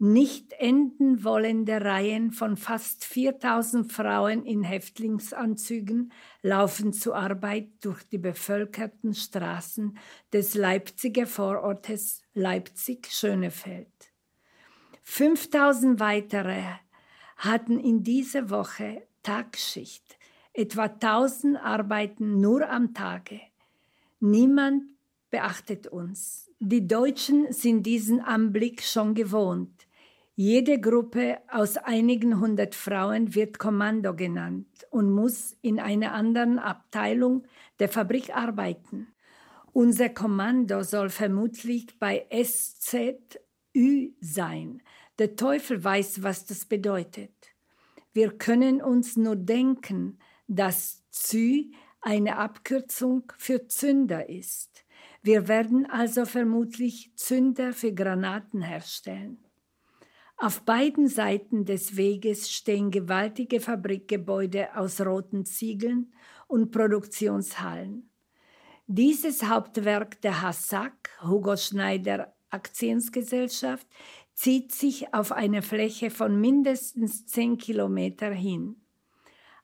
Nicht 0.00 0.52
enden 0.52 1.24
wollende 1.24 1.80
Reihen 1.84 2.30
von 2.30 2.56
fast 2.56 3.04
4000 3.04 3.92
Frauen 3.92 4.44
in 4.46 4.62
Häftlingsanzügen 4.62 6.12
laufen 6.40 6.92
zur 6.92 7.16
Arbeit 7.16 7.70
durch 7.80 8.04
die 8.04 8.18
bevölkerten 8.18 9.12
Straßen 9.12 9.98
des 10.32 10.54
Leipziger 10.54 11.26
Vorortes 11.26 12.22
Leipzig-Schönefeld. 12.34 13.88
5000 15.02 15.98
weitere 15.98 16.62
hatten 17.36 17.80
in 17.80 18.04
dieser 18.04 18.50
Woche 18.50 19.02
Tagschicht 19.24 20.16
etwa 20.52 20.84
1000 20.84 21.56
arbeiten 21.56 22.40
nur 22.40 22.70
am 22.70 22.94
Tage. 22.94 23.40
Niemand 24.20 24.84
beachtet 25.30 25.88
uns. 25.88 26.50
Die 26.60 26.86
Deutschen 26.86 27.52
sind 27.52 27.84
diesen 27.84 28.20
Anblick 28.20 28.82
schon 28.82 29.14
gewohnt. 29.14 29.77
Jede 30.40 30.80
Gruppe 30.80 31.38
aus 31.48 31.76
einigen 31.76 32.38
hundert 32.38 32.76
Frauen 32.76 33.34
wird 33.34 33.58
Kommando 33.58 34.14
genannt 34.14 34.68
und 34.88 35.10
muss 35.10 35.56
in 35.62 35.80
einer 35.80 36.12
anderen 36.12 36.60
Abteilung 36.60 37.44
der 37.80 37.88
Fabrik 37.88 38.36
arbeiten. 38.36 39.08
Unser 39.72 40.10
Kommando 40.10 40.84
soll 40.84 41.08
vermutlich 41.08 41.98
bei 41.98 42.24
SZÜ 42.30 44.12
sein. 44.20 44.80
Der 45.18 45.34
Teufel 45.34 45.82
weiß, 45.82 46.22
was 46.22 46.46
das 46.46 46.66
bedeutet. 46.66 47.34
Wir 48.12 48.30
können 48.30 48.80
uns 48.80 49.16
nur 49.16 49.34
denken, 49.34 50.20
dass 50.46 51.04
Zü 51.10 51.72
eine 52.00 52.36
Abkürzung 52.36 53.32
für 53.38 53.66
Zünder 53.66 54.28
ist. 54.28 54.84
Wir 55.20 55.48
werden 55.48 55.84
also 55.90 56.24
vermutlich 56.26 57.10
Zünder 57.16 57.72
für 57.72 57.92
Granaten 57.92 58.62
herstellen. 58.62 59.47
Auf 60.40 60.62
beiden 60.62 61.08
Seiten 61.08 61.64
des 61.64 61.96
Weges 61.96 62.52
stehen 62.52 62.92
gewaltige 62.92 63.58
Fabrikgebäude 63.58 64.76
aus 64.76 65.00
roten 65.00 65.44
Ziegeln 65.44 66.12
und 66.46 66.70
Produktionshallen. 66.70 68.08
Dieses 68.86 69.42
Hauptwerk 69.42 70.20
der 70.20 70.40
Hassak, 70.40 71.10
Hugo 71.22 71.56
Schneider 71.56 72.36
Aktiensgesellschaft, 72.50 73.88
zieht 74.32 74.70
sich 74.70 75.12
auf 75.12 75.32
eine 75.32 75.60
Fläche 75.60 76.08
von 76.08 76.40
mindestens 76.40 77.26
zehn 77.26 77.58
Kilometer 77.58 78.30
hin. 78.30 78.76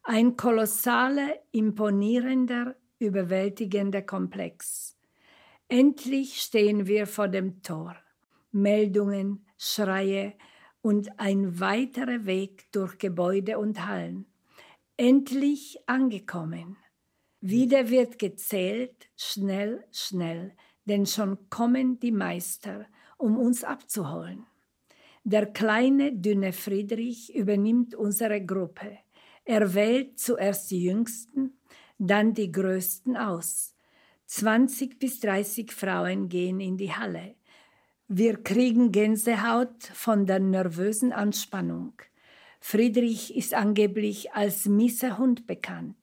Ein 0.03 0.37
kolossaler, 0.37 1.37
imponierender, 1.53 2.75
überwältigender 2.99 4.03
Komplex. 4.03 4.99
Endlich 5.69 6.43
stehen 6.43 6.89
wir 6.89 7.07
vor 7.07 7.29
dem 7.29 7.63
Tor. 7.63 7.95
Meldungen, 8.51 9.47
Schreie 9.57 10.35
und 10.85 11.19
ein 11.19 11.61
weiterer 11.61 12.27
Weg 12.27 12.71
durch 12.71 12.99
Gebäude 12.99 13.59
und 13.59 13.87
Hallen. 13.87 14.27
Endlich 14.99 15.79
angekommen. 15.87 16.77
Wieder 17.41 17.89
wird 17.89 18.19
gezählt, 18.19 19.09
schnell, 19.17 19.83
schnell, 19.93 20.53
denn 20.85 21.07
schon 21.07 21.49
kommen 21.49 21.99
die 22.01 22.13
Meister, 22.13 22.85
um 23.17 23.39
uns 23.39 23.65
abzuholen. 23.65 24.45
Der 25.25 25.47
kleine, 25.47 26.13
dünne 26.13 26.53
Friedrich 26.53 27.35
übernimmt 27.35 27.95
unsere 27.95 28.45
Gruppe. 28.45 28.99
Er 29.47 29.73
wählt 29.73 30.19
zuerst 30.19 30.71
die 30.71 30.83
Jüngsten, 30.83 31.59
dann 31.97 32.35
die 32.35 32.53
Größten 32.53 33.17
aus. 33.17 33.75
20 34.27 34.99
bis 34.99 35.19
30 35.21 35.73
Frauen 35.73 36.29
gehen 36.29 36.61
in 36.61 36.77
die 36.77 36.93
Halle. 36.93 37.37
Wir 38.09 38.37
kriegen 38.37 38.93
Gänsehaut 38.93 39.83
von 39.95 40.27
der 40.27 40.39
nervösen 40.39 41.11
Anspannung. 41.11 41.95
Friedrich 42.61 43.35
ist 43.35 43.55
angeblich 43.55 44.35
als 44.35 44.67
mieser 44.67 45.17
Hund 45.17 45.47
bekannt, 45.47 45.97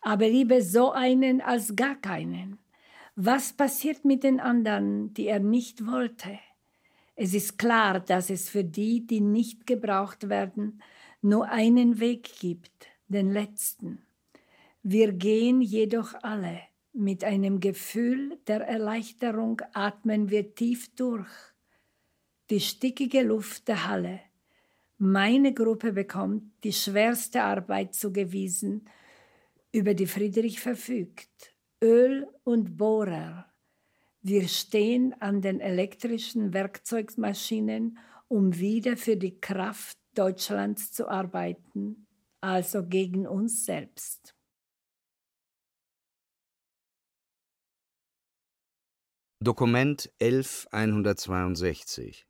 aber 0.00 0.28
lieber 0.28 0.62
so 0.62 0.92
einen 0.92 1.42
als 1.42 1.76
gar 1.76 1.96
keinen. 1.96 2.58
Was 3.16 3.52
passiert 3.52 4.06
mit 4.06 4.22
den 4.24 4.40
anderen, 4.40 5.12
die 5.12 5.26
er 5.26 5.40
nicht 5.40 5.86
wollte? 5.86 6.38
Es 7.16 7.34
ist 7.34 7.58
klar, 7.58 8.00
dass 8.00 8.30
es 8.30 8.48
für 8.48 8.64
die, 8.64 9.06
die 9.06 9.20
nicht 9.20 9.66
gebraucht 9.66 10.30
werden, 10.30 10.82
nur 11.20 11.50
einen 11.50 12.00
Weg 12.00 12.32
gibt, 12.40 12.86
den 13.08 13.30
letzten. 13.30 14.00
Wir 14.82 15.12
gehen 15.12 15.60
jedoch 15.60 16.14
alle. 16.22 16.60
Mit 16.94 17.24
einem 17.24 17.60
Gefühl 17.60 18.38
der 18.46 18.60
Erleichterung 18.68 19.62
atmen 19.72 20.28
wir 20.28 20.54
tief 20.54 20.94
durch. 20.94 21.30
Die 22.50 22.60
stickige 22.60 23.22
Luft 23.22 23.66
der 23.68 23.88
Halle. 23.88 24.20
Meine 24.98 25.54
Gruppe 25.54 25.92
bekommt 25.92 26.52
die 26.64 26.72
schwerste 26.72 27.44
Arbeit 27.44 27.94
zugewiesen, 27.94 28.88
über 29.72 29.94
die 29.94 30.06
Friedrich 30.06 30.60
verfügt. 30.60 31.54
Öl 31.82 32.28
und 32.44 32.76
Bohrer. 32.76 33.46
Wir 34.20 34.46
stehen 34.46 35.14
an 35.18 35.40
den 35.40 35.60
elektrischen 35.60 36.52
Werkzeugmaschinen, 36.52 37.98
um 38.28 38.58
wieder 38.58 38.98
für 38.98 39.16
die 39.16 39.40
Kraft 39.40 39.96
Deutschlands 40.14 40.92
zu 40.92 41.08
arbeiten, 41.08 42.06
also 42.42 42.84
gegen 42.86 43.26
uns 43.26 43.64
selbst. 43.64 44.36
Dokument 49.42 50.10
11162 50.20 52.26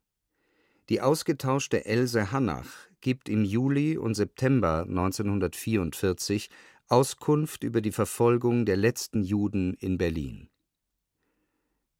Die 0.88 1.02
ausgetauschte 1.02 1.84
Else 1.84 2.32
Hannach 2.32 2.88
gibt 3.02 3.28
im 3.28 3.44
Juli 3.44 3.98
und 3.98 4.14
September 4.14 4.86
1944 4.88 6.48
Auskunft 6.88 7.64
über 7.64 7.82
die 7.82 7.92
Verfolgung 7.92 8.64
der 8.64 8.78
letzten 8.78 9.22
Juden 9.22 9.74
in 9.74 9.98
Berlin. 9.98 10.48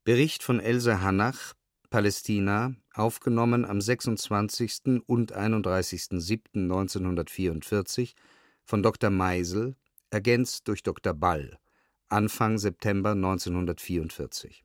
Bericht 0.05 0.43
von 0.43 0.61
Else 0.61 1.03
Hannach, 1.03 1.53
Palästina, 1.91 2.75
aufgenommen 2.95 3.67
am 3.67 3.83
26. 3.83 5.03
und 5.05 5.37
31.07.1944 5.37 8.15
von 8.65 8.83
Dr. 8.83 9.11
Meisel, 9.11 9.77
ergänzt 10.09 10.69
durch 10.69 10.83
Dr. 10.83 11.13
Ball, 11.13 11.59
Anfang 12.09 12.57
September 12.57 13.11
1944. 13.11 14.65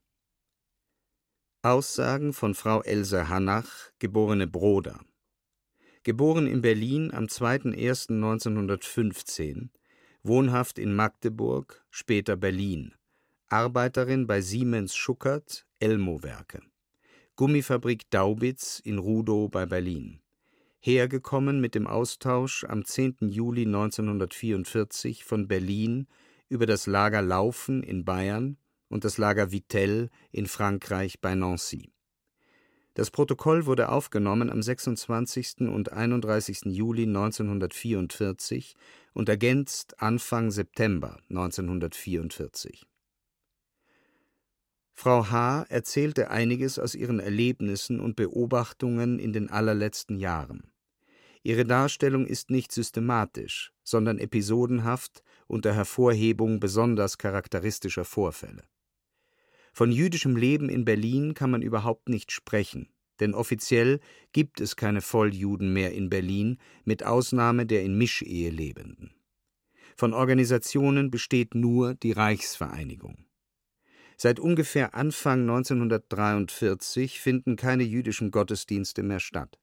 Aussagen 1.68 2.32
von 2.32 2.56
Frau 2.56 2.82
Else 2.82 3.28
Hannach, 3.28 3.92
geborene 4.00 4.48
Broder. 4.48 5.02
Geboren 6.04 6.48
in 6.48 6.62
Berlin 6.62 7.14
am 7.14 7.26
2.1.1915, 7.26 9.68
wohnhaft 10.24 10.80
in 10.80 10.96
Magdeburg, 10.96 11.84
später 11.90 12.38
Berlin, 12.38 12.94
Arbeiterin 13.50 14.28
bei 14.28 14.40
Siemens 14.40 14.96
Schuckert, 14.96 15.68
Elmo-Werke. 15.82 16.62
Gummifabrik 17.36 18.10
Daubitz 18.12 18.80
in 18.80 18.98
Rudow 18.98 19.50
bei 19.50 19.66
Berlin. 19.66 20.22
Hergekommen 20.80 21.60
mit 21.60 21.76
dem 21.76 21.86
Austausch 21.86 22.64
am 22.64 22.86
10. 22.86 23.28
Juli 23.28 23.66
1944 23.66 25.26
von 25.26 25.50
Berlin 25.50 26.08
über 26.48 26.66
das 26.66 26.88
Lager 26.88 27.22
Laufen 27.22 27.84
in 27.84 28.06
Bayern 28.06 28.56
und 28.90 29.04
das 29.04 29.18
Lager 29.18 29.52
Vittel 29.52 30.10
in 30.32 30.46
Frankreich 30.46 31.20
bei 31.22 31.36
Nancy. 31.36 31.92
Das 32.94 33.12
Protokoll 33.12 33.66
wurde 33.68 33.90
aufgenommen 33.90 34.50
am 34.50 34.64
26. 34.64 35.62
und 35.70 35.94
31. 35.94 36.62
Juli 36.66 37.04
1944 37.04 38.76
und 39.14 39.30
ergänzt 39.30 40.02
Anfang 40.02 40.50
September 40.50 41.20
1944 41.30 42.88
Frau 45.00 45.30
H. 45.30 45.68
erzählte 45.70 46.32
einiges 46.32 46.80
aus 46.80 46.96
ihren 46.96 47.20
Erlebnissen 47.20 48.00
und 48.00 48.16
Beobachtungen 48.16 49.20
in 49.20 49.32
den 49.32 49.52
allerletzten 49.52 50.18
Jahren. 50.18 50.72
Ihre 51.44 51.66
Darstellung 51.66 52.26
ist 52.26 52.50
nicht 52.50 52.72
systematisch, 52.72 53.72
sondern 53.84 54.18
episodenhaft 54.18 55.22
unter 55.46 55.76
Hervorhebung 55.76 56.60
besonders 56.60 57.20
charakteristischer 57.20 58.06
Vorfälle. 58.06 58.64
Von 59.78 59.92
jüdischem 59.92 60.36
Leben 60.36 60.70
in 60.70 60.86
Berlin 60.86 61.36
kann 61.36 61.52
man 61.52 61.62
überhaupt 61.62 62.10
nicht 62.10 62.32
sprechen, 62.32 62.90
denn 63.20 63.36
offiziell 63.36 64.00
gibt 64.32 64.60
es 64.60 64.76
keine 64.76 65.02
Volljuden 65.02 65.72
mehr 65.72 65.94
in 65.94 66.10
Berlin, 66.10 66.58
mit 66.84 67.06
Ausnahme 67.06 67.68
der 67.68 67.84
in 67.84 67.96
Mischehe 67.96 68.50
Lebenden. 68.50 69.14
Von 69.96 70.16
Organisationen 70.16 71.12
besteht 71.12 71.54
nur 71.54 71.94
die 71.94 72.12
Reichsvereinigung. 72.12 73.28
Seit 74.18 74.40
ungefähr 74.40 74.96
Anfang 74.96 75.42
1943 75.42 77.22
finden 77.22 77.56
keine 77.56 77.84
jüdischen 77.84 78.32
Gottesdienste 78.32 79.04
mehr 79.04 79.20
statt. 79.20 79.60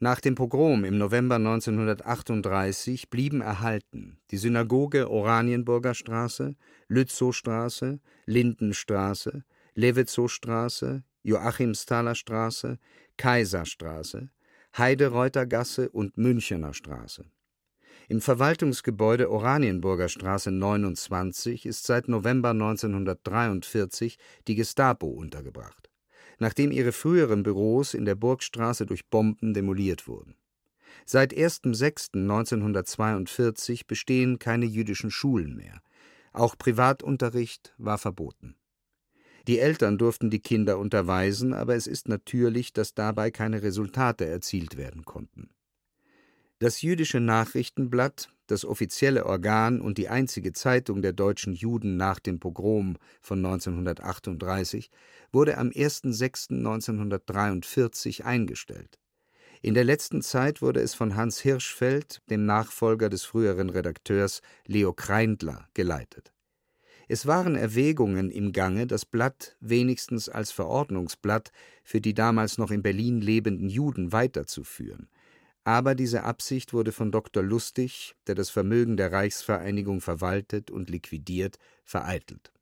Nach 0.00 0.20
dem 0.20 0.34
Pogrom 0.34 0.84
im 0.84 0.98
November 0.98 1.36
1938 1.36 3.10
blieben 3.10 3.40
erhalten 3.40 4.18
die 4.30 4.36
Synagoge 4.36 5.08
Oranienburger 5.08 5.94
Straße, 5.94 6.56
Lützowstraße, 6.88 8.00
Lindenstraße, 8.26 9.44
Lewitzowstraße, 9.74 11.04
Joachimsthaler 11.22 12.14
Straße, 12.16 12.78
Kaiserstraße, 13.16 14.30
Heidereutergasse 14.76 15.88
und 15.90 16.18
Münchener 16.18 16.74
Straße. 16.74 17.24
Im 18.08 18.20
Verwaltungsgebäude 18.20 19.30
Oranienburger 19.30 20.08
Straße 20.08 20.50
29 20.50 21.64
ist 21.64 21.86
seit 21.86 22.08
November 22.08 22.50
1943 22.50 24.18
die 24.48 24.56
Gestapo 24.56 25.06
untergebracht, 25.06 25.88
nachdem 26.38 26.72
ihre 26.72 26.92
früheren 26.92 27.42
Büros 27.42 27.94
in 27.94 28.04
der 28.04 28.14
Burgstraße 28.14 28.84
durch 28.86 29.06
Bomben 29.06 29.54
demoliert 29.54 30.06
wurden. 30.08 30.36
Seit 31.06 31.34
1.6.1942 31.34 33.86
bestehen 33.86 34.38
keine 34.38 34.66
jüdischen 34.66 35.10
Schulen 35.10 35.56
mehr. 35.56 35.80
Auch 36.32 36.56
Privatunterricht 36.56 37.74
war 37.78 37.98
verboten. 37.98 38.54
Die 39.46 39.58
Eltern 39.58 39.98
durften 39.98 40.30
die 40.30 40.40
Kinder 40.40 40.78
unterweisen, 40.78 41.52
aber 41.52 41.74
es 41.74 41.86
ist 41.86 42.08
natürlich, 42.08 42.72
dass 42.72 42.94
dabei 42.94 43.30
keine 43.30 43.62
Resultate 43.62 44.24
erzielt 44.24 44.78
werden 44.78 45.04
konnten. 45.04 45.50
Das 46.60 46.82
jüdische 46.82 47.18
Nachrichtenblatt, 47.18 48.28
das 48.46 48.64
offizielle 48.64 49.26
Organ 49.26 49.80
und 49.80 49.98
die 49.98 50.08
einzige 50.08 50.52
Zeitung 50.52 51.02
der 51.02 51.12
deutschen 51.12 51.52
Juden 51.52 51.96
nach 51.96 52.20
dem 52.20 52.38
Pogrom 52.38 52.96
von 53.20 53.44
1938, 53.44 54.92
wurde 55.32 55.58
am 55.58 55.70
1.6.1943 55.70 58.22
eingestellt. 58.22 59.00
In 59.62 59.74
der 59.74 59.82
letzten 59.84 60.22
Zeit 60.22 60.62
wurde 60.62 60.80
es 60.80 60.94
von 60.94 61.16
Hans 61.16 61.40
Hirschfeld, 61.40 62.22
dem 62.30 62.46
Nachfolger 62.46 63.08
des 63.08 63.24
früheren 63.24 63.70
Redakteurs 63.70 64.40
Leo 64.66 64.92
Kreindler, 64.92 65.66
geleitet. 65.74 66.32
Es 67.08 67.26
waren 67.26 67.56
Erwägungen 67.56 68.30
im 68.30 68.52
Gange, 68.52 68.86
das 68.86 69.04
Blatt 69.04 69.56
wenigstens 69.60 70.28
als 70.28 70.52
Verordnungsblatt 70.52 71.50
für 71.82 72.00
die 72.00 72.14
damals 72.14 72.58
noch 72.58 72.70
in 72.70 72.82
Berlin 72.82 73.20
lebenden 73.20 73.68
Juden 73.68 74.12
weiterzuführen. 74.12 75.08
Aber 75.64 75.94
diese 75.94 76.24
Absicht 76.24 76.74
wurde 76.74 76.92
von 76.92 77.10
Dr. 77.10 77.42
Lustig, 77.42 78.14
der 78.26 78.34
das 78.34 78.50
Vermögen 78.50 78.98
der 78.98 79.12
Reichsvereinigung 79.12 80.02
verwaltet 80.02 80.70
und 80.70 80.90
liquidiert, 80.90 81.58
vereitelt. 81.84 82.52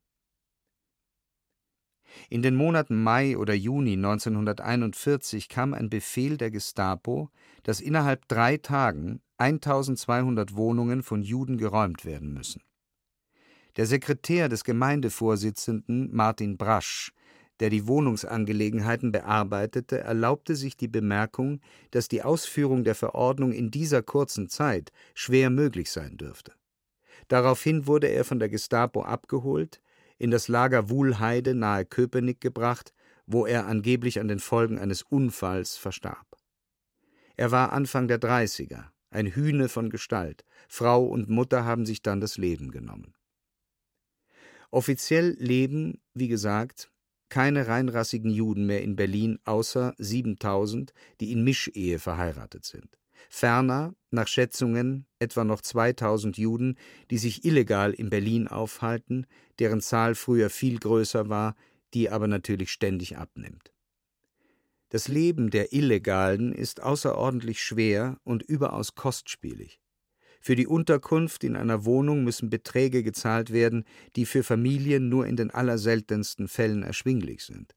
In 2.28 2.42
den 2.42 2.54
Monaten 2.54 3.02
Mai 3.02 3.36
oder 3.36 3.54
Juni 3.54 3.94
1941 3.94 5.48
kam 5.48 5.74
ein 5.74 5.90
Befehl 5.90 6.36
der 6.36 6.50
Gestapo, 6.50 7.30
dass 7.62 7.80
innerhalb 7.80 8.28
drei 8.28 8.58
Tagen 8.58 9.20
1200 9.38 10.54
Wohnungen 10.54 11.02
von 11.02 11.22
Juden 11.22 11.58
geräumt 11.58 12.04
werden 12.04 12.32
müssen. 12.32 12.62
Der 13.76 13.86
Sekretär 13.86 14.48
des 14.48 14.64
Gemeindevorsitzenden 14.64 16.14
Martin 16.14 16.58
Brasch, 16.58 17.12
der 17.62 17.70
die 17.70 17.86
Wohnungsangelegenheiten 17.86 19.12
bearbeitete, 19.12 20.00
erlaubte 20.00 20.56
sich 20.56 20.76
die 20.76 20.88
Bemerkung, 20.88 21.60
dass 21.92 22.08
die 22.08 22.24
Ausführung 22.24 22.82
der 22.82 22.96
Verordnung 22.96 23.52
in 23.52 23.70
dieser 23.70 24.02
kurzen 24.02 24.48
Zeit 24.48 24.90
schwer 25.14 25.48
möglich 25.48 25.92
sein 25.92 26.16
dürfte. 26.16 26.54
Daraufhin 27.28 27.86
wurde 27.86 28.08
er 28.08 28.24
von 28.24 28.40
der 28.40 28.48
Gestapo 28.48 29.02
abgeholt, 29.02 29.80
in 30.18 30.32
das 30.32 30.48
Lager 30.48 30.90
Wuhlheide 30.90 31.54
nahe 31.54 31.84
Köpenick 31.84 32.40
gebracht, 32.40 32.92
wo 33.26 33.46
er 33.46 33.68
angeblich 33.68 34.18
an 34.18 34.26
den 34.26 34.40
Folgen 34.40 34.80
eines 34.80 35.02
Unfalls 35.02 35.76
verstarb. 35.76 36.26
Er 37.36 37.52
war 37.52 37.72
Anfang 37.72 38.08
der 38.08 38.18
Dreißiger, 38.18 38.92
ein 39.10 39.28
Hühne 39.28 39.68
von 39.68 39.88
Gestalt, 39.88 40.44
Frau 40.68 41.04
und 41.04 41.28
Mutter 41.28 41.64
haben 41.64 41.86
sich 41.86 42.02
dann 42.02 42.20
das 42.20 42.38
Leben 42.38 42.72
genommen. 42.72 43.14
Offiziell 44.72 45.36
leben, 45.38 46.00
wie 46.12 46.26
gesagt, 46.26 46.91
keine 47.32 47.66
reinrassigen 47.66 48.30
Juden 48.30 48.66
mehr 48.66 48.82
in 48.82 48.94
Berlin 48.94 49.38
außer 49.46 49.94
7000, 49.96 50.92
die 51.18 51.32
in 51.32 51.42
Mischehe 51.42 51.98
verheiratet 51.98 52.66
sind. 52.66 52.98
Ferner, 53.30 53.94
nach 54.10 54.28
Schätzungen, 54.28 55.06
etwa 55.18 55.42
noch 55.42 55.62
2000 55.62 56.36
Juden, 56.36 56.76
die 57.10 57.16
sich 57.16 57.46
illegal 57.46 57.94
in 57.94 58.10
Berlin 58.10 58.48
aufhalten, 58.48 59.26
deren 59.58 59.80
Zahl 59.80 60.14
früher 60.14 60.50
viel 60.50 60.78
größer 60.78 61.30
war, 61.30 61.56
die 61.94 62.10
aber 62.10 62.26
natürlich 62.26 62.70
ständig 62.70 63.16
abnimmt. 63.16 63.72
Das 64.90 65.08
Leben 65.08 65.48
der 65.48 65.72
Illegalen 65.72 66.52
ist 66.52 66.82
außerordentlich 66.82 67.62
schwer 67.62 68.18
und 68.24 68.42
überaus 68.42 68.94
kostspielig. 68.94 69.80
Für 70.42 70.56
die 70.56 70.66
Unterkunft 70.66 71.44
in 71.44 71.54
einer 71.54 71.84
Wohnung 71.84 72.24
müssen 72.24 72.50
Beträge 72.50 73.04
gezahlt 73.04 73.52
werden, 73.52 73.84
die 74.16 74.26
für 74.26 74.42
Familien 74.42 75.08
nur 75.08 75.24
in 75.28 75.36
den 75.36 75.52
allerseltensten 75.52 76.48
Fällen 76.48 76.82
erschwinglich 76.82 77.44
sind. 77.44 77.76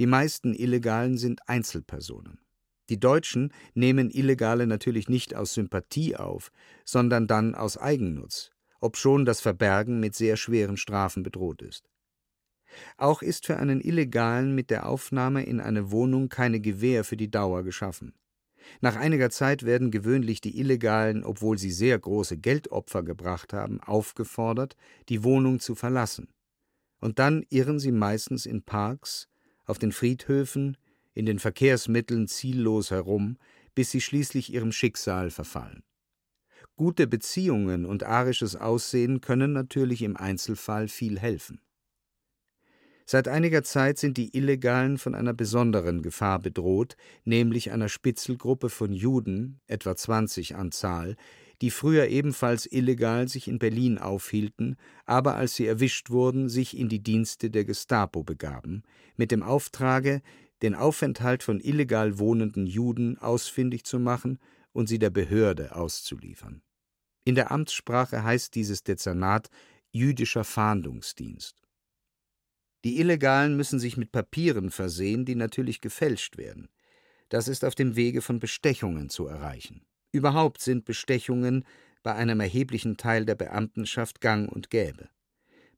Die 0.00 0.06
meisten 0.06 0.52
Illegalen 0.52 1.16
sind 1.16 1.48
Einzelpersonen. 1.48 2.40
Die 2.88 2.98
Deutschen 2.98 3.52
nehmen 3.74 4.10
Illegale 4.10 4.66
natürlich 4.66 5.08
nicht 5.08 5.36
aus 5.36 5.54
Sympathie 5.54 6.16
auf, 6.16 6.50
sondern 6.84 7.28
dann 7.28 7.54
aus 7.54 7.78
Eigennutz, 7.78 8.50
obschon 8.80 9.24
das 9.24 9.40
Verbergen 9.40 10.00
mit 10.00 10.16
sehr 10.16 10.36
schweren 10.36 10.76
Strafen 10.76 11.22
bedroht 11.22 11.62
ist. 11.62 11.88
Auch 12.96 13.22
ist 13.22 13.46
für 13.46 13.58
einen 13.58 13.80
Illegalen 13.80 14.56
mit 14.56 14.70
der 14.70 14.88
Aufnahme 14.88 15.44
in 15.44 15.60
eine 15.60 15.92
Wohnung 15.92 16.28
keine 16.28 16.58
Gewähr 16.58 17.04
für 17.04 17.16
die 17.16 17.30
Dauer 17.30 17.62
geschaffen. 17.62 18.12
Nach 18.80 18.96
einiger 18.96 19.30
Zeit 19.30 19.64
werden 19.64 19.90
gewöhnlich 19.90 20.40
die 20.40 20.58
Illegalen, 20.58 21.24
obwohl 21.24 21.58
sie 21.58 21.70
sehr 21.70 21.98
große 21.98 22.38
Geldopfer 22.38 23.02
gebracht 23.02 23.52
haben, 23.52 23.80
aufgefordert, 23.80 24.76
die 25.08 25.24
Wohnung 25.24 25.60
zu 25.60 25.74
verlassen. 25.74 26.28
Und 27.00 27.18
dann 27.18 27.44
irren 27.50 27.78
sie 27.78 27.92
meistens 27.92 28.46
in 28.46 28.62
Parks, 28.62 29.28
auf 29.64 29.78
den 29.78 29.92
Friedhöfen, 29.92 30.76
in 31.14 31.26
den 31.26 31.38
Verkehrsmitteln 31.38 32.28
ziellos 32.28 32.90
herum, 32.90 33.36
bis 33.74 33.90
sie 33.90 34.00
schließlich 34.00 34.52
ihrem 34.52 34.72
Schicksal 34.72 35.30
verfallen. 35.30 35.82
Gute 36.76 37.06
Beziehungen 37.06 37.84
und 37.84 38.04
arisches 38.04 38.56
Aussehen 38.56 39.20
können 39.20 39.52
natürlich 39.52 40.02
im 40.02 40.16
Einzelfall 40.16 40.88
viel 40.88 41.18
helfen. 41.18 41.60
Seit 43.04 43.28
einiger 43.28 43.62
Zeit 43.62 43.98
sind 43.98 44.16
die 44.16 44.36
Illegalen 44.36 44.98
von 44.98 45.14
einer 45.14 45.34
besonderen 45.34 46.02
Gefahr 46.02 46.38
bedroht, 46.38 46.96
nämlich 47.24 47.72
einer 47.72 47.88
Spitzelgruppe 47.88 48.68
von 48.68 48.92
Juden, 48.92 49.60
etwa 49.66 49.96
20 49.96 50.54
an 50.54 50.72
Zahl, 50.72 51.16
die 51.60 51.70
früher 51.70 52.08
ebenfalls 52.08 52.66
illegal 52.66 53.28
sich 53.28 53.46
in 53.48 53.58
Berlin 53.58 53.98
aufhielten, 53.98 54.76
aber 55.04 55.36
als 55.36 55.54
sie 55.54 55.66
erwischt 55.66 56.10
wurden, 56.10 56.48
sich 56.48 56.76
in 56.76 56.88
die 56.88 57.02
Dienste 57.02 57.50
der 57.50 57.64
Gestapo 57.64 58.24
begaben, 58.24 58.82
mit 59.16 59.30
dem 59.30 59.42
Auftrage, 59.42 60.22
den 60.62 60.74
Aufenthalt 60.74 61.42
von 61.42 61.60
illegal 61.60 62.18
wohnenden 62.18 62.66
Juden 62.66 63.18
ausfindig 63.18 63.84
zu 63.84 63.98
machen 63.98 64.38
und 64.72 64.88
sie 64.88 64.98
der 64.98 65.10
Behörde 65.10 65.74
auszuliefern. 65.74 66.62
In 67.24 67.36
der 67.36 67.52
Amtssprache 67.52 68.24
heißt 68.24 68.54
dieses 68.54 68.82
Dezernat 68.82 69.48
jüdischer 69.92 70.44
Fahndungsdienst. 70.44 71.61
Die 72.84 72.98
Illegalen 72.98 73.56
müssen 73.56 73.78
sich 73.78 73.96
mit 73.96 74.10
Papieren 74.10 74.70
versehen, 74.70 75.24
die 75.24 75.36
natürlich 75.36 75.80
gefälscht 75.80 76.36
werden. 76.36 76.68
Das 77.28 77.46
ist 77.46 77.64
auf 77.64 77.76
dem 77.76 77.94
Wege 77.94 78.22
von 78.22 78.40
Bestechungen 78.40 79.08
zu 79.08 79.26
erreichen. 79.26 79.82
Überhaupt 80.10 80.60
sind 80.60 80.84
Bestechungen 80.84 81.64
bei 82.02 82.14
einem 82.14 82.40
erheblichen 82.40 82.96
Teil 82.96 83.24
der 83.24 83.36
Beamtenschaft 83.36 84.20
gang 84.20 84.50
und 84.50 84.68
gäbe. 84.68 85.08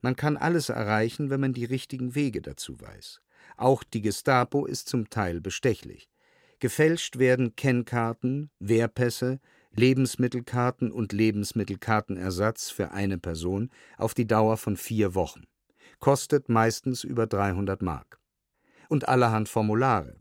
Man 0.01 0.17
kann 0.17 0.37
alles 0.37 0.71
erreichen, 0.71 1.29
wenn 1.29 1.41
man 1.41 1.53
die 1.53 1.67
richtigen 1.67 2.15
Wege 2.15 2.41
dazu 2.41 2.81
weiß. 2.81 3.21
Auch 3.57 3.85
die 3.85 4.01
Gestapo 4.01 4.65
ist 4.65 4.89
zum 4.89 5.11
Teil 5.11 5.41
bestechlich. 5.41 6.09
Gefälscht 6.59 7.19
werden 7.19 7.55
Kennkarten, 7.55 8.51
Wehrpässe, 8.59 9.41
Lebensmittelkarten 9.73 10.91
und 10.91 11.13
Lebensmittelkartenersatz 11.13 12.71
für 12.71 12.93
eine 12.93 13.19
Person 13.19 13.71
auf 13.99 14.15
die 14.15 14.27
Dauer 14.27 14.57
von 14.57 14.77
vier 14.77 15.15
Wochen 15.15 15.45
kostet 16.05 16.51
meistens 16.51 17.03
über 17.03 17.27
300 17.27 17.81
Mark. 17.81 18.21
Und 18.91 19.09
allerhand 19.09 19.49
Formulare. 19.49 20.21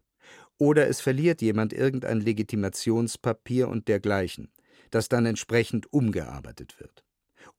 Oder 0.58 0.88
es 0.88 1.02
verliert 1.02 1.42
jemand 1.42 1.74
irgendein 1.74 2.22
Legitimationspapier 2.22 3.68
und 3.68 3.90
dergleichen, 3.90 4.50
das 4.92 5.10
dann 5.10 5.26
entsprechend 5.26 5.92
umgearbeitet 5.92 6.80
wird. 6.80 7.04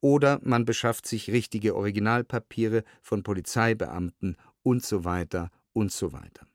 Oder 0.01 0.41
man 0.43 0.65
beschafft 0.65 1.07
sich 1.07 1.33
richtige 1.33 1.77
Originalpapiere 1.77 2.85
von 3.03 3.23
Polizeibeamten 3.25 4.39
und 4.63 4.83
so 4.83 5.05
weiter 5.05 5.51
und 5.75 5.93
so 5.93 6.15
weiter. 6.15 6.47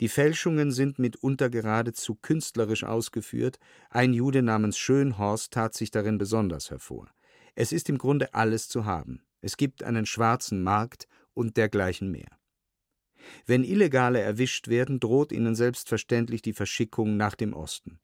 Die 0.00 0.08
Fälschungen 0.08 0.72
sind 0.72 0.98
mitunter 0.98 1.50
geradezu 1.50 2.14
künstlerisch 2.14 2.84
ausgeführt, 2.84 3.58
ein 3.90 4.14
Jude 4.14 4.40
namens 4.40 4.78
Schönhorst 4.78 5.52
tat 5.52 5.74
sich 5.74 5.90
darin 5.90 6.16
besonders 6.16 6.70
hervor. 6.70 7.10
Es 7.54 7.70
ist 7.70 7.90
im 7.90 7.98
Grunde 7.98 8.32
alles 8.32 8.70
zu 8.70 8.86
haben. 8.86 9.25
Es 9.40 9.56
gibt 9.56 9.82
einen 9.82 10.06
schwarzen 10.06 10.62
Markt 10.62 11.06
und 11.34 11.56
dergleichen 11.56 12.10
mehr. 12.10 12.38
Wenn 13.44 13.64
Illegale 13.64 14.20
erwischt 14.20 14.68
werden, 14.68 15.00
droht 15.00 15.32
ihnen 15.32 15.54
selbstverständlich 15.54 16.42
die 16.42 16.52
Verschickung 16.52 17.16
nach 17.16 17.34
dem 17.34 17.52
Osten. 17.52 17.98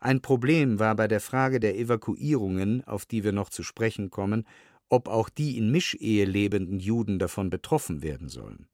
Ein 0.00 0.20
Problem 0.20 0.78
war 0.78 0.94
bei 0.96 1.08
der 1.08 1.20
Frage 1.20 1.60
der 1.60 1.76
Evakuierungen, 1.76 2.84
auf 2.84 3.06
die 3.06 3.24
wir 3.24 3.32
noch 3.32 3.50
zu 3.50 3.62
sprechen 3.62 4.10
kommen, 4.10 4.46
ob 4.88 5.08
auch 5.08 5.28
die 5.28 5.58
in 5.58 5.70
Mischehe 5.70 6.24
lebenden 6.24 6.78
Juden 6.78 7.18
davon 7.18 7.50
betroffen 7.50 8.02
werden 8.02 8.28
sollen. 8.28 8.68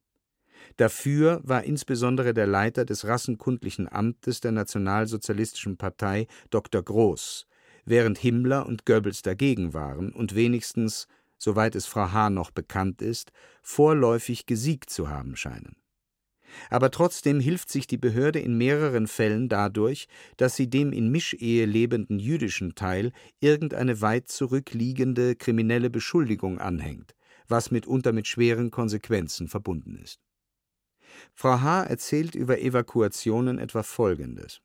Dafür 0.76 1.40
war 1.45 1.64
insbesondere 1.64 2.34
der 2.34 2.47
Leiter 2.47 2.84
des 2.84 3.07
rassenkundlichen 3.07 3.90
Amtes 3.90 4.40
der 4.40 4.53
Nationalsozialistischen 4.53 5.76
Partei 5.76 6.26
Dr. 6.51 6.82
Groß, 6.82 7.47
während 7.84 8.18
Himmler 8.18 8.66
und 8.66 8.86
Goebbels 8.86 9.22
dagegen 9.22 9.74
waren 9.74 10.12
und 10.12 10.34
wenigstens, 10.34 11.09
soweit 11.43 11.74
es 11.74 11.86
Frau 11.86 12.12
Hahn 12.12 12.34
noch 12.34 12.53
bekannt 12.53 13.03
ist, 13.03 13.32
vorläufig 13.62 14.47
gesiegt 14.47 14.90
zu 14.90 15.09
haben 15.09 15.34
scheinen. 15.34 15.74
Aber 16.70 16.90
trotzdem 16.90 17.40
hilft 17.40 17.68
sich 17.68 17.88
die 17.88 17.97
Behörde 17.99 18.38
in 18.38 18.57
mehreren 18.57 19.09
Fällen 19.09 19.49
dadurch, 19.49 20.07
dass 20.36 20.55
sie 20.55 20.70
dem 20.70 20.93
in 20.93 21.11
Mischehe 21.11 21.64
lebenden 21.64 22.20
jüdischen 22.20 22.76
Teil 22.76 23.12
irgendeine 23.40 24.01
weit 24.01 24.28
zurückliegende 24.28 25.34
kriminelle 25.34 25.90
Beschuldigung 25.90 26.61
anhängt, 26.61 27.16
was 27.49 27.72
mitunter 27.72 28.12
mit 28.12 28.28
schweren 28.28 28.70
Konsequenzen 28.70 29.49
verbunden 29.49 29.97
ist. 29.97 30.20
Frau 31.34 31.61
H. 31.61 31.84
erzählt 31.84 32.36
über 32.36 32.61
Evakuationen 32.61 33.59
etwa 33.59 33.82
Folgendes: 33.82 34.61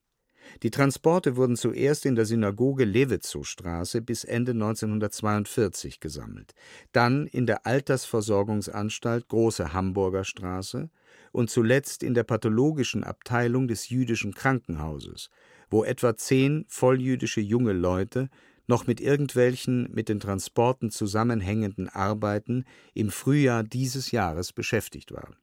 Die 0.64 0.72
Transporte 0.72 1.36
wurden 1.36 1.56
zuerst 1.56 2.06
in 2.06 2.16
der 2.16 2.26
Synagoge 2.26 2.86
Lewitzow-Straße 2.86 4.02
bis 4.02 4.24
Ende 4.24 4.52
1942 4.52 6.00
gesammelt, 6.00 6.54
dann 6.92 7.28
in 7.28 7.46
der 7.46 7.66
Altersversorgungsanstalt 7.66 9.28
Große 9.28 9.74
Hamburger 9.74 10.24
Straße 10.24 10.90
und 11.32 11.50
zuletzt 11.50 12.04
in 12.04 12.14
der 12.14 12.24
pathologischen 12.24 13.04
Abteilung 13.04 13.68
des 13.68 13.90
jüdischen 13.90 14.34
Krankenhauses, 14.34 15.30
wo 15.70 15.84
etwa 15.84 16.16
zehn 16.16 16.66
volljüdische 16.68 17.42
junge 17.42 17.74
Leute 17.74 18.30
noch 18.68 18.88
mit 18.88 19.00
irgendwelchen 19.00 19.90
mit 19.94 20.10
den 20.10 20.20
Transporten 20.20 20.90
zusammenhängenden 20.92 21.88
Arbeiten 21.90 22.66
im 22.94 23.12
Frühjahr 23.12 23.64
dieses 23.64 24.12
Jahres 24.12 24.52
beschäftigt 24.52 25.12
waren 25.12 25.38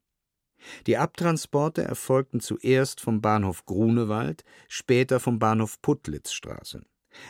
die 0.86 0.96
Abtransporte 0.96 1.82
erfolgten 1.82 2.40
zuerst 2.40 3.00
vom 3.00 3.20
Bahnhof 3.20 3.64
Grunewald, 3.66 4.44
später 4.68 5.20
vom 5.20 5.38
Bahnhof 5.38 5.80
Puttlitzstraße. 5.82 6.84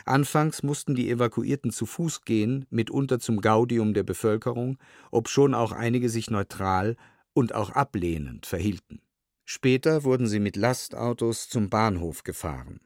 Anfangs 0.05 0.63
mussten 0.63 0.95
die 0.95 1.11
Evakuierten 1.11 1.71
zu 1.71 1.87
Fuß 1.87 2.23
gehen, 2.23 2.67
mitunter 2.71 3.19
zum 3.19 3.41
Gaudium 3.41 3.95
der 3.95 4.03
Bevölkerung, 4.03 4.79
obschon 5.11 5.55
auch 5.55 5.73
einige 5.73 6.09
sich 6.09 6.31
neutral 6.31 6.97
und 7.33 7.55
auch 7.55 7.71
ablehnend 7.71 8.47
verhielten. 8.47 9.01
Später 9.45 10.05
wurden 10.05 10.27
sie 10.27 10.41
mit 10.41 10.57
Lastautos 10.57 11.49
zum 11.49 11.69
Bahnhof 11.69 12.23
gefahren. 12.23 12.81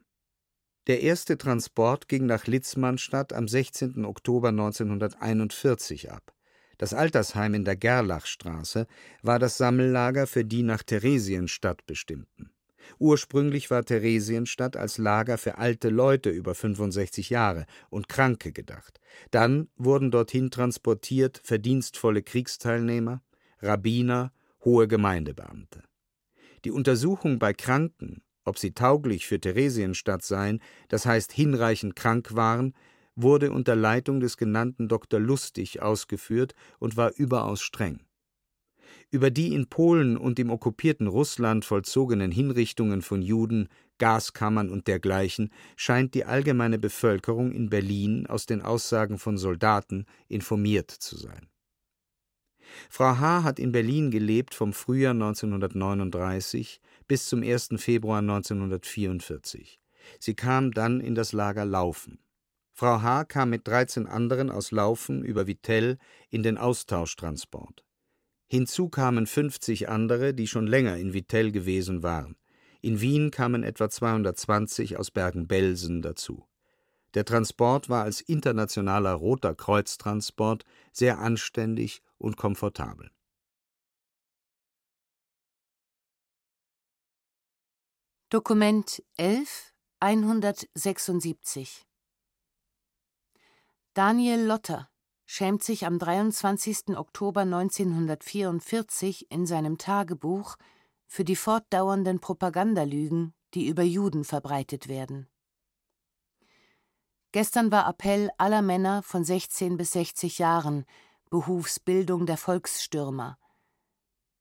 Der 0.89 1.03
erste 1.03 1.39
Transport 1.39 2.09
ging 2.09 2.27
nach 2.27 2.47
Litzmannstadt 2.47 3.33
am 3.33 3.47
16. 3.47 4.05
Oktober 4.05 4.49
1941 4.49 6.11
ab. 6.11 6.33
Das 6.79 6.95
Altersheim 6.95 7.55
in 7.55 7.65
der 7.65 7.77
Gerlachstraße 7.77 8.87
war 9.23 9.39
das 9.39 9.59
Sammellager 9.59 10.27
für 10.27 10.45
die 10.45 10.63
nach 10.63 10.83
Theresienstadt 10.83 11.85
bestimmten. 11.87 12.51
Ursprünglich 12.99 13.71
war 13.71 13.85
Theresienstadt 13.85 14.77
als 14.77 14.97
Lager 14.97 15.39
für 15.39 15.59
alte 15.59 15.91
Leute 15.91 16.31
über 16.31 16.55
65 16.55 17.31
Jahre 17.31 17.67
und 17.91 18.09
Kranke 18.09 18.53
gedacht. 18.53 19.01
Dann 19.31 19.69
wurden 19.77 20.11
dorthin 20.11 20.51
transportiert 20.51 21.41
verdienstvolle 21.45 22.23
Kriegsteilnehmer, 22.23 23.23
Rabbiner, 23.61 24.33
hohe 24.65 24.89
Gemeindebeamte. 24.89 25.83
Die 26.65 26.71
Untersuchung 26.71 27.39
bei 27.39 27.53
Kranken, 27.53 28.23
ob 28.45 28.59
sie 28.59 28.73
tauglich 28.73 29.27
für 29.27 29.41
Theresienstadt 29.41 30.25
seien, 30.25 30.61
das 30.89 31.07
heißt 31.07 31.33
hinreichend 31.33 31.97
krank 31.97 32.35
waren, 32.35 32.75
wurde 33.23 33.51
unter 33.51 33.77
Leitung 33.77 34.21
des 34.21 34.37
genannten 34.37 34.89
Dr. 34.89 35.21
Lustig 35.21 35.83
ausgeführt 35.83 36.55
und 36.79 36.97
war 36.97 37.13
überaus 37.17 37.61
streng. 37.61 38.01
Über 39.11 39.31
die 39.31 39.55
in 39.55 39.69
Polen 39.69 40.17
und 40.17 40.39
im 40.39 40.51
okkupierten 40.51 41.07
Russland 41.07 41.65
vollzogenen 41.65 42.31
Hinrichtungen 42.31 43.03
von 43.03 43.23
Juden, 43.23 43.69
Gaskammern 43.99 44.71
und 44.71 44.87
dergleichen 44.87 45.51
scheint 45.77 46.15
die 46.15 46.25
allgemeine 46.25 46.79
Bevölkerung 46.79 47.53
in 47.53 47.69
Berlin 47.69 48.27
aus 48.27 48.47
den 48.47 48.63
Aussagen 48.63 49.19
von 49.19 49.37
Soldaten 49.37 50.07
informiert 50.29 50.91
zu 50.91 51.17
sein. 51.17 51.49
Frau 52.91 53.19
H. 53.19 53.43
hat 53.45 53.59
in 53.59 53.73
Berlin 53.73 54.11
gelebt 54.11 54.55
vom 54.55 54.73
Frühjahr 54.73 55.13
1939 55.13 56.81
bis 57.09 57.27
zum 57.27 57.43
1. 57.43 57.71
Februar 57.77 58.19
1944. 58.19 59.81
Sie 60.21 60.35
kam 60.35 60.73
dann 60.73 61.01
in 61.01 61.15
das 61.15 61.33
Lager 61.33 61.65
Laufen. 61.65 62.19
Frau 62.79 63.03
H. 63.03 63.25
kam 63.25 63.51
mit 63.51 63.67
13 63.67 64.07
anderen 64.07 64.53
aus 64.53 64.71
Laufen 64.71 65.25
über 65.25 65.49
Vitell 65.49 65.99
in 66.31 66.45
den 66.45 66.57
Austauschtransport. 66.57 67.85
Hinzu 68.47 68.89
kamen 68.89 69.27
50 69.27 69.89
andere, 69.89 70.33
die 70.33 70.47
schon 70.47 70.69
länger 70.69 70.97
in 70.97 71.13
Vitell 71.13 71.51
gewesen 71.51 72.05
waren. 72.05 72.37
In 72.81 73.01
Wien 73.01 73.33
kamen 73.33 73.65
etwa 73.65 73.91
220 73.91 74.97
aus 74.97 75.11
Bergen-Belsen 75.11 76.03
dazu. 76.03 76.47
Der 77.15 77.25
Transport 77.25 77.89
war 77.89 78.05
als 78.05 78.21
internationaler 78.21 79.15
Roter 79.15 79.57
Kreuztransport 79.57 80.65
sehr 80.93 81.19
anständig 81.19 82.01
und 82.17 82.37
komfortabel. 82.37 83.11
Dokument 88.31 89.03
11 89.17 89.73
176 89.99 91.88
Daniel 93.99 94.45
Lotter 94.45 94.89
schämt 95.27 95.65
sich 95.65 95.85
am 95.85 95.99
23. 95.99 96.97
Oktober 96.97 97.41
1944 97.41 99.29
in 99.29 99.45
seinem 99.45 99.77
Tagebuch 99.77 100.55
für 101.09 101.25
die 101.25 101.35
fortdauernden 101.35 102.21
Propagandalügen, 102.21 103.35
die 103.55 103.67
über 103.67 103.83
Juden 103.83 104.23
verbreitet 104.23 104.87
werden. 104.87 105.27
Gestern 107.33 107.73
war 107.73 107.89
Appell 107.89 108.31
aller 108.39 108.63
Männer 108.63 109.03
von 109.03 109.25
16 109.25 109.77
bis 109.77 109.91
60 109.91 110.39
Jahren, 110.39 110.85
Behufsbildung 111.29 112.25
der 112.25 112.37
Volksstürmer. 112.37 113.37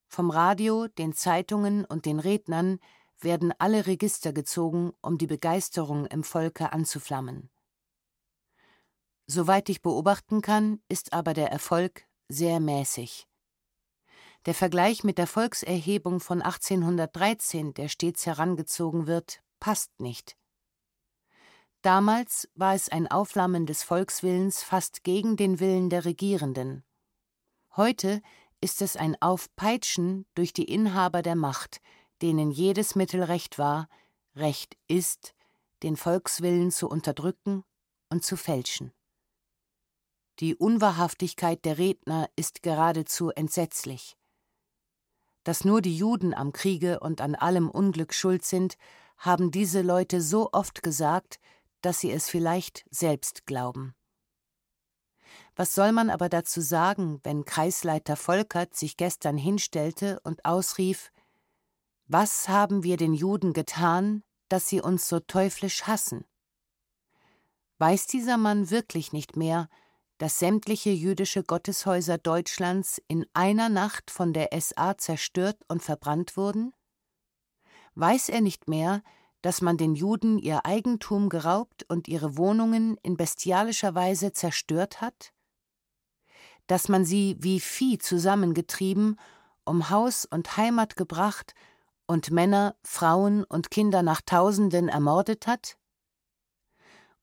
Vom 0.07 0.29
Radio, 0.29 0.87
den 0.87 1.13
Zeitungen 1.13 1.83
und 1.83 2.05
den 2.05 2.19
Rednern 2.19 2.77
werden 3.19 3.51
alle 3.57 3.87
Register 3.87 4.33
gezogen, 4.33 4.93
um 5.01 5.17
die 5.17 5.25
Begeisterung 5.25 6.05
im 6.05 6.23
Volke 6.23 6.71
anzuflammen. 6.73 7.49
Soweit 9.27 9.67
ich 9.67 9.81
beobachten 9.81 10.41
kann, 10.41 10.81
ist 10.87 11.11
aber 11.11 11.33
der 11.33 11.51
Erfolg 11.51 12.05
sehr 12.29 12.61
mäßig. 12.61 13.27
Der 14.45 14.53
Vergleich 14.53 15.03
mit 15.03 15.17
der 15.17 15.27
Volkserhebung 15.27 16.21
von 16.21 16.41
1813, 16.41 17.73
der 17.73 17.89
stets 17.89 18.25
herangezogen 18.25 19.05
wird, 19.05 19.41
passt 19.59 19.99
nicht. 19.99 20.37
Damals 21.81 22.49
war 22.55 22.73
es 22.73 22.87
ein 22.89 23.07
Aufflammen 23.07 23.65
des 23.65 23.83
Volkswillens 23.83 24.63
fast 24.63 25.03
gegen 25.03 25.35
den 25.35 25.59
Willen 25.59 25.89
der 25.89 26.05
Regierenden. 26.05 26.85
Heute 27.75 28.21
ist 28.61 28.81
es 28.81 28.95
ein 28.95 29.21
Aufpeitschen 29.21 30.25
durch 30.35 30.53
die 30.53 30.65
Inhaber 30.65 31.21
der 31.21 31.35
Macht, 31.35 31.81
denen 32.21 32.49
jedes 32.49 32.95
Mittel 32.95 33.23
recht 33.23 33.59
war, 33.59 33.89
recht 34.35 34.77
ist, 34.87 35.35
den 35.83 35.97
Volkswillen 35.97 36.71
zu 36.71 36.89
unterdrücken 36.89 37.63
und 38.09 38.23
zu 38.23 38.37
fälschen. 38.37 38.93
Die 40.39 40.55
Unwahrhaftigkeit 40.55 41.65
der 41.65 41.79
Redner 41.79 42.29
ist 42.35 42.61
geradezu 42.61 43.31
entsetzlich. 43.31 44.15
Dass 45.43 45.65
nur 45.65 45.81
die 45.81 45.97
Juden 45.97 46.35
am 46.35 46.51
Kriege 46.53 46.99
und 46.99 47.21
an 47.21 47.33
allem 47.33 47.69
Unglück 47.69 48.13
schuld 48.13 48.45
sind, 48.45 48.77
haben 49.17 49.49
diese 49.49 49.81
Leute 49.81 50.21
so 50.21 50.49
oft 50.51 50.83
gesagt, 50.83 51.39
dass 51.81 51.99
sie 51.99 52.11
es 52.11 52.29
vielleicht 52.29 52.85
selbst 52.91 53.47
glauben. 53.47 53.95
Was 55.55 55.73
soll 55.73 55.91
man 55.91 56.11
aber 56.11 56.29
dazu 56.29 56.61
sagen, 56.61 57.19
wenn 57.23 57.45
Kreisleiter 57.45 58.15
Volkert 58.15 58.75
sich 58.75 58.95
gestern 58.95 59.37
hinstellte 59.37 60.19
und 60.23 60.45
ausrief 60.45 61.11
Was 62.05 62.47
haben 62.47 62.83
wir 62.83 62.97
den 62.97 63.13
Juden 63.13 63.53
getan, 63.53 64.23
dass 64.49 64.69
sie 64.69 64.81
uns 64.81 65.09
so 65.09 65.19
teuflisch 65.19 65.83
hassen? 65.83 66.25
Weiß 67.79 68.05
dieser 68.05 68.37
Mann 68.37 68.69
wirklich 68.69 69.13
nicht 69.13 69.35
mehr, 69.35 69.67
dass 70.17 70.39
sämtliche 70.39 70.89
jüdische 70.89 71.43
Gotteshäuser 71.43 72.17
Deutschlands 72.17 73.01
in 73.07 73.25
einer 73.33 73.69
Nacht 73.69 74.09
von 74.09 74.33
der 74.33 74.49
SA 74.59 74.97
zerstört 74.97 75.57
und 75.67 75.83
verbrannt 75.83 76.37
wurden? 76.37 76.73
Weiß 77.95 78.29
er 78.29 78.41
nicht 78.41 78.67
mehr, 78.67 79.03
dass 79.41 79.61
man 79.61 79.77
den 79.77 79.95
Juden 79.95 80.39
ihr 80.39 80.65
Eigentum 80.65 81.29
geraubt 81.29 81.85
und 81.87 82.07
ihre 82.07 82.37
Wohnungen 82.37 82.97
in 83.03 83.17
bestialischer 83.17 83.95
Weise 83.95 84.33
zerstört 84.33 85.01
hat? 85.01 85.33
Dass 86.65 86.89
man 86.89 87.05
sie 87.05 87.37
wie 87.39 87.59
Vieh 87.59 87.97
zusammengetrieben, 87.97 89.19
um 89.65 89.89
Haus 89.89 90.25
und 90.25 90.57
Heimat 90.57 90.95
gebracht 90.95 91.53
und 92.07 92.31
Männer, 92.31 92.75
Frauen 92.83 93.43
und 93.43 93.69
Kinder 93.69 94.01
nach 94.01 94.21
Tausenden 94.21 94.89
ermordet 94.89 95.45
hat? 95.47 95.77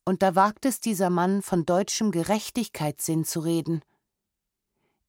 Und 0.05 0.23
da 0.23 0.35
wagt 0.35 0.67
es 0.67 0.81
dieser 0.81 1.09
Mann, 1.09 1.41
von 1.41 1.65
deutschem 1.65 2.11
Gerechtigkeitssinn 2.11 3.25
zu 3.25 3.41
reden. 3.41 3.81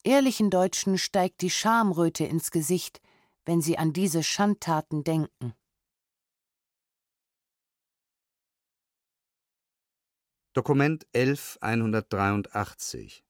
Ehrlichen 0.04 0.50
Deutschen 0.50 0.98
steigt 0.98 1.42
die 1.42 1.50
Schamröte 1.50 2.24
ins 2.26 2.52
Gesicht, 2.52 3.02
wenn 3.44 3.62
sie 3.62 3.78
an 3.78 3.92
diese 3.92 4.24
Schandtaten 4.24 5.04
denken. 5.04 5.54
Dokument 10.54 11.06
11183 11.12 13.26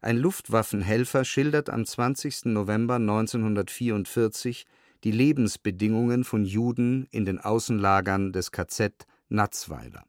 Ein 0.00 0.16
Luftwaffenhelfer 0.16 1.24
schildert 1.24 1.70
am 1.70 1.86
20. 1.86 2.46
November 2.46 2.96
1944 2.96 4.66
die 5.04 5.12
Lebensbedingungen 5.12 6.24
von 6.24 6.44
Juden 6.44 7.06
in 7.12 7.24
den 7.24 7.38
Außenlagern 7.38 8.32
des 8.32 8.50
KZ 8.50 9.06
Natzweiler. 9.28 10.04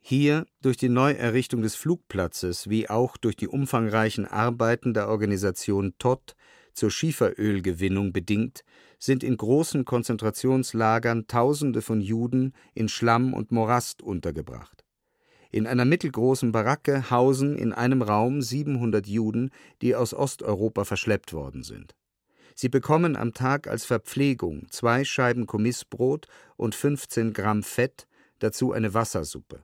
Hier, 0.00 0.46
durch 0.62 0.76
die 0.76 0.88
Neuerrichtung 0.88 1.62
des 1.62 1.76
Flugplatzes 1.76 2.68
wie 2.68 2.88
auch 2.88 3.16
durch 3.16 3.36
die 3.36 3.48
umfangreichen 3.48 4.26
Arbeiten 4.26 4.94
der 4.94 5.08
Organisation 5.08 5.94
Todt 5.98 6.34
zur 6.72 6.90
Schieferölgewinnung 6.90 8.12
bedingt, 8.12 8.64
sind 8.98 9.22
in 9.22 9.36
großen 9.36 9.84
Konzentrationslagern 9.84 11.26
Tausende 11.26 11.82
von 11.82 12.00
Juden 12.00 12.54
in 12.74 12.88
Schlamm 12.88 13.34
und 13.34 13.52
Morast 13.52 14.02
untergebracht. 14.02 14.84
In 15.52 15.66
einer 15.66 15.84
mittelgroßen 15.84 16.52
Baracke 16.52 17.10
hausen 17.10 17.56
in 17.56 17.72
einem 17.72 18.02
Raum 18.02 18.40
700 18.40 19.06
Juden, 19.06 19.50
die 19.82 19.94
aus 19.94 20.14
Osteuropa 20.14 20.84
verschleppt 20.84 21.32
worden 21.32 21.62
sind. 21.62 21.94
Sie 22.54 22.68
bekommen 22.68 23.16
am 23.16 23.32
Tag 23.34 23.66
als 23.66 23.84
Verpflegung 23.84 24.66
zwei 24.70 25.04
Scheiben 25.04 25.46
Kommissbrot 25.46 26.26
und 26.56 26.74
15 26.74 27.32
Gramm 27.32 27.62
Fett, 27.62 28.06
dazu 28.38 28.72
eine 28.72 28.94
Wassersuppe. 28.94 29.60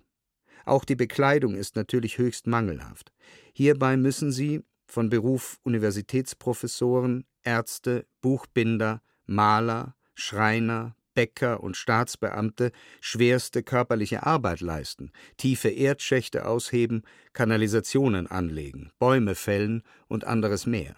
Auch 0.66 0.84
die 0.84 0.96
Bekleidung 0.96 1.54
ist 1.54 1.76
natürlich 1.76 2.18
höchst 2.18 2.46
mangelhaft. 2.46 3.12
Hierbei 3.54 3.96
müssen 3.96 4.32
sie, 4.32 4.62
von 4.86 5.08
Beruf 5.08 5.58
Universitätsprofessoren, 5.62 7.24
Ärzte, 7.42 8.06
Buchbinder, 8.20 9.00
Maler, 9.26 9.96
Schreiner, 10.14 10.96
Bäcker 11.14 11.62
und 11.62 11.76
Staatsbeamte 11.76 12.72
schwerste 13.00 13.62
körperliche 13.62 14.26
Arbeit 14.26 14.60
leisten, 14.60 15.12
tiefe 15.38 15.68
Erdschächte 15.70 16.46
ausheben, 16.46 17.02
Kanalisationen 17.32 18.26
anlegen, 18.26 18.90
Bäume 18.98 19.34
fällen 19.34 19.82
und 20.08 20.24
anderes 20.24 20.66
mehr. 20.66 20.96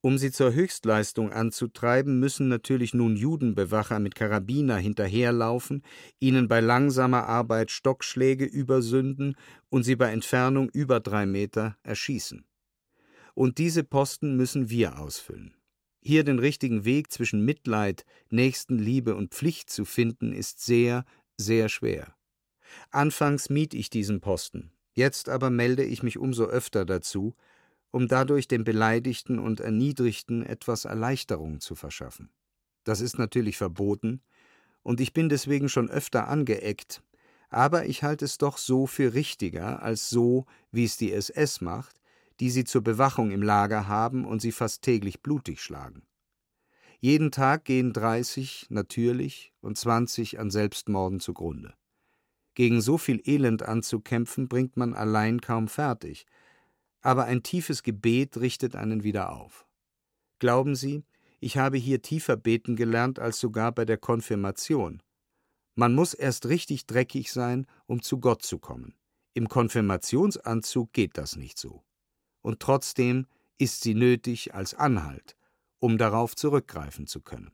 Um 0.00 0.18
sie 0.18 0.30
zur 0.30 0.52
Höchstleistung 0.54 1.32
anzutreiben, 1.32 2.18
müssen 2.18 2.48
natürlich 2.48 2.94
nun 2.94 3.16
Judenbewacher 3.16 3.98
mit 3.98 4.14
Karabiner 4.14 4.76
hinterherlaufen, 4.76 5.82
ihnen 6.20 6.48
bei 6.48 6.60
langsamer 6.60 7.26
Arbeit 7.26 7.70
Stockschläge 7.70 8.44
übersünden 8.44 9.36
und 9.70 9.82
sie 9.82 9.96
bei 9.96 10.12
Entfernung 10.12 10.68
über 10.70 11.00
drei 11.00 11.26
Meter 11.26 11.76
erschießen. 11.82 12.44
Und 13.34 13.58
diese 13.58 13.84
Posten 13.84 14.36
müssen 14.36 14.70
wir 14.70 14.98
ausfüllen. 14.98 15.54
Hier 16.00 16.22
den 16.22 16.38
richtigen 16.38 16.84
Weg 16.84 17.10
zwischen 17.10 17.44
Mitleid, 17.44 18.04
Nächstenliebe 18.30 19.14
und 19.14 19.34
Pflicht 19.34 19.70
zu 19.70 19.84
finden, 19.84 20.32
ist 20.32 20.64
sehr, 20.64 21.04
sehr 21.36 21.68
schwer. 21.68 22.14
Anfangs 22.90 23.50
mied 23.50 23.74
ich 23.74 23.90
diesen 23.90 24.20
Posten, 24.20 24.70
jetzt 24.92 25.28
aber 25.28 25.50
melde 25.50 25.84
ich 25.84 26.02
mich 26.02 26.18
umso 26.18 26.44
öfter 26.44 26.84
dazu, 26.84 27.34
um 27.94 28.08
dadurch 28.08 28.48
dem 28.48 28.64
Beleidigten 28.64 29.38
und 29.38 29.60
Erniedrigten 29.60 30.44
etwas 30.44 30.84
Erleichterung 30.84 31.60
zu 31.60 31.76
verschaffen. 31.76 32.28
Das 32.82 33.00
ist 33.00 33.20
natürlich 33.20 33.56
verboten, 33.56 34.20
und 34.82 35.00
ich 35.00 35.12
bin 35.12 35.28
deswegen 35.28 35.68
schon 35.68 35.88
öfter 35.88 36.26
angeeckt, 36.26 37.04
aber 37.50 37.86
ich 37.86 38.02
halte 38.02 38.24
es 38.24 38.36
doch 38.36 38.58
so 38.58 38.88
für 38.88 39.14
richtiger 39.14 39.80
als 39.80 40.10
so, 40.10 40.44
wie 40.72 40.82
es 40.82 40.96
die 40.96 41.12
SS 41.12 41.60
macht, 41.60 42.00
die 42.40 42.50
sie 42.50 42.64
zur 42.64 42.82
Bewachung 42.82 43.30
im 43.30 43.42
Lager 43.42 43.86
haben 43.86 44.24
und 44.24 44.42
sie 44.42 44.50
fast 44.50 44.82
täglich 44.82 45.22
blutig 45.22 45.62
schlagen. 45.62 46.02
Jeden 46.98 47.30
Tag 47.30 47.64
gehen 47.64 47.92
30 47.92 48.66
natürlich 48.70 49.52
und 49.60 49.78
20 49.78 50.40
an 50.40 50.50
Selbstmorden 50.50 51.20
zugrunde. 51.20 51.74
Gegen 52.54 52.80
so 52.80 52.98
viel 52.98 53.22
Elend 53.24 53.62
anzukämpfen, 53.62 54.48
bringt 54.48 54.76
man 54.76 54.94
allein 54.94 55.40
kaum 55.40 55.68
fertig, 55.68 56.26
aber 57.04 57.26
ein 57.26 57.42
tiefes 57.42 57.82
Gebet 57.82 58.38
richtet 58.38 58.74
einen 58.74 59.04
wieder 59.04 59.30
auf. 59.30 59.66
Glauben 60.40 60.74
Sie, 60.74 61.04
ich 61.38 61.58
habe 61.58 61.76
hier 61.76 62.02
tiefer 62.02 62.36
beten 62.36 62.74
gelernt 62.74 63.18
als 63.18 63.38
sogar 63.38 63.70
bei 63.72 63.84
der 63.84 63.98
Konfirmation. 63.98 65.02
Man 65.76 65.94
muss 65.94 66.14
erst 66.14 66.46
richtig 66.46 66.86
dreckig 66.86 67.30
sein, 67.30 67.66
um 67.86 68.02
zu 68.02 68.18
Gott 68.18 68.42
zu 68.42 68.58
kommen. 68.58 68.94
Im 69.34 69.48
Konfirmationsanzug 69.48 70.92
geht 70.92 71.18
das 71.18 71.36
nicht 71.36 71.58
so 71.58 71.84
und 72.44 72.60
trotzdem 72.60 73.26
ist 73.58 73.80
sie 73.82 73.94
nötig 73.94 74.54
als 74.54 74.74
Anhalt, 74.74 75.36
um 75.80 75.98
darauf 75.98 76.36
zurückgreifen 76.36 77.06
zu 77.06 77.20
können. 77.20 77.52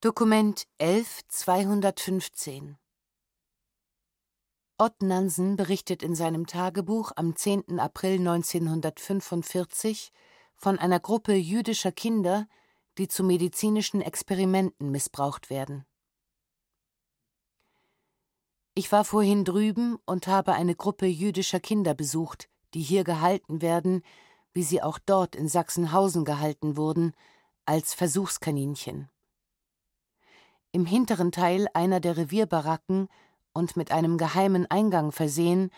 Dokument 0.00 0.64
11215 0.78 2.76
Ott 4.84 5.00
Nansen 5.00 5.54
berichtet 5.54 6.02
in 6.02 6.16
seinem 6.16 6.48
Tagebuch 6.48 7.12
am 7.14 7.36
10. 7.36 7.78
April 7.78 8.14
1945 8.18 10.10
von 10.56 10.76
einer 10.76 10.98
Gruppe 10.98 11.34
jüdischer 11.34 11.92
Kinder, 11.92 12.48
die 12.98 13.06
zu 13.06 13.22
medizinischen 13.22 14.00
Experimenten 14.00 14.90
missbraucht 14.90 15.50
werden. 15.50 15.84
Ich 18.74 18.90
war 18.90 19.04
vorhin 19.04 19.44
drüben 19.44 19.98
und 20.04 20.26
habe 20.26 20.54
eine 20.54 20.74
Gruppe 20.74 21.06
jüdischer 21.06 21.60
Kinder 21.60 21.94
besucht, 21.94 22.48
die 22.74 22.82
hier 22.82 23.04
gehalten 23.04 23.62
werden, 23.62 24.02
wie 24.52 24.64
sie 24.64 24.82
auch 24.82 24.98
dort 24.98 25.36
in 25.36 25.46
Sachsenhausen 25.46 26.24
gehalten 26.24 26.76
wurden, 26.76 27.12
als 27.66 27.94
Versuchskaninchen. 27.94 29.08
Im 30.72 30.86
hinteren 30.86 31.30
Teil 31.30 31.68
einer 31.72 32.00
der 32.00 32.16
Revierbaracken 32.16 33.06
und 33.52 33.76
mit 33.76 33.92
einem 33.92 34.18
geheimen 34.18 34.70
Eingang 34.70 35.12
versehen, 35.12 35.70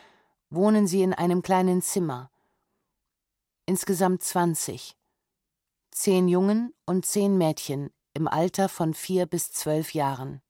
wohnen 0.51 0.87
sie 0.87 1.03
in 1.03 1.13
einem 1.13 1.43
kleinen 1.43 1.83
Zimmer. 1.83 2.31
Insgesamt 3.67 4.23
zwanzig. 4.23 4.97
Zehn 5.91 6.29
Jungen 6.29 6.75
und 6.87 7.07
zehn 7.07 7.39
Mädchen 7.39 7.91
im 8.13 8.29
Alter 8.29 8.69
von 8.69 8.95
vier 8.95 9.27
bis 9.27 9.53
zwölf 9.53 9.95
Jahren. 9.95 10.43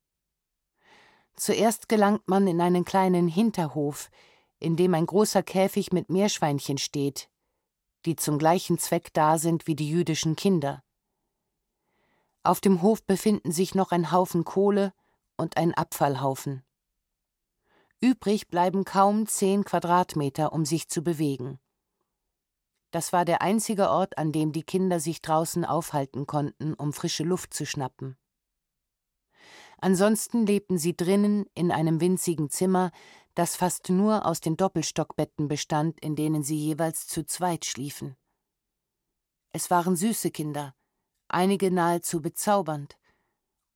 Zuerst 1.37 1.89
gelangt 1.89 2.29
man 2.29 2.47
in 2.47 2.61
einen 2.61 2.85
kleinen 2.85 3.29
Hinterhof, 3.29 4.11
in 4.59 4.77
dem 4.77 4.95
ein 4.95 5.07
großer 5.07 5.43
Käfig 5.43 5.93
mit 5.93 6.11
Meerschweinchen 6.11 6.79
steht, 6.79 7.29
die 8.05 8.16
zum 8.16 8.39
gleichen 8.39 8.79
Zweck 8.79 9.12
da 9.12 9.39
sind 9.39 9.66
wie 9.66 9.75
die 9.75 9.89
jüdischen 9.89 10.37
Kinder. 10.37 10.83
Auf 12.43 12.61
dem 12.61 12.83
Hof 12.83 13.03
befinden 13.05 13.53
sich 13.53 13.75
noch 13.75 13.91
ein 13.91 14.12
Haufen 14.12 14.45
Kohle 14.45 14.93
und 15.37 15.57
ein 15.57 15.72
Abfallhaufen. 15.75 16.62
Übrig 18.05 18.49
bleiben 18.49 18.85
kaum 18.85 19.27
zehn 19.27 19.65
Quadratmeter, 19.65 20.53
um 20.53 20.67
sich 20.67 20.89
zu 20.91 21.03
bewegen. 21.03 21.59
Das 22.91 23.15
war 23.15 23.25
der 23.25 23.41
einzige 23.41 23.89
Ort, 23.89 24.19
an 24.19 24.31
dem 24.31 24.53
die 24.53 24.63
Kinder 24.63 25.01
sich 25.01 25.23
draußen 25.23 25.65
aufhalten 25.65 26.27
konnten, 26.27 26.75
um 26.75 26.93
frische 26.93 27.25
Luft 27.25 27.55
zu 27.55 27.65
schnappen. 27.65 28.19
Ansonsten 29.79 30.45
lebten 30.45 30.77
sie 30.77 30.95
drinnen 30.95 31.47
in 31.55 31.73
einem 31.73 31.99
winzigen 31.99 32.51
Zimmer, 32.51 32.91
das 33.35 33.57
fast 33.57 33.89
nur 33.89 34.27
aus 34.27 34.43
den 34.43 34.59
Doppelstockbetten 34.59 35.49
bestand, 35.49 35.99
in 36.01 36.15
denen 36.15 36.43
sie 36.43 36.59
jeweils 36.59 37.07
zu 37.07 37.25
zweit 37.25 37.65
schliefen. 37.65 38.19
Es 39.53 39.71
waren 39.71 39.97
süße 39.97 40.31
Kinder, 40.31 40.75
einige 41.29 41.71
nahezu 41.71 42.21
bezaubernd, 42.21 42.99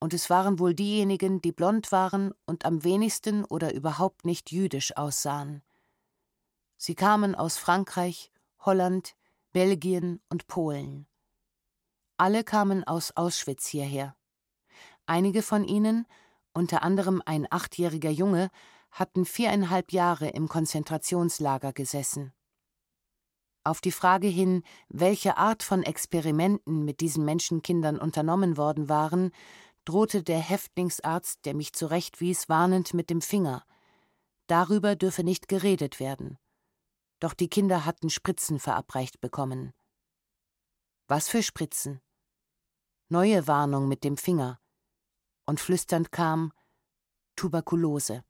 und 0.00 0.14
es 0.14 0.30
waren 0.30 0.58
wohl 0.58 0.74
diejenigen, 0.74 1.40
die 1.40 1.52
blond 1.52 1.92
waren 1.92 2.32
und 2.46 2.64
am 2.64 2.84
wenigsten 2.84 3.44
oder 3.44 3.74
überhaupt 3.74 4.24
nicht 4.24 4.52
jüdisch 4.52 4.96
aussahen. 4.96 5.62
Sie 6.76 6.94
kamen 6.94 7.34
aus 7.34 7.58
Frankreich 7.58 8.30
Holland, 8.60 9.16
Belgien 9.52 10.20
und 10.28 10.46
Polen. 10.46 11.06
Alle 12.16 12.44
kamen 12.44 12.84
aus 12.84 13.16
Auschwitz 13.16 13.66
hierher. 13.66 14.16
Einige 15.06 15.42
von 15.42 15.64
ihnen, 15.64 16.06
unter 16.52 16.82
anderem 16.82 17.22
ein 17.24 17.46
achtjähriger 17.50 18.10
Junge, 18.10 18.50
hatten 18.90 19.24
viereinhalb 19.24 19.92
Jahre 19.92 20.28
im 20.28 20.48
Konzentrationslager 20.48 21.72
gesessen. 21.72 22.32
Auf 23.64 23.80
die 23.80 23.92
Frage 23.92 24.28
hin, 24.28 24.62
welche 24.88 25.36
Art 25.36 25.62
von 25.62 25.82
Experimenten 25.82 26.84
mit 26.84 27.00
diesen 27.00 27.24
Menschenkindern 27.24 27.98
unternommen 27.98 28.56
worden 28.56 28.88
waren, 28.88 29.30
drohte 29.88 30.22
der 30.22 30.38
Häftlingsarzt, 30.38 31.46
der 31.46 31.54
mich 31.54 31.72
zurechtwies, 31.72 32.50
warnend 32.50 32.92
mit 32.92 33.08
dem 33.08 33.22
Finger. 33.22 33.64
Darüber 34.46 34.96
dürfe 34.96 35.24
nicht 35.24 35.48
geredet 35.48 35.98
werden. 35.98 36.36
Doch 37.20 37.32
die 37.32 37.48
Kinder 37.48 37.86
hatten 37.86 38.10
Spritzen 38.10 38.58
verabreicht 38.58 39.22
bekommen. 39.22 39.72
Was 41.06 41.30
für 41.30 41.42
Spritzen? 41.42 42.02
Neue 43.08 43.46
Warnung 43.46 43.88
mit 43.88 44.04
dem 44.04 44.18
Finger. 44.18 44.60
Und 45.46 45.58
flüsternd 45.58 46.12
kam 46.12 46.52
Tuberkulose. 47.34 48.24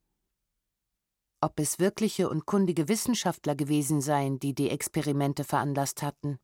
Ob 1.40 1.58
es 1.58 1.80
wirkliche 1.80 2.28
und 2.28 2.46
kundige 2.46 2.86
Wissenschaftler 2.86 3.56
gewesen 3.56 4.00
seien, 4.00 4.38
die 4.38 4.54
die 4.54 4.70
Experimente 4.70 5.42
veranlasst 5.42 6.02
hatten? 6.02 6.38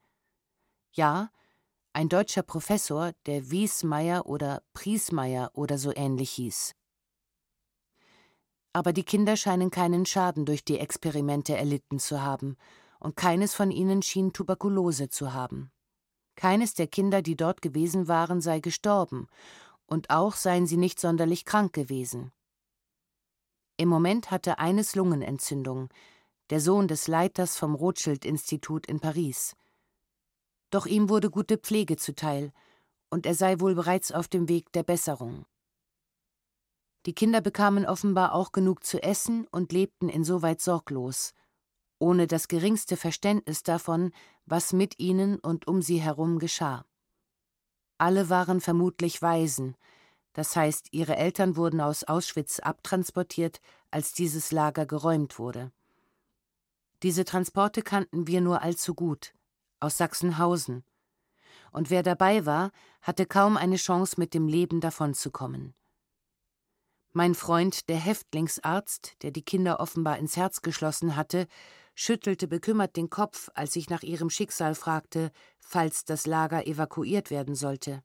Ja, 0.90 1.30
ein 1.94 2.08
deutscher 2.08 2.42
Professor, 2.42 3.12
der 3.26 3.52
Wiesmeier 3.52 4.26
oder 4.26 4.62
Priesmeier 4.72 5.50
oder 5.54 5.78
so 5.78 5.92
ähnlich 5.94 6.32
hieß. 6.32 6.74
Aber 8.72 8.92
die 8.92 9.04
Kinder 9.04 9.36
scheinen 9.36 9.70
keinen 9.70 10.04
Schaden 10.04 10.44
durch 10.44 10.64
die 10.64 10.80
Experimente 10.80 11.56
erlitten 11.56 12.00
zu 12.00 12.20
haben, 12.20 12.56
und 12.98 13.14
keines 13.14 13.54
von 13.54 13.70
ihnen 13.70 14.02
schien 14.02 14.32
Tuberkulose 14.32 15.08
zu 15.08 15.34
haben. 15.34 15.70
Keines 16.34 16.74
der 16.74 16.88
Kinder, 16.88 17.22
die 17.22 17.36
dort 17.36 17.62
gewesen 17.62 18.08
waren, 18.08 18.40
sei 18.40 18.58
gestorben, 18.58 19.28
und 19.86 20.10
auch 20.10 20.34
seien 20.34 20.66
sie 20.66 20.78
nicht 20.78 20.98
sonderlich 20.98 21.44
krank 21.44 21.72
gewesen. 21.72 22.32
Im 23.76 23.88
Moment 23.88 24.32
hatte 24.32 24.58
eines 24.58 24.96
Lungenentzündung, 24.96 25.90
der 26.50 26.60
Sohn 26.60 26.88
des 26.88 27.06
Leiters 27.06 27.56
vom 27.56 27.76
Rothschild-Institut 27.76 28.86
in 28.86 28.98
Paris. 28.98 29.54
Doch 30.74 30.86
ihm 30.86 31.08
wurde 31.08 31.30
gute 31.30 31.56
Pflege 31.56 31.96
zuteil, 31.96 32.52
und 33.08 33.26
er 33.26 33.36
sei 33.36 33.60
wohl 33.60 33.76
bereits 33.76 34.10
auf 34.10 34.26
dem 34.26 34.48
Weg 34.48 34.72
der 34.72 34.82
Besserung. 34.82 35.46
Die 37.06 37.14
Kinder 37.14 37.40
bekamen 37.40 37.86
offenbar 37.86 38.34
auch 38.34 38.50
genug 38.50 38.82
zu 38.82 39.00
essen 39.00 39.46
und 39.52 39.70
lebten 39.70 40.08
insoweit 40.08 40.60
sorglos, 40.60 41.32
ohne 42.00 42.26
das 42.26 42.48
geringste 42.48 42.96
Verständnis 42.96 43.62
davon, 43.62 44.10
was 44.46 44.72
mit 44.72 44.98
ihnen 44.98 45.38
und 45.38 45.68
um 45.68 45.80
sie 45.80 46.00
herum 46.00 46.40
geschah. 46.40 46.84
Alle 47.96 48.28
waren 48.28 48.60
vermutlich 48.60 49.22
Waisen, 49.22 49.76
das 50.32 50.56
heißt, 50.56 50.88
ihre 50.90 51.14
Eltern 51.14 51.54
wurden 51.54 51.80
aus 51.80 52.02
Auschwitz 52.02 52.58
abtransportiert, 52.58 53.60
als 53.92 54.12
dieses 54.12 54.50
Lager 54.50 54.86
geräumt 54.86 55.38
wurde. 55.38 55.70
Diese 57.04 57.24
Transporte 57.24 57.82
kannten 57.82 58.26
wir 58.26 58.40
nur 58.40 58.60
allzu 58.60 58.96
gut, 58.96 59.34
aus 59.84 59.96
Sachsenhausen. 59.98 60.84
Und 61.70 61.90
wer 61.90 62.02
dabei 62.02 62.46
war, 62.46 62.72
hatte 63.02 63.26
kaum 63.26 63.56
eine 63.56 63.76
Chance, 63.76 64.16
mit 64.18 64.34
dem 64.34 64.48
Leben 64.48 64.80
davonzukommen. 64.80 65.74
Mein 67.12 67.34
Freund, 67.34 67.88
der 67.88 67.98
Häftlingsarzt, 67.98 69.22
der 69.22 69.30
die 69.30 69.44
Kinder 69.44 69.78
offenbar 69.78 70.18
ins 70.18 70.36
Herz 70.36 70.62
geschlossen 70.62 71.14
hatte, 71.14 71.46
schüttelte 71.94 72.48
bekümmert 72.48 72.96
den 72.96 73.08
Kopf, 73.08 73.50
als 73.54 73.76
ich 73.76 73.88
nach 73.88 74.02
ihrem 74.02 74.30
Schicksal 74.30 74.74
fragte, 74.74 75.30
falls 75.60 76.04
das 76.04 76.26
Lager 76.26 76.66
evakuiert 76.66 77.30
werden 77.30 77.54
sollte. 77.54 78.02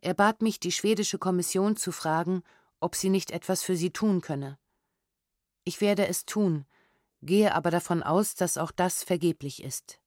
Er 0.00 0.14
bat 0.14 0.42
mich, 0.42 0.60
die 0.60 0.72
schwedische 0.72 1.18
Kommission 1.18 1.76
zu 1.76 1.92
fragen, 1.92 2.42
ob 2.78 2.94
sie 2.94 3.08
nicht 3.08 3.30
etwas 3.30 3.62
für 3.62 3.76
sie 3.76 3.90
tun 3.90 4.20
könne. 4.20 4.58
Ich 5.64 5.80
werde 5.80 6.06
es 6.06 6.24
tun, 6.24 6.66
gehe 7.22 7.54
aber 7.54 7.70
davon 7.70 8.02
aus, 8.02 8.34
dass 8.34 8.58
auch 8.58 8.70
das 8.70 9.02
vergeblich 9.02 9.62
ist. 9.62 9.98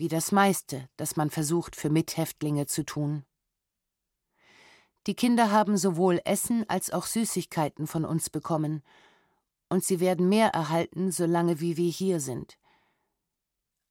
Wie 0.00 0.08
das 0.08 0.32
meiste, 0.32 0.88
das 0.96 1.16
man 1.16 1.28
versucht 1.28 1.76
für 1.76 1.90
Mithäftlinge 1.90 2.64
zu 2.64 2.86
tun. 2.86 3.22
Die 5.06 5.14
Kinder 5.14 5.50
haben 5.50 5.76
sowohl 5.76 6.22
Essen 6.24 6.64
als 6.70 6.90
auch 6.90 7.04
Süßigkeiten 7.04 7.86
von 7.86 8.06
uns 8.06 8.30
bekommen, 8.30 8.82
und 9.68 9.84
sie 9.84 10.00
werden 10.00 10.30
mehr 10.30 10.54
erhalten, 10.54 11.12
solange 11.12 11.60
wie 11.60 11.76
wir 11.76 11.90
hier 11.90 12.18
sind. 12.18 12.56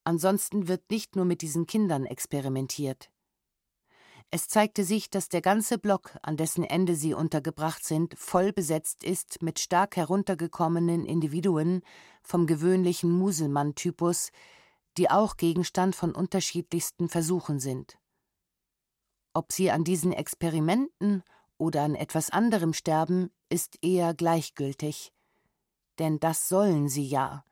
Ansonsten 0.03 0.67
wird 0.67 0.89
nicht 0.89 1.15
nur 1.15 1.25
mit 1.25 1.43
diesen 1.43 1.67
Kindern 1.67 2.07
experimentiert. 2.07 3.11
Es 4.31 4.47
zeigte 4.47 4.83
sich, 4.83 5.11
dass 5.11 5.29
der 5.29 5.41
ganze 5.41 5.77
Block, 5.77 6.17
an 6.23 6.37
dessen 6.37 6.63
Ende 6.63 6.95
sie 6.95 7.13
untergebracht 7.13 7.85
sind, 7.85 8.17
voll 8.17 8.51
besetzt 8.51 9.03
ist 9.03 9.43
mit 9.43 9.59
stark 9.59 9.95
heruntergekommenen 9.95 11.05
Individuen 11.05 11.83
vom 12.23 12.47
gewöhnlichen 12.47 13.11
Muselmann-Typus, 13.11 14.31
die 14.99 15.09
auch 15.09 15.37
Gegenstand 15.37 15.95
von 15.95 16.13
unterschiedlichsten 16.13 17.09
Versuchen 17.09 17.59
sind. 17.59 17.97
Ob 19.33 19.51
sie 19.51 19.71
an 19.71 19.83
diesen 19.83 20.13
Experimenten 20.13 21.23
oder 21.57 21.81
an 21.81 21.95
etwas 21.95 22.29
anderem 22.29 22.73
sterben, 22.73 23.31
ist 23.49 23.77
eher 23.81 24.13
gleichgültig. 24.13 25.11
Denn 25.97 26.19
das 26.19 26.47
sollen 26.47 26.87
sie 26.87 27.07
ja. 27.07 27.43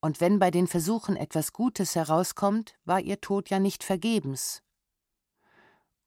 Und 0.00 0.22
wenn 0.22 0.38
bei 0.38 0.50
den 0.50 0.66
Versuchen 0.66 1.16
etwas 1.16 1.52
Gutes 1.52 1.94
herauskommt, 1.94 2.78
war 2.86 3.00
ihr 3.00 3.20
Tod 3.20 3.50
ja 3.50 3.58
nicht 3.58 3.84
vergebens 3.84 4.62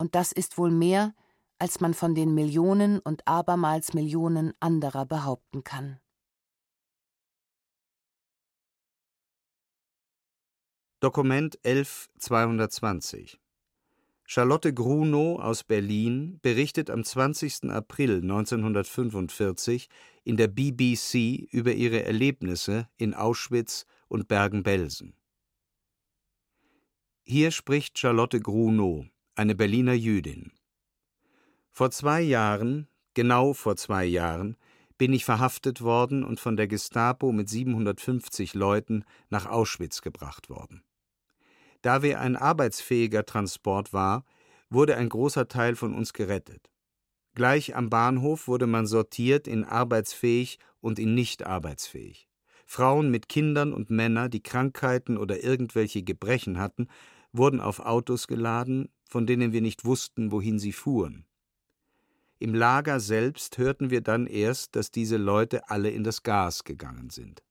und 0.01 0.15
das 0.15 0.31
ist 0.31 0.57
wohl 0.57 0.71
mehr, 0.71 1.13
als 1.59 1.79
man 1.79 1.93
von 1.93 2.15
den 2.15 2.33
Millionen 2.33 2.97
und 2.97 3.27
abermals 3.27 3.93
Millionen 3.93 4.51
anderer 4.59 5.05
behaupten 5.05 5.63
kann. 5.63 5.99
Dokument 11.01 11.57
11220 11.63 13.39
Charlotte 14.23 14.71
Grunow 14.71 15.39
aus 15.39 15.63
Berlin 15.63 16.37
berichtet 16.43 16.91
am 16.91 17.03
20. 17.03 17.71
April 17.71 18.17
1945 18.17 19.89
in 20.23 20.37
der 20.37 20.47
BBC 20.47 21.47
über 21.51 21.73
ihre 21.73 22.03
Erlebnisse 22.03 22.87
in 22.97 23.15
Auschwitz 23.15 23.87
und 24.09 24.27
Bergen-Belsen. 24.27 25.15
Hier 27.23 27.49
spricht 27.49 27.97
Charlotte 27.97 28.39
Grunow 28.39 29.07
eine 29.33 29.55
Berliner 29.55 29.93
Jüdin. 29.93 30.51
Vor 31.71 31.89
zwei 31.89 32.21
Jahren, 32.21 32.87
genau 33.15 33.53
vor 33.53 33.75
zwei 33.75 34.05
Jahren, 34.05 34.55
bin 34.99 35.13
ich 35.13 35.25
verhaftet 35.25 35.81
worden 35.81 36.23
und 36.23 36.39
von 36.39 36.57
der 36.57 36.67
Gestapo 36.67 37.31
mit 37.31 37.49
750 37.49 38.53
Leuten 38.53 39.03
nach 39.31 39.47
Auschwitz 39.47 40.03
gebracht 40.03 40.47
worden. 40.47 40.83
Da 41.81 42.01
wir 42.01 42.19
ein 42.19 42.35
arbeitsfähiger 42.35 43.25
Transport 43.25 43.93
war, 43.93 44.25
wurde 44.69 44.95
ein 44.97 45.09
großer 45.09 45.47
Teil 45.47 45.75
von 45.75 45.93
uns 45.93 46.13
gerettet. 46.13 46.69
Gleich 47.33 47.75
am 47.75 47.89
Bahnhof 47.89 48.47
wurde 48.47 48.67
man 48.67 48.87
sortiert 48.87 49.47
in 49.47 49.63
arbeitsfähig 49.63 50.59
und 50.81 50.99
in 50.99 51.13
nicht 51.13 51.45
arbeitsfähig. 51.45 52.27
Frauen 52.65 53.09
mit 53.09 53.29
Kindern 53.29 53.73
und 53.73 53.89
Männer, 53.89 54.29
die 54.29 54.43
Krankheiten 54.43 55.17
oder 55.17 55.43
irgendwelche 55.43 56.03
Gebrechen 56.03 56.57
hatten, 56.57 56.87
wurden 57.33 57.59
auf 57.59 57.79
Autos 57.79 58.27
geladen, 58.27 58.89
von 59.09 59.25
denen 59.25 59.51
wir 59.51 59.61
nicht 59.61 59.85
wussten, 59.85 60.31
wohin 60.31 60.59
sie 60.59 60.71
fuhren. 60.71 61.25
Im 62.39 62.55
Lager 62.55 62.99
selbst 62.99 63.57
hörten 63.57 63.89
wir 63.89 64.01
dann 64.01 64.25
erst, 64.25 64.75
dass 64.75 64.89
diese 64.91 65.17
Leute 65.17 65.69
alle 65.69 65.89
in 65.89 66.03
das 66.03 66.23
Gas 66.23 66.63
gegangen 66.63 67.09
sind. 67.09 67.43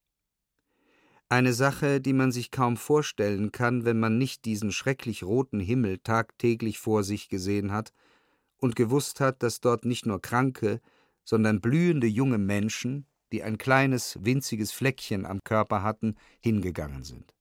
Eine 1.33 1.53
Sache, 1.53 2.01
die 2.01 2.13
man 2.13 2.33
sich 2.33 2.51
kaum 2.51 2.77
vorstellen 2.77 3.53
kann, 3.53 3.85
wenn 3.85 4.01
man 4.01 4.19
nicht 4.19 4.45
diesen 4.47 4.73
schrecklich 4.73 5.23
roten 5.23 5.61
Himmel 5.61 5.99
tagtäglich 5.99 6.81
vor 6.81 7.05
sich 7.05 7.29
gesehen 7.29 7.71
hat 7.71 7.93
und 8.57 8.75
gewusst 8.75 9.21
hat, 9.21 9.45
dass 9.45 9.61
dort 9.61 9.85
nicht 9.85 10.07
nur 10.07 10.21
kranke, 10.21 10.81
sondern 11.23 11.61
blühende 11.61 12.09
junge 12.09 12.39
Menschen, 12.39 13.07
die 13.31 13.45
ein 13.45 13.59
kleines, 13.59 14.19
winziges 14.25 14.73
Fleckchen 14.73 15.25
am 15.25 15.45
Körper 15.45 15.85
hatten, 15.85 16.17
hingegangen 16.41 17.05
sind. 17.05 17.33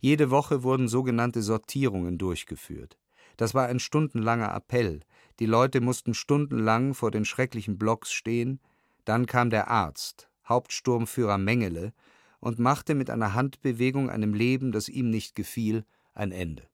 Jede 0.00 0.32
Woche 0.32 0.64
wurden 0.64 0.88
sogenannte 0.88 1.42
Sortierungen 1.42 2.18
durchgeführt. 2.18 2.98
Das 3.36 3.54
war 3.54 3.68
ein 3.68 3.78
stundenlanger 3.78 4.52
Appell. 4.52 5.02
Die 5.38 5.46
Leute 5.46 5.80
mussten 5.80 6.14
stundenlang 6.14 6.94
vor 6.94 7.12
den 7.12 7.26
schrecklichen 7.26 7.78
Blocks 7.78 8.10
stehen. 8.10 8.58
Dann 9.04 9.26
kam 9.26 9.50
der 9.50 9.68
Arzt, 9.68 10.28
Hauptsturmführer 10.48 11.38
Mengele, 11.38 11.92
und 12.40 12.58
machte 12.58 12.94
mit 12.94 13.10
einer 13.10 13.34
Handbewegung 13.34 14.10
einem 14.10 14.34
Leben, 14.34 14.72
das 14.72 14.88
ihm 14.88 15.10
nicht 15.10 15.34
gefiel, 15.34 15.84
ein 16.14 16.32
Ende. 16.32 16.68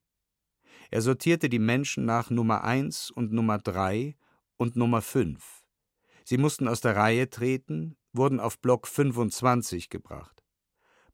Er 0.91 1.01
sortierte 1.01 1.49
die 1.49 1.59
Menschen 1.59 2.05
nach 2.05 2.31
Nummer 2.31 2.65
1 2.65 3.11
und 3.11 3.33
Nummer 3.33 3.59
3 3.59 4.15
und 4.57 4.77
Nummer 4.77 5.01
5. 5.01 5.65
Sie 6.25 6.39
mussten 6.39 6.69
aus 6.69 6.81
der 6.81 6.97
Reihe 6.97 7.31
treten, 7.31 7.97
wurden 8.13 8.41
auf 8.41 8.59
Block 8.59 8.87
25 8.87 9.89
gebracht. 9.89 10.45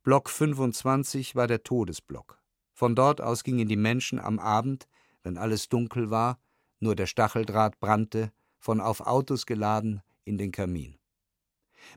Block 0.03 0.29
25 0.29 1.35
war 1.35 1.47
der 1.47 1.63
Todesblock. 1.63 2.41
Von 2.73 2.95
dort 2.95 3.21
aus 3.21 3.43
gingen 3.43 3.67
die 3.67 3.75
Menschen 3.75 4.19
am 4.19 4.39
Abend, 4.39 4.87
wenn 5.23 5.37
alles 5.37 5.69
dunkel 5.69 6.09
war, 6.09 6.39
nur 6.79 6.95
der 6.95 7.07
Stacheldraht 7.07 7.79
brannte, 7.79 8.31
von 8.57 8.81
auf 8.81 9.01
Autos 9.01 9.45
geladen, 9.45 10.01
in 10.25 10.37
den 10.37 10.51
Kamin. 10.51 10.98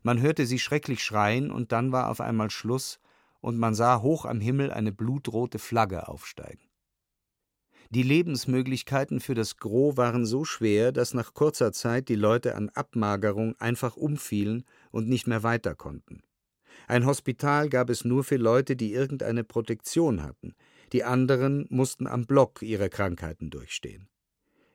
Man 0.03 0.21
hörte 0.21 0.47
sie 0.47 0.59
schrecklich 0.59 1.03
schreien, 1.03 1.51
und 1.51 1.73
dann 1.73 1.93
war 1.93 2.11
auf 2.11 2.21
einmal 2.21 2.51
Schluss, 2.51 3.01
und 3.41 3.59
man 3.59 3.75
sah 3.75 4.03
hoch 4.03 4.25
am 4.25 4.41
Himmel 4.41 4.71
eine 4.71 4.93
blutrote 4.93 5.59
Flagge 5.59 6.09
aufsteigen. 6.09 6.69
Die 7.91 8.03
Lebensmöglichkeiten 8.03 9.21
für 9.21 9.35
das 9.35 9.59
Gros 9.59 9.99
waren 9.99 10.25
so 10.25 10.47
schwer, 10.47 10.93
dass 10.93 11.13
nach 11.13 11.35
kurzer 11.35 11.73
Zeit 11.73 12.09
die 12.09 12.15
Leute 12.15 12.55
an 12.55 12.71
Abmagerung 12.71 13.55
einfach 13.59 13.97
umfielen 13.97 14.65
und 14.91 15.09
nicht 15.09 15.27
mehr 15.27 15.43
weiter 15.43 15.75
konnten. 15.75 16.23
Ein 16.89 17.05
Hospital 17.05 17.69
gab 17.69 17.91
es 17.91 18.05
nur 18.05 18.25
für 18.25 18.37
Leute, 18.37 18.77
die 18.77 18.95
irgendeine 18.95 19.45
Protektion 19.45 20.23
hatten, 20.23 20.55
die 20.93 21.05
anderen 21.05 21.67
mussten 21.69 22.07
am 22.07 22.25
Block 22.25 22.63
ihre 22.63 22.89
Krankheiten 22.89 23.51
durchstehen. 23.51 24.09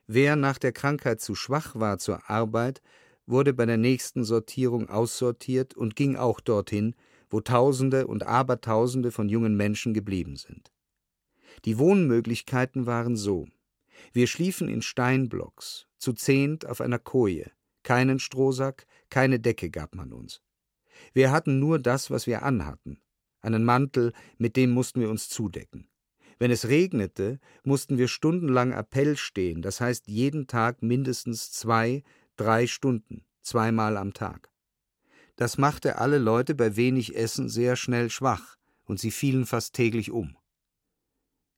Wer 0.05 0.35
nach 0.35 0.57
der 0.57 0.71
Krankheit 0.71 1.19
zu 1.19 1.35
schwach 1.35 1.75
war 1.75 1.97
zur 1.97 2.29
Arbeit, 2.29 2.81
wurde 3.27 3.53
bei 3.53 3.65
der 3.65 3.77
nächsten 3.77 4.23
Sortierung 4.23 4.89
aussortiert 4.89 5.75
und 5.75 5.95
ging 5.95 6.15
auch 6.15 6.39
dorthin, 6.39 6.95
wo 7.29 7.41
Tausende 7.41 8.07
und 8.07 8.25
Abertausende 8.25 9.11
von 9.11 9.29
jungen 9.29 9.55
Menschen 9.55 9.93
geblieben 9.93 10.37
sind. 10.37 10.71
Die 11.65 11.77
Wohnmöglichkeiten 11.77 12.85
waren 12.85 13.15
so. 13.15 13.47
Wir 14.13 14.27
schliefen 14.27 14.69
in 14.69 14.81
Steinblocks, 14.81 15.87
zu 15.97 16.13
zehnt 16.13 16.65
auf 16.65 16.81
einer 16.81 16.99
Koje. 16.99 17.51
Keinen 17.83 18.19
Strohsack, 18.19 18.85
keine 19.09 19.39
Decke 19.39 19.69
gab 19.69 19.95
man 19.95 20.13
uns. 20.13 20.41
Wir 21.13 21.31
hatten 21.31 21.59
nur 21.59 21.79
das, 21.79 22.09
was 22.09 22.27
wir 22.27 22.43
anhatten. 22.43 22.99
Einen 23.41 23.63
Mantel, 23.63 24.13
mit 24.37 24.55
dem 24.55 24.71
mussten 24.71 24.99
wir 24.99 25.09
uns 25.09 25.29
zudecken. 25.29 25.87
Wenn 26.39 26.51
es 26.51 26.67
regnete, 26.67 27.39
mussten 27.63 27.97
wir 27.97 28.07
stundenlang 28.07 28.71
Appell 28.71 29.17
stehen, 29.17 29.61
das 29.61 29.81
heißt 29.81 30.07
jeden 30.07 30.47
Tag 30.47 30.83
mindestens 30.83 31.51
zwei, 31.51 32.03
drei 32.37 32.67
Stunden, 32.67 33.25
zweimal 33.41 33.97
am 33.97 34.13
Tag. 34.13 34.49
Das 35.35 35.57
machte 35.57 35.99
alle 35.99 36.17
Leute 36.17 36.55
bei 36.55 36.75
wenig 36.75 37.15
Essen 37.15 37.49
sehr 37.49 37.75
schnell 37.75 38.09
schwach, 38.09 38.57
und 38.85 38.99
sie 38.99 39.11
fielen 39.11 39.45
fast 39.45 39.73
täglich 39.73 40.11
um. 40.11 40.37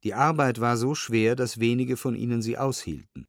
Die 0.04 0.14
Arbeit 0.14 0.60
war 0.60 0.78
so 0.78 0.96
schwer, 0.96 1.36
dass 1.36 1.60
wenige 1.60 1.98
von 1.98 2.16
ihnen 2.16 2.42
sie 2.42 2.58
aushielten. 2.58 3.28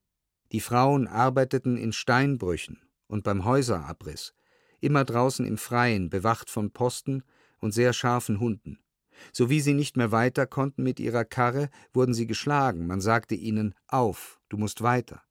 Die 0.53 0.61
Frauen 0.61 1.07
arbeiteten 1.07 1.77
in 1.77 1.93
Steinbrüchen 1.93 2.83
und 3.07 3.25
beim 3.25 3.45
Häuserabriss, 3.45 4.35
immer 4.81 5.05
draußen 5.05 5.45
im 5.45 5.59
Freien, 5.59 6.11
bewacht 6.11 6.49
von 6.49 6.71
Posten 6.71 7.23
und 7.59 7.73
sehr 7.73 7.93
scharfen 7.93 8.41
Hunden. 8.41 8.79
Sowie 9.33 9.61
sie 9.61 9.75
nicht 9.75 9.97
mehr 9.97 10.13
weiter 10.13 10.47
konnten 10.47 10.83
mit 10.83 10.99
ihrer 10.99 11.25
Karre, 11.25 11.69
wurden 11.93 12.15
sie 12.15 12.27
geschlagen, 12.27 12.87
man 12.87 13.01
sagte 13.01 13.35
ihnen 13.35 13.75
Auf, 13.87 14.41
du 14.49 14.57
musst 14.57 14.83
weiter. 14.83 15.23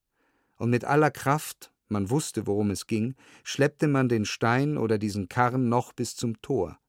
Und 0.57 0.69
mit 0.69 0.85
aller 0.85 1.09
Kraft, 1.09 1.71
man 1.89 2.09
wusste, 2.09 2.47
worum 2.47 2.71
es 2.71 2.87
ging, 2.87 3.15
schleppte 3.43 3.87
man 3.87 4.09
den 4.09 4.25
Stein 4.25 4.77
oder 4.77 4.97
diesen 4.97 5.27
Karren 5.27 5.69
noch 5.69 5.93
bis 5.93 6.15
zum 6.15 6.41
Tor. 6.41 6.79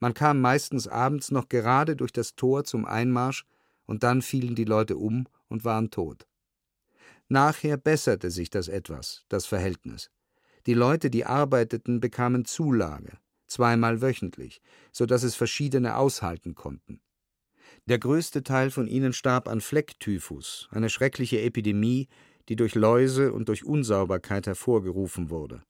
Man 0.00 0.14
kam 0.14 0.40
meistens 0.40 0.86
abends 0.86 1.30
noch 1.30 1.48
gerade 1.48 1.96
durch 1.96 2.12
das 2.12 2.36
Tor 2.36 2.64
zum 2.64 2.86
Einmarsch 2.86 3.44
und 3.86 4.02
dann 4.02 4.22
fielen 4.22 4.54
die 4.54 4.64
Leute 4.64 4.96
um 4.96 5.26
und 5.48 5.64
waren 5.64 5.90
tot. 5.90 6.26
Nachher 7.28 7.76
besserte 7.76 8.30
sich 8.30 8.48
das 8.48 8.68
etwas, 8.68 9.24
das 9.28 9.44
Verhältnis. 9.46 10.10
Die 10.66 10.74
Leute, 10.74 11.10
die 11.10 11.24
arbeiteten, 11.24 12.00
bekamen 12.00 12.44
Zulage, 12.44 13.18
zweimal 13.46 14.00
wöchentlich, 14.00 14.60
so 14.92 15.04
dass 15.04 15.22
es 15.22 15.34
verschiedene 15.34 15.96
aushalten 15.96 16.54
konnten. 16.54 17.00
Der 17.86 17.98
größte 17.98 18.42
Teil 18.42 18.70
von 18.70 18.86
ihnen 18.86 19.12
starb 19.12 19.48
an 19.48 19.60
Flecktyphus, 19.60 20.68
eine 20.70 20.90
schreckliche 20.90 21.40
Epidemie, 21.40 22.08
die 22.48 22.56
durch 22.56 22.74
Läuse 22.74 23.32
und 23.32 23.48
durch 23.48 23.64
Unsauberkeit 23.64 24.46
hervorgerufen 24.46 25.30
wurde. 25.30 25.62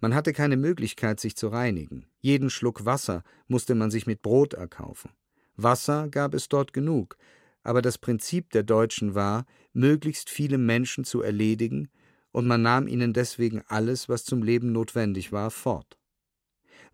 Man 0.00 0.14
hatte 0.14 0.32
keine 0.32 0.56
Möglichkeit, 0.56 1.18
sich 1.20 1.36
zu 1.36 1.48
reinigen. 1.48 2.06
Jeden 2.20 2.50
Schluck 2.50 2.84
Wasser 2.84 3.22
musste 3.46 3.74
man 3.74 3.90
sich 3.90 4.06
mit 4.06 4.22
Brot 4.22 4.54
erkaufen. 4.54 5.10
Wasser 5.56 6.08
gab 6.08 6.34
es 6.34 6.48
dort 6.48 6.72
genug, 6.72 7.16
aber 7.62 7.82
das 7.82 7.98
Prinzip 7.98 8.50
der 8.50 8.62
Deutschen 8.62 9.14
war, 9.14 9.44
möglichst 9.72 10.30
viele 10.30 10.58
Menschen 10.58 11.04
zu 11.04 11.22
erledigen, 11.22 11.88
und 12.30 12.46
man 12.46 12.62
nahm 12.62 12.86
ihnen 12.86 13.14
deswegen 13.14 13.62
alles, 13.66 14.08
was 14.08 14.24
zum 14.24 14.42
Leben 14.42 14.70
notwendig 14.70 15.32
war, 15.32 15.50
fort. 15.50 15.98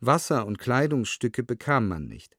Wasser 0.00 0.46
und 0.46 0.58
Kleidungsstücke 0.58 1.42
bekam 1.42 1.88
man 1.88 2.06
nicht. 2.06 2.36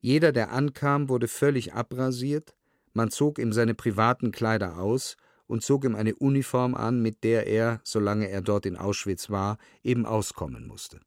Jeder, 0.00 0.32
der 0.32 0.50
ankam, 0.50 1.08
wurde 1.08 1.28
völlig 1.28 1.74
abrasiert, 1.74 2.56
man 2.92 3.10
zog 3.10 3.38
ihm 3.38 3.52
seine 3.52 3.74
privaten 3.74 4.32
Kleider 4.32 4.78
aus 4.78 5.16
und 5.46 5.62
zog 5.62 5.84
ihm 5.84 5.94
eine 5.94 6.14
Uniform 6.14 6.74
an, 6.74 7.00
mit 7.02 7.24
der 7.24 7.46
er, 7.46 7.80
solange 7.84 8.28
er 8.28 8.42
dort 8.42 8.66
in 8.66 8.76
Auschwitz 8.76 9.30
war, 9.30 9.58
eben 9.82 10.06
auskommen 10.06 10.66
musste. 10.66 11.00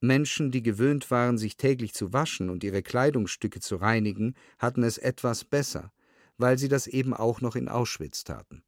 Menschen, 0.00 0.50
die 0.50 0.62
gewöhnt 0.62 1.10
waren, 1.10 1.38
sich 1.38 1.56
täglich 1.56 1.94
zu 1.94 2.12
waschen 2.12 2.50
und 2.50 2.64
ihre 2.64 2.82
Kleidungsstücke 2.82 3.60
zu 3.60 3.76
reinigen, 3.76 4.34
hatten 4.58 4.82
es 4.82 4.98
etwas 4.98 5.44
besser, 5.44 5.92
weil 6.38 6.58
sie 6.58 6.68
das 6.68 6.88
eben 6.88 7.14
auch 7.14 7.40
noch 7.40 7.54
in 7.54 7.68
Auschwitz 7.68 8.24
taten. 8.24 8.64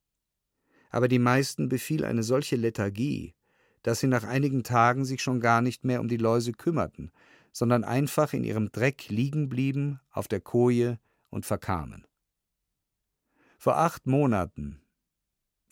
Aber 0.90 1.08
die 1.08 1.18
meisten 1.18 1.68
befiel 1.68 2.04
eine 2.04 2.22
solche 2.22 2.54
Lethargie, 2.54 3.34
dass 3.82 3.98
sie 3.98 4.06
nach 4.06 4.22
einigen 4.22 4.62
Tagen 4.62 5.04
sich 5.04 5.22
schon 5.22 5.40
gar 5.40 5.60
nicht 5.60 5.84
mehr 5.84 6.00
um 6.00 6.08
die 6.08 6.16
Läuse 6.16 6.52
kümmerten, 6.52 7.10
sondern 7.52 7.82
einfach 7.82 8.32
in 8.32 8.44
ihrem 8.44 8.70
Dreck 8.70 9.08
liegen 9.08 9.48
blieben 9.48 10.00
auf 10.10 10.28
der 10.28 10.40
Koje 10.40 10.98
und 11.30 11.46
verkamen. 11.46 12.06
Vor 13.59 13.78
acht 13.78 14.07
Monaten 14.07 14.84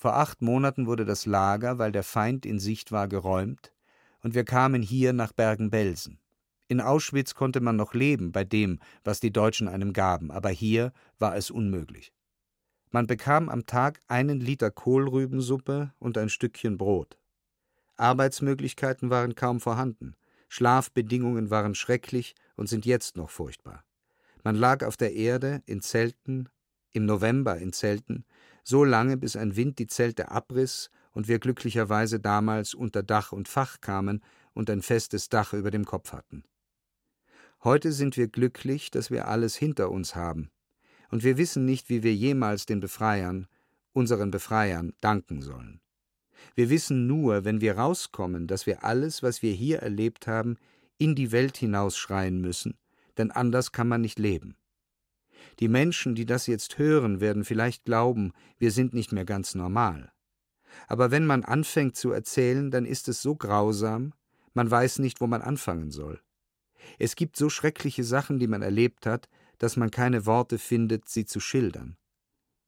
vor 0.03 0.16
acht 0.16 0.43
Monaten 0.43 0.89
wurde 0.89 1.05
das 1.05 1.26
Lager, 1.26 1.78
weil 1.78 1.93
der 1.93 2.03
Feind 2.03 2.45
in 2.45 2.59
Sicht 2.59 2.91
war, 2.91 3.07
geräumt, 3.07 3.72
und 4.20 4.35
wir 4.35 4.43
kamen 4.43 4.83
hier 4.83 5.12
nach 5.12 5.33
Bergen-Belsen. 5.33 6.18
In 6.66 6.80
Auschwitz 6.80 7.37
konnte 7.37 7.61
man 7.61 7.76
noch 7.76 7.95
leben 7.95 8.33
bei 8.33 8.43
dem, 8.43 8.80
was 9.05 9.20
die 9.20 9.33
Deutschen 9.33 9.68
einem 9.68 9.93
gaben, 9.93 10.33
aber 10.33 10.49
hier 10.49 10.93
war 11.20 11.37
es 11.37 11.53
unmöglich. 11.53 12.12
Man 12.91 13.07
bekam 13.07 13.49
am 13.49 13.64
Tag 13.64 14.03
einen 14.09 14.41
Liter 14.41 14.72
Kohlrübensuppe 14.72 15.93
und 16.01 16.18
ein 16.18 16.30
Stückchen 16.30 16.78
Brot. 16.78 17.16
Arbeitsmöglichkeiten 17.97 19.09
waren 19.09 19.37
kaum 19.37 19.61
vorhanden, 19.61 20.16
Schlafbedingungen 20.49 21.51
waren 21.51 21.76
schrecklich 21.76 22.35
und 22.57 22.68
sind 22.68 22.87
jetzt 22.87 23.16
noch 23.16 23.30
furchtbar. 23.30 23.85
Man 24.43 24.57
lag 24.57 24.85
auf 24.85 24.97
der 24.97 25.14
Erde 25.14 25.62
in 25.66 25.80
Zelten, 25.80 26.49
im 26.93 27.07
November 27.07 27.59
in 27.59 27.72
Zelten, 27.72 28.24
so 28.64 28.84
lange, 28.84 29.16
bis 29.16 29.36
ein 29.36 29.57
Wind 29.57 29.78
die 29.78 29.86
Zelte 29.86 30.30
abriss 30.30 30.90
und 31.12 31.28
wir 31.28 31.38
glücklicherweise 31.38 32.20
damals 32.20 32.74
unter 32.74 33.03
Dach 33.03 33.32
und 33.32 33.49
Fach 33.49 33.80
kamen 33.80 34.22
und 34.55 34.70
ein 34.70 34.82
festes 34.82 35.28
Dach 35.28 35.53
über 35.53 35.70
dem 35.70 35.84
Kopf 35.84 36.12
hatten. 36.12 36.45
Heute 37.64 37.93
sind 37.93 38.16
wir 38.16 38.28
glücklich, 38.28 38.90
dass 38.90 39.11
wir 39.11 39.28
alles 39.28 39.55
hinter 39.55 39.90
uns 39.90 40.16
haben, 40.16 40.51
und 41.11 41.22
wir 41.22 41.36
wissen 41.36 41.64
nicht, 41.64 41.88
wie 41.88 42.03
wir 42.03 42.14
jemals 42.14 42.66
den 42.66 42.80
Befreiern, 42.80 43.47
unseren 43.93 44.30
Befreiern, 44.30 44.95
danken 45.01 45.43
sollen. 45.43 45.80
Wir 46.55 46.70
wissen 46.70 47.07
nur, 47.07 47.45
wenn 47.45 47.61
wir 47.61 47.76
rauskommen, 47.78 48.47
dass 48.47 48.66
wir 48.66 48.84
alles, 48.84 49.22
was 49.22 49.43
wir 49.43 49.53
hier 49.53 49.78
erlebt 49.78 50.26
haben, 50.26 50.57
in 50.99 51.14
die 51.14 51.32
Welt 51.32 51.57
hinausschreien 51.57 52.40
müssen, 52.40 52.78
denn 53.18 53.30
anders 53.30 53.72
kann 53.72 53.88
man 53.88 54.01
nicht 54.01 54.18
leben. 54.18 54.57
Die 55.61 55.68
Menschen, 55.68 56.14
die 56.14 56.26
das 56.26 56.47
jetzt 56.47 56.78
hören, 56.78 57.20
werden 57.20 57.45
vielleicht 57.45 57.84
glauben, 57.84 58.32
wir 58.59 58.70
sind 58.70 58.95
nicht 58.95 59.12
mehr 59.12 59.24
ganz 59.24 59.55
normal. 59.55 60.12
Aber 60.88 61.11
wenn 61.11 61.26
man 61.26 61.45
anfängt 61.45 61.97
zu 61.97 62.12
erzählen, 62.12 62.70
dann 62.70 62.86
ist 62.86 63.09
es 63.09 63.22
so 63.22 63.34
grausam, 63.34 64.12
man 64.55 64.70
weiß 64.70 64.99
nicht, 64.99 65.20
wo 65.20 65.26
man 65.26 65.43
anfangen 65.43 65.90
soll. 65.90 66.20
Es 66.99 67.16
gibt 67.16 67.36
so 67.36 67.49
schreckliche 67.49 68.05
Sachen, 68.05 68.38
die 68.38 68.49
man 68.49 68.62
erlebt 68.62 69.07
hat, 69.07 69.28
dass 69.59 69.76
man 69.76 69.90
keine 69.90 70.26
Worte 70.26 70.59
findet, 70.59 71.09
sie 71.09 71.24
zu 71.24 71.40
schildern. 71.40 71.97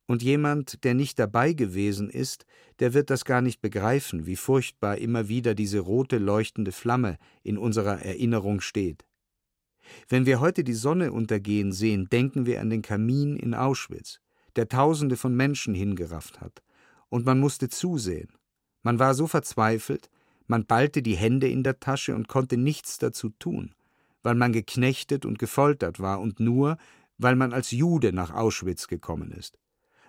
Und 0.06 0.22
jemand, 0.22 0.84
der 0.84 0.94
nicht 0.94 1.18
dabei 1.18 1.54
gewesen 1.54 2.10
ist, 2.10 2.44
der 2.78 2.92
wird 2.92 3.08
das 3.08 3.24
gar 3.24 3.40
nicht 3.40 3.62
begreifen, 3.62 4.26
wie 4.26 4.36
furchtbar 4.36 4.98
immer 4.98 5.28
wieder 5.28 5.54
diese 5.54 5.80
rote 5.80 6.18
leuchtende 6.18 6.72
Flamme 6.72 7.18
in 7.42 7.56
unserer 7.56 8.02
Erinnerung 8.02 8.60
steht. 8.60 9.06
Wenn 10.08 10.26
wir 10.26 10.40
heute 10.40 10.64
die 10.64 10.74
Sonne 10.74 11.12
untergehen 11.12 11.72
sehen, 11.72 12.08
denken 12.10 12.46
wir 12.46 12.60
an 12.60 12.70
den 12.70 12.82
Kamin 12.82 13.36
in 13.36 13.54
Auschwitz, 13.54 14.20
der 14.56 14.68
Tausende 14.68 15.16
von 15.16 15.34
Menschen 15.34 15.74
hingerafft 15.74 16.40
hat, 16.40 16.62
und 17.08 17.26
man 17.26 17.40
musste 17.40 17.68
zusehen. 17.68 18.28
Man 18.82 18.98
war 18.98 19.14
so 19.14 19.26
verzweifelt, 19.26 20.10
man 20.46 20.66
ballte 20.66 21.02
die 21.02 21.16
Hände 21.16 21.48
in 21.48 21.62
der 21.62 21.80
Tasche 21.80 22.14
und 22.14 22.28
konnte 22.28 22.56
nichts 22.56 22.98
dazu 22.98 23.30
tun, 23.30 23.74
weil 24.22 24.34
man 24.34 24.52
geknechtet 24.52 25.24
und 25.24 25.38
gefoltert 25.38 26.00
war 26.00 26.20
und 26.20 26.38
nur, 26.38 26.76
weil 27.16 27.36
man 27.36 27.52
als 27.52 27.70
Jude 27.70 28.12
nach 28.12 28.32
Auschwitz 28.32 28.88
gekommen 28.88 29.32
ist, 29.32 29.58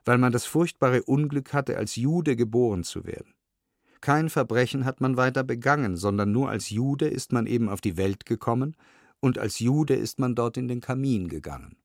weil 0.04 0.18
man 0.18 0.32
das 0.32 0.46
furchtbare 0.46 1.04
Unglück 1.04 1.54
hatte, 1.54 1.78
als 1.78 1.96
Jude 1.96 2.36
geboren 2.36 2.84
zu 2.84 3.06
werden. 3.06 3.34
Kein 4.02 4.30
Verbrechen 4.30 4.86
hat 4.86 5.02
man 5.02 5.18
weiter 5.18 5.44
begangen, 5.44 5.96
sondern 5.96 6.32
nur 6.32 6.50
als 6.50 6.70
Jude 6.70 7.08
ist 7.08 7.32
man 7.32 7.48
eben 7.48 7.70
auf 7.70 7.82
die 7.82 7.98
Welt 7.98 8.26
gekommen 8.26 8.76
und 9.26 9.40
als 9.40 9.58
Jude 9.58 9.96
ist 9.96 10.20
man 10.20 10.36
dort 10.36 10.56
in 10.56 10.68
den 10.68 10.82
Kamin 10.82 11.30
gegangen. 11.30 11.82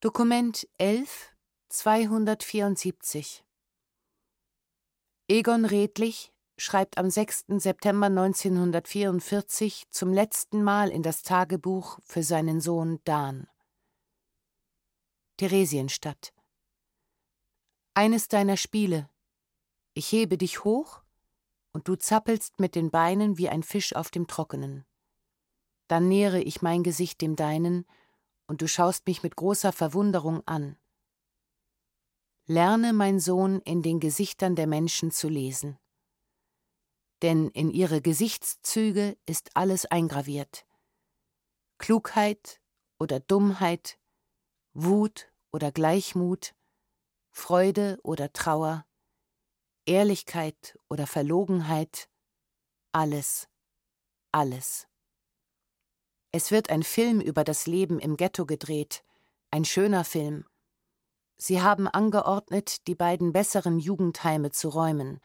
Dokument 0.00 0.66
11 0.78 1.30
274 1.68 3.44
Egon 5.28 5.66
Redlich 5.66 6.32
schreibt 6.56 6.96
am 6.96 7.10
6. 7.10 7.44
September 7.58 8.06
1944 8.06 9.90
zum 9.90 10.14
letzten 10.14 10.62
Mal 10.62 10.88
in 10.88 11.02
das 11.02 11.22
Tagebuch 11.22 11.98
für 12.02 12.22
seinen 12.22 12.62
Sohn 12.62 12.98
Dan. 13.04 13.46
Theresienstadt. 15.36 16.32
Eines 17.92 18.28
deiner 18.28 18.56
Spiele. 18.56 19.10
Ich 19.92 20.10
hebe 20.10 20.38
dich 20.38 20.64
hoch 20.64 21.01
und 21.72 21.88
du 21.88 21.96
zappelst 21.96 22.60
mit 22.60 22.74
den 22.74 22.90
Beinen 22.90 23.38
wie 23.38 23.48
ein 23.48 23.62
Fisch 23.62 23.94
auf 23.94 24.10
dem 24.10 24.26
Trockenen. 24.26 24.84
Dann 25.88 26.08
nähere 26.08 26.40
ich 26.40 26.62
mein 26.62 26.82
Gesicht 26.82 27.20
dem 27.20 27.36
deinen 27.36 27.86
und 28.46 28.62
du 28.62 28.68
schaust 28.68 29.06
mich 29.06 29.22
mit 29.22 29.36
großer 29.36 29.72
Verwunderung 29.72 30.46
an. 30.46 30.76
Lerne, 32.46 32.92
mein 32.92 33.20
Sohn, 33.20 33.60
in 33.60 33.82
den 33.82 34.00
Gesichtern 34.00 34.56
der 34.56 34.66
Menschen 34.66 35.10
zu 35.10 35.28
lesen. 35.28 35.78
Denn 37.22 37.48
in 37.48 37.70
ihre 37.70 38.02
Gesichtszüge 38.02 39.16
ist 39.26 39.56
alles 39.56 39.86
eingraviert. 39.86 40.66
Klugheit 41.78 42.60
oder 42.98 43.20
Dummheit, 43.20 43.98
Wut 44.74 45.32
oder 45.52 45.70
Gleichmut, 45.70 46.54
Freude 47.30 47.98
oder 48.02 48.32
Trauer, 48.32 48.84
Ehrlichkeit 49.86 50.78
oder 50.88 51.08
Verlogenheit, 51.08 52.08
alles, 52.92 53.48
alles. 54.30 54.86
Es 56.30 56.52
wird 56.52 56.70
ein 56.70 56.84
Film 56.84 57.20
über 57.20 57.42
das 57.42 57.66
Leben 57.66 57.98
im 57.98 58.16
Ghetto 58.16 58.46
gedreht, 58.46 59.02
ein 59.50 59.64
schöner 59.64 60.04
Film. 60.04 60.46
Sie 61.36 61.62
haben 61.62 61.88
angeordnet, 61.88 62.86
die 62.86 62.94
beiden 62.94 63.32
besseren 63.32 63.80
Jugendheime 63.80 64.52
zu 64.52 64.68
räumen, 64.68 65.18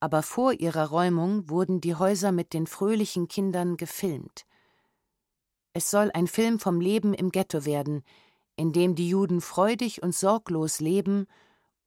aber 0.00 0.22
vor 0.24 0.52
ihrer 0.52 0.88
Räumung 0.88 1.48
wurden 1.48 1.80
die 1.80 1.94
Häuser 1.94 2.32
mit 2.32 2.52
den 2.52 2.66
fröhlichen 2.66 3.28
Kindern 3.28 3.76
gefilmt. 3.76 4.46
Es 5.74 5.90
soll 5.90 6.10
ein 6.12 6.26
Film 6.26 6.58
vom 6.58 6.80
Leben 6.80 7.14
im 7.14 7.30
Ghetto 7.30 7.64
werden, 7.64 8.02
in 8.56 8.72
dem 8.72 8.96
die 8.96 9.08
Juden 9.08 9.40
freudig 9.40 10.02
und 10.02 10.12
sorglos 10.12 10.80
leben 10.80 11.28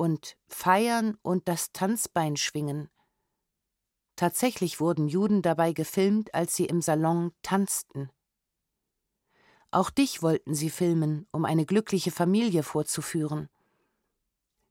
und 0.03 0.35
feiern 0.49 1.17
und 1.21 1.47
das 1.47 1.71
Tanzbein 1.71 2.35
schwingen. 2.35 2.89
Tatsächlich 4.17 4.81
wurden 4.81 5.07
Juden 5.07 5.41
dabei 5.41 5.71
gefilmt, 5.71 6.35
als 6.35 6.57
sie 6.57 6.65
im 6.65 6.81
Salon 6.81 7.31
tanzten. 7.41 8.09
Auch 9.71 9.89
dich 9.89 10.21
wollten 10.21 10.55
sie 10.55 10.69
filmen, 10.69 11.25
um 11.31 11.45
eine 11.45 11.65
glückliche 11.65 12.11
Familie 12.11 12.63
vorzuführen. 12.63 13.47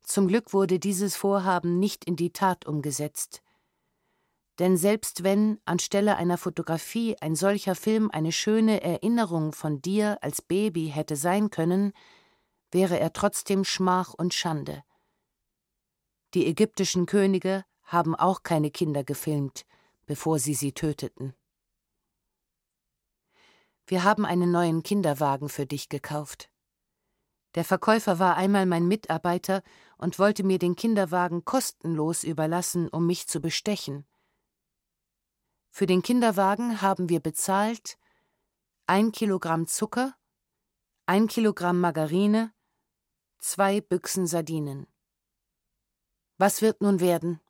Zum 0.02 0.28
Glück 0.28 0.52
wurde 0.52 0.78
dieses 0.78 1.16
Vorhaben 1.16 1.78
nicht 1.78 2.04
in 2.04 2.16
die 2.16 2.34
Tat 2.34 2.66
umgesetzt. 2.66 3.40
Denn 4.58 4.76
selbst 4.76 5.24
wenn 5.24 5.58
anstelle 5.64 6.16
einer 6.16 6.36
Fotografie 6.36 7.16
ein 7.22 7.36
solcher 7.36 7.74
Film 7.74 8.10
eine 8.10 8.32
schöne 8.32 8.82
Erinnerung 8.82 9.52
von 9.52 9.80
dir 9.80 10.18
als 10.20 10.42
Baby 10.42 10.90
hätte 10.94 11.16
sein 11.16 11.48
können, 11.48 11.94
wäre 12.70 13.00
er 13.00 13.14
trotzdem 13.14 13.64
Schmach 13.64 14.12
und 14.12 14.34
Schande. 14.34 14.84
Die 16.34 16.46
ägyptischen 16.46 17.06
Könige 17.06 17.64
haben 17.82 18.14
auch 18.14 18.42
keine 18.42 18.70
Kinder 18.70 19.04
gefilmt, 19.04 19.66
bevor 20.06 20.38
sie 20.38 20.54
sie 20.54 20.72
töteten. 20.72 21.34
Wir 23.86 24.04
haben 24.04 24.24
einen 24.24 24.50
neuen 24.50 24.82
Kinderwagen 24.82 25.48
für 25.48 25.66
dich 25.66 25.88
gekauft. 25.88 26.50
Der 27.54 27.64
Verkäufer 27.64 28.18
war 28.18 28.36
einmal 28.36 28.64
mein 28.64 28.88
Mitarbeiter 28.88 29.62
und 29.98 30.18
wollte 30.18 30.42
mir 30.42 30.58
den 30.58 30.74
Kinderwagen 30.74 31.44
kostenlos 31.44 32.24
überlassen, 32.24 32.88
um 32.88 33.06
mich 33.06 33.28
zu 33.28 33.40
bestechen. 33.40 34.06
Für 35.70 35.86
den 35.86 36.02
Kinderwagen 36.02 36.80
haben 36.80 37.08
wir 37.08 37.20
bezahlt 37.20 37.98
ein 38.86 39.12
Kilogramm 39.12 39.66
Zucker, 39.66 40.14
ein 41.06 41.28
Kilogramm 41.28 41.80
Margarine, 41.80 42.52
zwei 43.38 43.80
Büchsen 43.80 44.26
Sardinen. 44.26 44.86
Was 46.38 46.62
wird 46.62 46.80
nun 46.80 47.00
werden? 47.00 47.40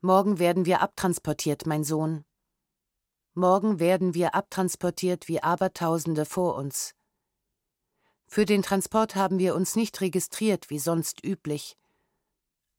Morgen 0.00 0.38
werden 0.38 0.64
wir 0.64 0.80
abtransportiert, 0.80 1.66
mein 1.66 1.84
Sohn. 1.84 2.24
Morgen 3.34 3.78
werden 3.78 4.14
wir 4.14 4.34
abtransportiert 4.34 5.28
wie 5.28 5.42
Abertausende 5.42 6.24
vor 6.24 6.56
uns. 6.56 6.94
Für 8.26 8.44
den 8.46 8.62
Transport 8.62 9.14
haben 9.14 9.38
wir 9.38 9.54
uns 9.54 9.76
nicht 9.76 10.00
registriert 10.00 10.70
wie 10.70 10.78
sonst 10.78 11.24
üblich. 11.24 11.76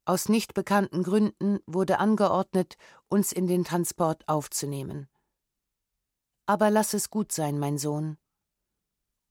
Aus 0.05 0.27
nicht 0.27 0.53
bekannten 0.53 1.03
Gründen 1.03 1.59
wurde 1.65 1.99
angeordnet, 1.99 2.75
uns 3.07 3.31
in 3.31 3.47
den 3.47 3.63
Transport 3.63 4.27
aufzunehmen. 4.27 5.07
Aber 6.45 6.69
lass 6.69 6.93
es 6.93 7.09
gut 7.09 7.31
sein, 7.31 7.57
mein 7.57 7.77
Sohn. 7.77 8.17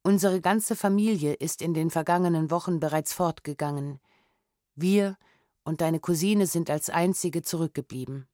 Unsere 0.03 0.41
ganze 0.41 0.76
Familie 0.76 1.35
ist 1.35 1.61
in 1.61 1.74
den 1.74 1.91
vergangenen 1.91 2.51
Wochen 2.51 2.80
bereits 2.80 3.12
fortgegangen. 3.12 4.01
Wir 4.75 5.16
und 5.64 5.81
deine 5.81 6.01
Cousine 6.01 6.47
sind 6.47 6.70
als 6.70 6.91
einzige 6.91 7.43
zurückgeblieben. 7.43 8.29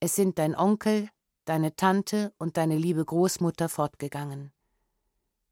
Es 0.00 0.14
sind 0.14 0.38
dein 0.38 0.54
Onkel, 0.54 1.08
deine 1.44 1.74
Tante 1.74 2.32
und 2.38 2.56
deine 2.56 2.76
liebe 2.76 3.04
Großmutter 3.04 3.68
fortgegangen. 3.68 4.52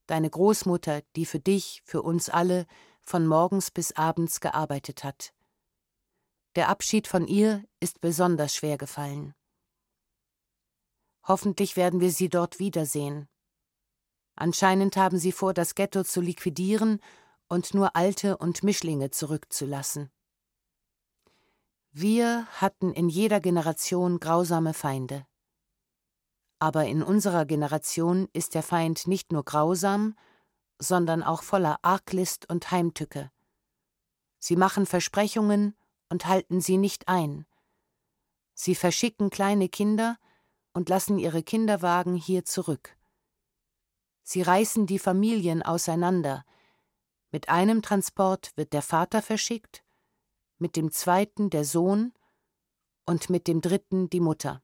Deine 0.06 0.30
Großmutter, 0.30 1.02
die 1.16 1.26
für 1.26 1.40
dich, 1.40 1.82
für 1.84 2.02
uns 2.02 2.28
alle, 2.28 2.66
von 3.02 3.26
morgens 3.26 3.70
bis 3.70 3.92
abends 3.92 4.40
gearbeitet 4.40 5.02
hat. 5.02 5.32
Der 6.54 6.68
Abschied 6.68 7.06
von 7.06 7.26
ihr 7.26 7.64
ist 7.80 8.00
besonders 8.00 8.54
schwer 8.54 8.78
gefallen. 8.78 9.34
Hoffentlich 11.24 11.76
werden 11.76 12.00
wir 12.00 12.10
sie 12.10 12.28
dort 12.28 12.58
wiedersehen. 12.58 13.28
Anscheinend 14.36 14.96
haben 14.96 15.18
sie 15.18 15.32
vor, 15.32 15.54
das 15.54 15.74
Ghetto 15.74 16.04
zu 16.04 16.20
liquidieren 16.20 17.00
und 17.48 17.74
nur 17.74 17.96
Alte 17.96 18.36
und 18.36 18.62
Mischlinge 18.62 19.10
zurückzulassen. 19.10 20.10
Wir 21.92 22.46
hatten 22.60 22.92
in 22.92 23.08
jeder 23.08 23.40
Generation 23.40 24.20
grausame 24.20 24.74
Feinde. 24.74 25.26
Aber 26.58 26.84
in 26.84 27.02
unserer 27.02 27.46
Generation 27.46 28.28
ist 28.32 28.54
der 28.54 28.62
Feind 28.62 29.06
nicht 29.06 29.32
nur 29.32 29.44
grausam, 29.44 30.16
sondern 30.78 31.22
auch 31.22 31.42
voller 31.42 31.78
Arglist 31.82 32.48
und 32.48 32.70
Heimtücke. 32.70 33.30
Sie 34.38 34.56
machen 34.56 34.86
Versprechungen 34.86 35.74
und 36.10 36.26
halten 36.26 36.60
sie 36.60 36.76
nicht 36.76 37.08
ein. 37.08 37.46
Sie 38.54 38.74
verschicken 38.74 39.30
kleine 39.30 39.68
Kinder 39.68 40.18
und 40.72 40.88
lassen 40.88 41.18
ihre 41.18 41.42
Kinderwagen 41.42 42.14
hier 42.14 42.44
zurück. 42.44 42.96
Sie 44.22 44.42
reißen 44.42 44.86
die 44.86 44.98
Familien 44.98 45.62
auseinander. 45.62 46.44
Mit 47.32 47.48
einem 47.48 47.82
Transport 47.82 48.52
wird 48.56 48.72
der 48.72 48.82
Vater 48.82 49.22
verschickt, 49.22 49.84
mit 50.58 50.76
dem 50.76 50.90
zweiten 50.90 51.50
der 51.50 51.64
Sohn 51.64 52.12
und 53.04 53.30
mit 53.30 53.48
dem 53.48 53.60
dritten 53.60 54.08
die 54.08 54.20
Mutter. 54.20 54.62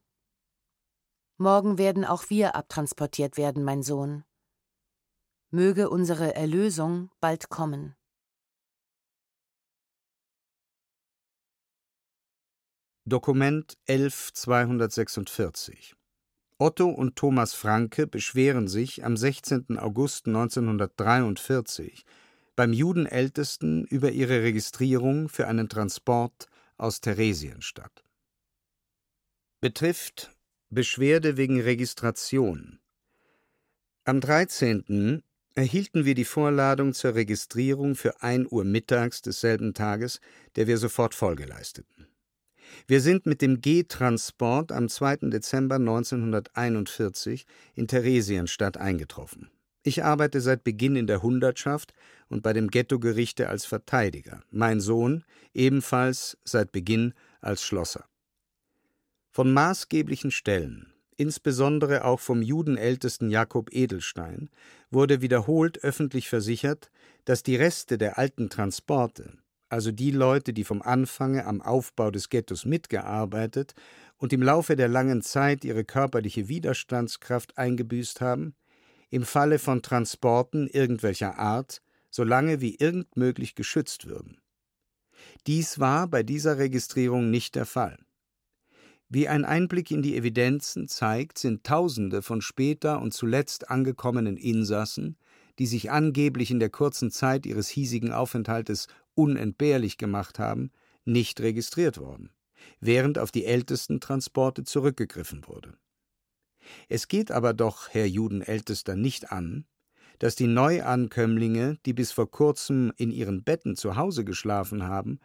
Morgen 1.37 1.77
werden 1.77 2.05
auch 2.05 2.29
wir 2.29 2.55
abtransportiert 2.55 3.37
werden, 3.37 3.63
mein 3.63 3.83
Sohn. 3.83 4.23
Möge 5.49 5.89
unsere 5.89 6.35
Erlösung 6.35 7.11
bald 7.19 7.49
kommen. 7.49 7.95
Dokument 13.05 13.77
11246 13.87 15.95
Otto 16.57 16.87
und 16.87 17.17
Thomas 17.17 17.53
Franke 17.53 18.07
beschweren 18.07 18.69
sich 18.69 19.03
am 19.03 19.17
16. 19.17 19.77
August 19.77 20.27
1943 20.27 22.05
beim 22.55 22.73
Judenältesten 22.73 23.85
über 23.85 24.11
ihre 24.11 24.43
Registrierung 24.43 25.29
für 25.29 25.47
einen 25.47 25.69
Transport 25.69 26.47
aus 26.77 27.01
Theresienstadt. 27.01 28.03
Betrifft 29.61 30.35
Beschwerde 30.69 31.37
wegen 31.37 31.61
Registration. 31.61 32.79
Am 34.05 34.19
13. 34.19 35.23
erhielten 35.55 36.03
wir 36.03 36.15
die 36.15 36.25
Vorladung 36.25 36.93
zur 36.93 37.15
Registrierung 37.15 37.95
für 37.95 38.21
1 38.21 38.51
Uhr 38.51 38.65
mittags 38.65 39.21
desselben 39.21 39.73
Tages, 39.73 40.19
der 40.55 40.67
wir 40.67 40.77
sofort 40.77 41.13
Folge 41.15 41.45
leisteten. 41.45 42.07
Wir 42.87 43.01
sind 43.01 43.25
mit 43.25 43.41
dem 43.41 43.61
G-Transport 43.61 44.71
am 44.71 44.89
2. 44.89 45.29
Dezember 45.29 45.75
1941 45.75 47.45
in 47.75 47.87
Theresienstadt 47.87 48.77
eingetroffen. 48.77 49.49
Ich 49.85 50.03
arbeite 50.03 50.39
seit 50.39 50.63
Beginn 50.63 50.95
in 50.95 51.07
der 51.07 51.21
Hundertschaft 51.21 51.93
und 52.29 52.41
bei 52.41 52.53
dem 52.53 52.69
Ghettogerichte 52.69 53.49
als 53.49 53.65
Verteidiger, 53.65 54.41
mein 54.49 54.79
Sohn 54.79 55.25
ebenfalls 55.53 56.37
seit 56.45 56.71
Beginn 56.71 57.13
als 57.41 57.63
Schlosser. 57.63 58.05
Von 59.29 59.51
maßgeblichen 59.51 60.31
Stellen, 60.31 60.93
insbesondere 61.17 62.05
auch 62.05 62.21
vom 62.21 62.41
Judenältesten 62.41 63.29
Jakob 63.29 63.73
Edelstein, 63.73 64.49
wurde 64.89 65.21
wiederholt 65.21 65.83
öffentlich 65.83 66.29
versichert, 66.29 66.89
dass 67.25 67.43
die 67.43 67.57
Reste 67.57 67.97
der 67.97 68.17
alten 68.17 68.49
Transporte, 68.49 69.37
also 69.67 69.91
die 69.91 70.11
Leute, 70.11 70.53
die 70.53 70.63
vom 70.63 70.81
Anfange 70.81 71.45
am 71.45 71.61
Aufbau 71.61 72.09
des 72.09 72.29
Ghettos 72.29 72.63
mitgearbeitet 72.63 73.73
und 74.15 74.31
im 74.31 74.41
Laufe 74.41 74.77
der 74.77 74.87
langen 74.87 75.21
Zeit 75.21 75.65
ihre 75.65 75.83
körperliche 75.83 76.47
Widerstandskraft 76.47 77.57
eingebüßt 77.57 78.21
haben, 78.21 78.55
im 79.13 79.25
Falle 79.25 79.59
von 79.59 79.83
Transporten 79.83 80.67
irgendwelcher 80.67 81.37
Art 81.37 81.83
so 82.09 82.23
lange 82.23 82.61
wie 82.61 82.77
irgend 82.77 83.15
möglich 83.15 83.53
geschützt 83.53 84.07
würden. 84.07 84.41
Dies 85.45 85.77
war 85.77 86.07
bei 86.07 86.23
dieser 86.23 86.57
Registrierung 86.57 87.29
nicht 87.29 87.53
der 87.53 87.67
Fall. 87.67 87.99
Wie 89.09 89.27
ein 89.27 89.45
Einblick 89.45 89.91
in 89.91 90.01
die 90.01 90.17
Evidenzen 90.17 90.87
zeigt, 90.87 91.37
sind 91.37 91.63
Tausende 91.63 92.23
von 92.23 92.41
später 92.41 92.99
und 93.01 93.13
zuletzt 93.13 93.69
angekommenen 93.69 94.35
Insassen, 94.35 95.15
die 95.59 95.67
sich 95.67 95.91
angeblich 95.91 96.49
in 96.49 96.59
der 96.59 96.71
kurzen 96.71 97.11
Zeit 97.11 97.45
ihres 97.45 97.69
hiesigen 97.69 98.11
Aufenthaltes 98.11 98.87
unentbehrlich 99.13 99.99
gemacht 99.99 100.39
haben, 100.39 100.71
nicht 101.05 101.39
registriert 101.39 101.99
worden, 101.99 102.31
während 102.79 103.19
auf 103.19 103.29
die 103.29 103.45
ältesten 103.45 103.99
Transporte 103.99 104.63
zurückgegriffen 104.63 105.45
wurde. 105.45 105.77
Es 106.89 107.07
geht 107.07 107.31
aber 107.31 107.53
doch, 107.53 107.89
Herr 107.89 108.05
Judenältester, 108.05 108.95
nicht 108.95 109.31
an, 109.31 109.65
dass 110.19 110.35
die 110.35 110.47
Neuankömmlinge, 110.47 111.77
die 111.85 111.93
bis 111.93 112.11
vor 112.11 112.29
kurzem 112.29 112.93
in 112.97 113.11
ihren 113.11 113.43
Betten 113.43 113.75
zu 113.75 113.95
Hause 113.95 114.23
geschlafen 114.23 114.83
haben, 114.83 115.19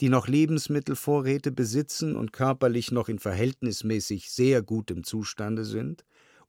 die 0.00 0.08
noch 0.08 0.28
Lebensmittelvorräte 0.28 1.52
besitzen 1.52 2.16
und 2.16 2.32
körperlich 2.32 2.92
noch 2.92 3.08
in 3.08 3.18
verhältnismäßig 3.18 4.30
sehr 4.30 4.62
gutem 4.62 5.04
Zustande 5.04 5.64
sind, 5.64 6.04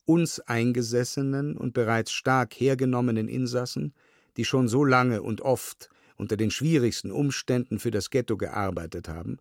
uns 0.05 0.39
eingesessenen 0.39 1.57
und 1.57 1.73
bereits 1.73 2.11
stark 2.11 2.53
hergenommenen 2.53 3.27
Insassen, 3.27 3.93
die 4.37 4.45
schon 4.45 4.67
so 4.67 4.83
lange 4.83 5.21
und 5.21 5.41
oft 5.41 5.89
unter 6.15 6.37
den 6.37 6.51
schwierigsten 6.51 7.11
Umständen 7.11 7.79
für 7.79 7.91
das 7.91 8.09
Ghetto 8.09 8.37
gearbeitet 8.37 9.07
haben, 9.07 9.37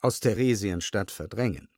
aus 0.00 0.20
Theresienstadt 0.20 1.10
verdrängen. 1.10 1.68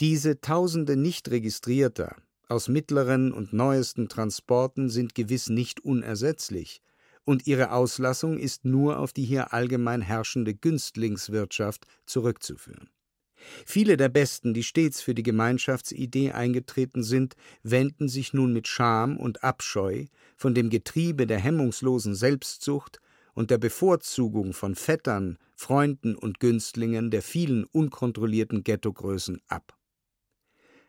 Diese 0.00 0.40
Tausende 0.40 0.96
nicht 0.96 1.30
registrierter, 1.30 2.16
aus 2.48 2.68
mittleren 2.68 3.32
und 3.32 3.52
neuesten 3.52 4.08
Transporten 4.08 4.88
sind 4.88 5.14
gewiss 5.14 5.48
nicht 5.48 5.84
unersetzlich, 5.84 6.80
und 7.24 7.46
ihre 7.46 7.72
Auslassung 7.72 8.38
ist 8.38 8.64
nur 8.64 8.98
auf 8.98 9.12
die 9.12 9.24
hier 9.24 9.52
allgemein 9.52 10.00
herrschende 10.00 10.54
Günstlingswirtschaft 10.54 11.86
zurückzuführen. 12.06 12.88
Viele 13.66 13.96
der 13.96 14.08
Besten, 14.08 14.54
die 14.54 14.62
stets 14.62 15.00
für 15.00 15.14
die 15.14 15.22
Gemeinschaftsidee 15.22 16.32
eingetreten 16.32 17.02
sind, 17.02 17.36
wenden 17.62 18.08
sich 18.08 18.32
nun 18.32 18.52
mit 18.52 18.66
Scham 18.66 19.16
und 19.16 19.44
Abscheu 19.44 20.06
von 20.36 20.54
dem 20.54 20.70
Getriebe 20.70 21.26
der 21.26 21.38
hemmungslosen 21.38 22.14
Selbstsucht 22.14 22.98
und 23.38 23.52
der 23.52 23.58
Bevorzugung 23.58 24.52
von 24.52 24.74
Vettern, 24.74 25.38
Freunden 25.54 26.16
und 26.16 26.40
Günstlingen 26.40 27.12
der 27.12 27.22
vielen 27.22 27.62
unkontrollierten 27.66 28.64
Ghettogrößen 28.64 29.40
ab. 29.46 29.78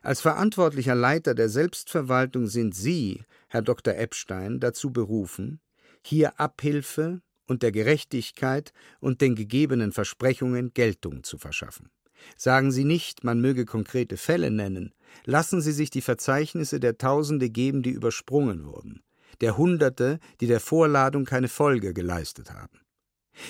Als 0.00 0.20
verantwortlicher 0.20 0.96
Leiter 0.96 1.36
der 1.36 1.48
Selbstverwaltung 1.48 2.48
sind 2.48 2.74
Sie, 2.74 3.22
Herr 3.46 3.62
Dr. 3.62 3.94
Epstein, 3.94 4.58
dazu 4.58 4.92
berufen, 4.92 5.60
hier 6.02 6.40
Abhilfe 6.40 7.22
und 7.46 7.62
der 7.62 7.70
Gerechtigkeit 7.70 8.72
und 8.98 9.20
den 9.20 9.36
gegebenen 9.36 9.92
Versprechungen 9.92 10.74
Geltung 10.74 11.22
zu 11.22 11.38
verschaffen. 11.38 11.88
Sagen 12.36 12.72
Sie 12.72 12.84
nicht, 12.84 13.22
man 13.22 13.40
möge 13.40 13.64
konkrete 13.64 14.16
Fälle 14.16 14.50
nennen, 14.50 14.92
lassen 15.24 15.60
Sie 15.60 15.72
sich 15.72 15.90
die 15.90 16.02
Verzeichnisse 16.02 16.80
der 16.80 16.98
Tausende 16.98 17.48
geben, 17.48 17.84
die 17.84 17.90
übersprungen 17.90 18.64
wurden, 18.64 19.04
der 19.40 19.56
Hunderte, 19.56 20.18
die 20.40 20.46
der 20.46 20.60
Vorladung 20.60 21.24
keine 21.24 21.48
Folge 21.48 21.94
geleistet 21.94 22.52
haben. 22.52 22.80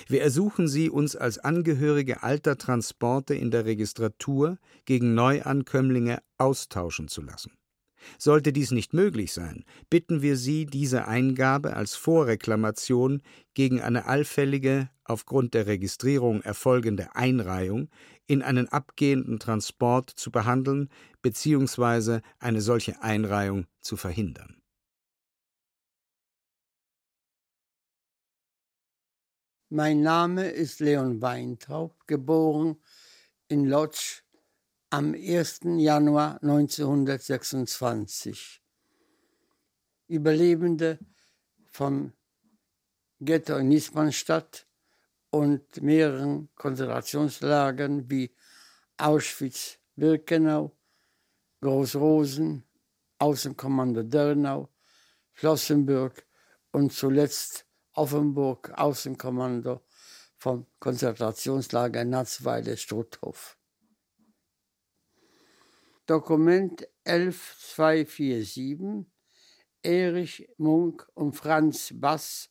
Wir 0.06 0.22
ersuchen 0.22 0.68
Sie, 0.68 0.90
uns 0.90 1.16
als 1.16 1.38
Angehörige 1.38 2.22
alter 2.22 2.56
Transporte 2.56 3.34
in 3.34 3.50
der 3.50 3.64
Registratur 3.64 4.58
gegen 4.84 5.14
Neuankömmlinge 5.14 6.20
austauschen 6.38 7.08
zu 7.08 7.22
lassen. 7.22 7.52
Sollte 8.18 8.52
dies 8.52 8.70
nicht 8.70 8.94
möglich 8.94 9.32
sein, 9.32 9.64
bitten 9.90 10.22
wir 10.22 10.36
Sie, 10.36 10.64
diese 10.64 11.06
Eingabe 11.06 11.76
als 11.76 11.94
Vorreklamation 11.94 13.20
gegen 13.52 13.80
eine 13.82 14.06
allfällige, 14.06 14.88
aufgrund 15.04 15.54
der 15.54 15.66
Registrierung 15.66 16.40
erfolgende 16.42 17.14
Einreihung 17.14 17.90
in 18.26 18.42
einen 18.42 18.68
abgehenden 18.68 19.38
Transport 19.38 20.10
zu 20.10 20.30
behandeln 20.30 20.88
bzw. 21.20 22.20
eine 22.38 22.60
solche 22.60 23.02
Einreihung 23.02 23.66
zu 23.80 23.96
verhindern. 23.96 24.59
Mein 29.72 30.02
Name 30.02 30.50
ist 30.50 30.80
Leon 30.80 31.22
Weintraub, 31.22 31.94
geboren 32.08 32.82
in 33.46 33.66
Lodz 33.66 34.24
am 34.90 35.14
1. 35.14 35.60
Januar 35.76 36.42
1926. 36.42 38.60
Überlebende 40.08 40.98
vom 41.70 42.12
Ghetto 43.20 43.58
in 43.58 43.68
Niesmannstadt 43.68 44.66
und 45.30 45.80
mehreren 45.80 46.48
Konzentrationslagern 46.56 48.10
wie 48.10 48.34
Auschwitz-Birkenau, 48.96 50.76
Großrosen, 51.60 52.64
Außenkommando 53.20 54.02
Dörnau, 54.02 54.68
Flossenburg 55.30 56.26
und 56.72 56.92
zuletzt 56.92 57.69
Offenburg, 57.94 58.72
Außenkommando 58.76 59.80
vom 60.36 60.66
Konzentrationslager 60.78 62.04
Natzweiler-Struthof. 62.04 63.56
Dokument 66.06 66.86
11247 67.04 69.06
Erich 69.82 70.48
Munk 70.56 71.08
und 71.14 71.34
Franz 71.34 71.92
Bass 71.94 72.50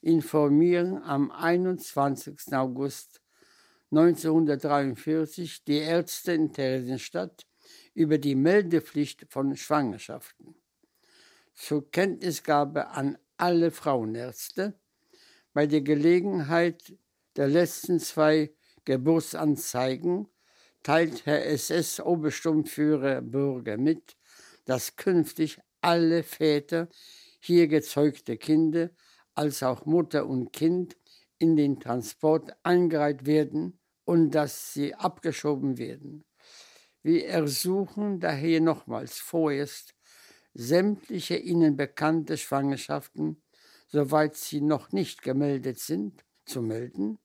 informieren 0.00 1.02
am 1.02 1.30
21. 1.30 2.52
August 2.52 3.20
1943 3.90 5.64
die 5.64 5.78
Ärzte 5.78 6.32
in 6.32 6.52
Theresienstadt 6.52 7.46
über 7.94 8.18
die 8.18 8.34
Meldepflicht 8.34 9.26
von 9.30 9.56
Schwangerschaften. 9.56 10.54
Zur 11.54 11.90
Kenntnisgabe 11.90 12.88
an 12.88 13.18
alle 13.38 13.70
Frauenärzte 13.70 14.78
bei 15.52 15.66
der 15.66 15.80
Gelegenheit 15.80 16.94
der 17.36 17.48
letzten 17.48 17.98
zwei 18.00 18.52
Geburtsanzeigen 18.84 20.28
teilt 20.82 21.26
Herr 21.26 21.46
SS-Obersturmführer 21.46 23.22
Bürger 23.22 23.76
mit, 23.76 24.16
dass 24.64 24.96
künftig 24.96 25.58
alle 25.80 26.22
Väter 26.22 26.88
hier 27.40 27.68
gezeugte 27.68 28.36
Kinder 28.36 28.90
als 29.34 29.62
auch 29.62 29.86
Mutter 29.86 30.26
und 30.26 30.52
Kind 30.52 30.96
in 31.38 31.56
den 31.56 31.80
Transport 31.80 32.52
eingereiht 32.62 33.26
werden 33.26 33.78
und 34.04 34.32
dass 34.32 34.72
sie 34.72 34.94
abgeschoben 34.94 35.78
werden. 35.78 36.24
Wir 37.02 37.28
ersuchen 37.28 38.20
daher 38.20 38.60
nochmals 38.60 39.18
vorerst, 39.18 39.94
sämtliche 40.58 41.36
ihnen 41.36 41.76
bekannte 41.76 42.36
Schwangerschaften, 42.36 43.42
soweit 43.86 44.36
sie 44.36 44.60
noch 44.60 44.92
nicht 44.92 45.22
gemeldet 45.22 45.78
sind, 45.78 46.24
zu 46.44 46.60
melden 46.60 47.18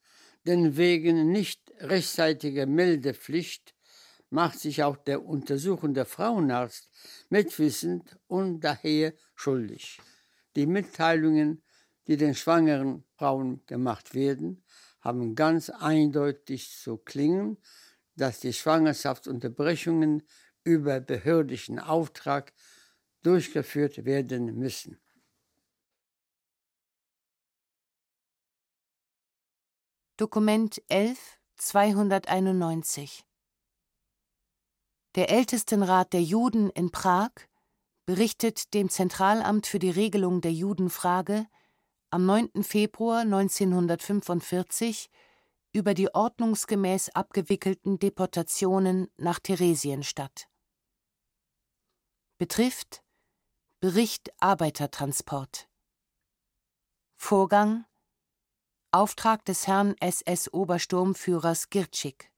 denn 0.45 0.77
wegen 0.77 1.31
nicht 1.31 1.71
rechtzeitiger 1.79 2.65
Meldepflicht 2.65 3.73
macht 4.29 4.59
sich 4.59 4.83
auch 4.83 4.97
der 4.97 5.25
untersuchende 5.25 6.05
Frauenarzt 6.05 6.89
mitwissend 7.29 8.17
und 8.27 8.61
daher 8.61 9.13
schuldig. 9.35 9.99
Die 10.55 10.65
Mitteilungen, 10.65 11.63
die 12.07 12.17
den 12.17 12.35
schwangeren 12.35 13.03
Frauen 13.15 13.63
gemacht 13.67 14.15
werden, 14.15 14.63
haben 15.01 15.35
ganz 15.35 15.69
eindeutig 15.69 16.71
zu 16.71 16.97
klingen, 16.97 17.57
dass 18.15 18.39
die 18.39 18.53
Schwangerschaftsunterbrechungen 18.53 20.23
über 20.63 20.99
behördlichen 20.99 21.79
Auftrag 21.79 22.53
durchgeführt 23.23 24.05
werden 24.05 24.57
müssen. 24.57 24.99
Dokument 30.17 30.81
11 30.89 31.39
291 31.57 33.25
Der 35.15 35.29
Ältestenrat 35.29 36.13
der 36.13 36.21
Juden 36.21 36.69
in 36.69 36.91
Prag 36.91 37.31
berichtet 38.05 38.73
dem 38.73 38.89
Zentralamt 38.89 39.65
für 39.65 39.79
die 39.79 39.89
Regelung 39.89 40.41
der 40.41 40.51
Judenfrage 40.51 41.47
am 42.09 42.25
9. 42.25 42.63
Februar 42.63 43.21
1945 43.21 45.09
über 45.71 45.93
die 45.95 46.13
ordnungsgemäß 46.13 47.09
abgewickelten 47.09 47.97
Deportationen 47.97 49.09
nach 49.17 49.39
Theresienstadt. 49.39 50.47
Betrifft 52.37 53.03
Bericht 53.83 54.31
Arbeitertransport. 54.39 55.67
Vorgang 57.17 57.83
Auftrag 58.93 59.43
des 59.43 59.67
Herrn 59.67 59.93
SS-Obersturmführers 59.99 61.69
Girtschik. 61.69 62.31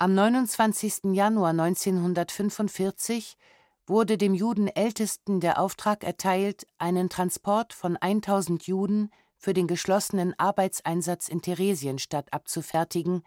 Am 0.00 0.12
29. 0.12 1.12
Januar 1.12 1.50
1945 1.50 3.36
wurde 3.86 4.18
dem 4.18 4.34
Judenältesten 4.34 5.38
der 5.38 5.60
Auftrag 5.60 6.02
erteilt, 6.02 6.66
einen 6.78 7.08
Transport 7.08 7.72
von 7.72 7.96
1000 7.96 8.66
Juden 8.66 9.08
für 9.36 9.54
den 9.54 9.68
geschlossenen 9.68 10.36
Arbeitseinsatz 10.36 11.28
in 11.28 11.42
Theresienstadt 11.42 12.32
abzufertigen, 12.32 13.22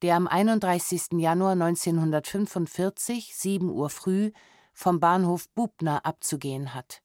der 0.00 0.16
am 0.16 0.28
31. 0.28 1.18
Januar 1.18 1.52
1945, 1.52 3.36
7 3.36 3.68
Uhr 3.68 3.90
früh, 3.90 4.32
vom 4.80 4.98
Bahnhof 4.98 5.50
Bubna 5.50 5.98
abzugehen 5.98 6.72
hat. 6.74 7.02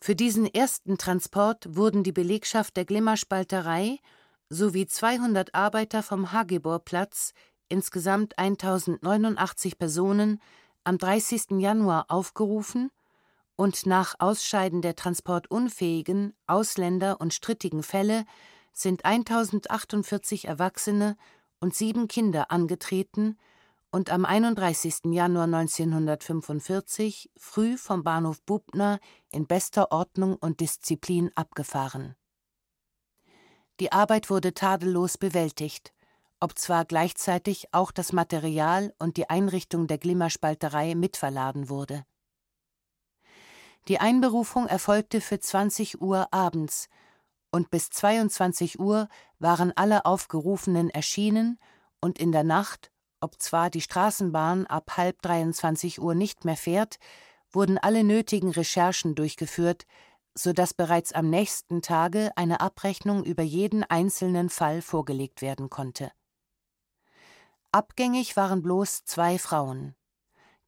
Für 0.00 0.16
diesen 0.16 0.52
ersten 0.52 0.98
Transport 0.98 1.76
wurden 1.76 2.02
die 2.02 2.12
Belegschaft 2.12 2.76
der 2.76 2.84
Glimmerspalterei 2.84 4.00
sowie 4.48 4.86
200 4.86 5.54
Arbeiter 5.54 6.02
vom 6.02 6.32
Hageborplatz, 6.32 7.34
insgesamt 7.68 8.36
1089 8.36 9.78
Personen, 9.78 10.42
am 10.82 10.98
30. 10.98 11.60
Januar 11.60 12.06
aufgerufen 12.08 12.90
und 13.54 13.86
nach 13.86 14.16
Ausscheiden 14.18 14.82
der 14.82 14.96
transportunfähigen, 14.96 16.34
Ausländer 16.48 17.20
und 17.20 17.32
strittigen 17.32 17.84
Fälle 17.84 18.24
sind 18.72 19.04
1048 19.04 20.46
Erwachsene 20.46 21.16
und 21.60 21.76
sieben 21.76 22.08
Kinder 22.08 22.50
angetreten 22.50 23.36
und 23.90 24.10
am 24.10 24.24
31. 24.24 25.00
Januar 25.06 25.44
1945 25.44 27.30
früh 27.36 27.78
vom 27.78 28.04
Bahnhof 28.04 28.42
Bubna 28.42 28.98
in 29.32 29.46
bester 29.46 29.92
Ordnung 29.92 30.36
und 30.36 30.60
Disziplin 30.60 31.30
abgefahren. 31.34 32.14
Die 33.80 33.92
Arbeit 33.92 34.28
wurde 34.28 34.52
tadellos 34.52 35.16
bewältigt, 35.16 35.94
obzwar 36.40 36.84
gleichzeitig 36.84 37.72
auch 37.72 37.90
das 37.90 38.12
Material 38.12 38.92
und 38.98 39.16
die 39.16 39.30
Einrichtung 39.30 39.86
der 39.86 39.98
Glimmerspalterei 39.98 40.94
mitverladen 40.94 41.68
wurde. 41.68 42.04
Die 43.88 44.00
Einberufung 44.00 44.66
erfolgte 44.66 45.20
für 45.20 45.40
20 45.40 46.02
Uhr 46.02 46.32
abends, 46.32 46.88
und 47.50 47.70
bis 47.70 47.88
22 47.88 48.78
Uhr 48.78 49.08
waren 49.38 49.72
alle 49.74 50.04
Aufgerufenen 50.04 50.90
erschienen 50.90 51.58
und 51.98 52.18
in 52.18 52.30
der 52.30 52.44
Nacht, 52.44 52.90
obzwar 53.20 53.70
die 53.70 53.80
Straßenbahn 53.80 54.66
ab 54.66 54.96
halb 54.96 55.22
23 55.22 56.00
Uhr 56.00 56.14
nicht 56.14 56.44
mehr 56.44 56.56
fährt, 56.56 56.98
wurden 57.50 57.78
alle 57.78 58.04
nötigen 58.04 58.50
Recherchen 58.50 59.14
durchgeführt, 59.14 59.86
so 60.34 60.52
dass 60.52 60.74
bereits 60.74 61.12
am 61.12 61.30
nächsten 61.30 61.82
Tage 61.82 62.30
eine 62.36 62.60
Abrechnung 62.60 63.24
über 63.24 63.42
jeden 63.42 63.82
einzelnen 63.84 64.50
Fall 64.50 64.82
vorgelegt 64.82 65.42
werden 65.42 65.70
konnte. 65.70 66.12
Abgängig 67.72 68.36
waren 68.36 68.62
bloß 68.62 69.04
zwei 69.04 69.38
Frauen. 69.38 69.94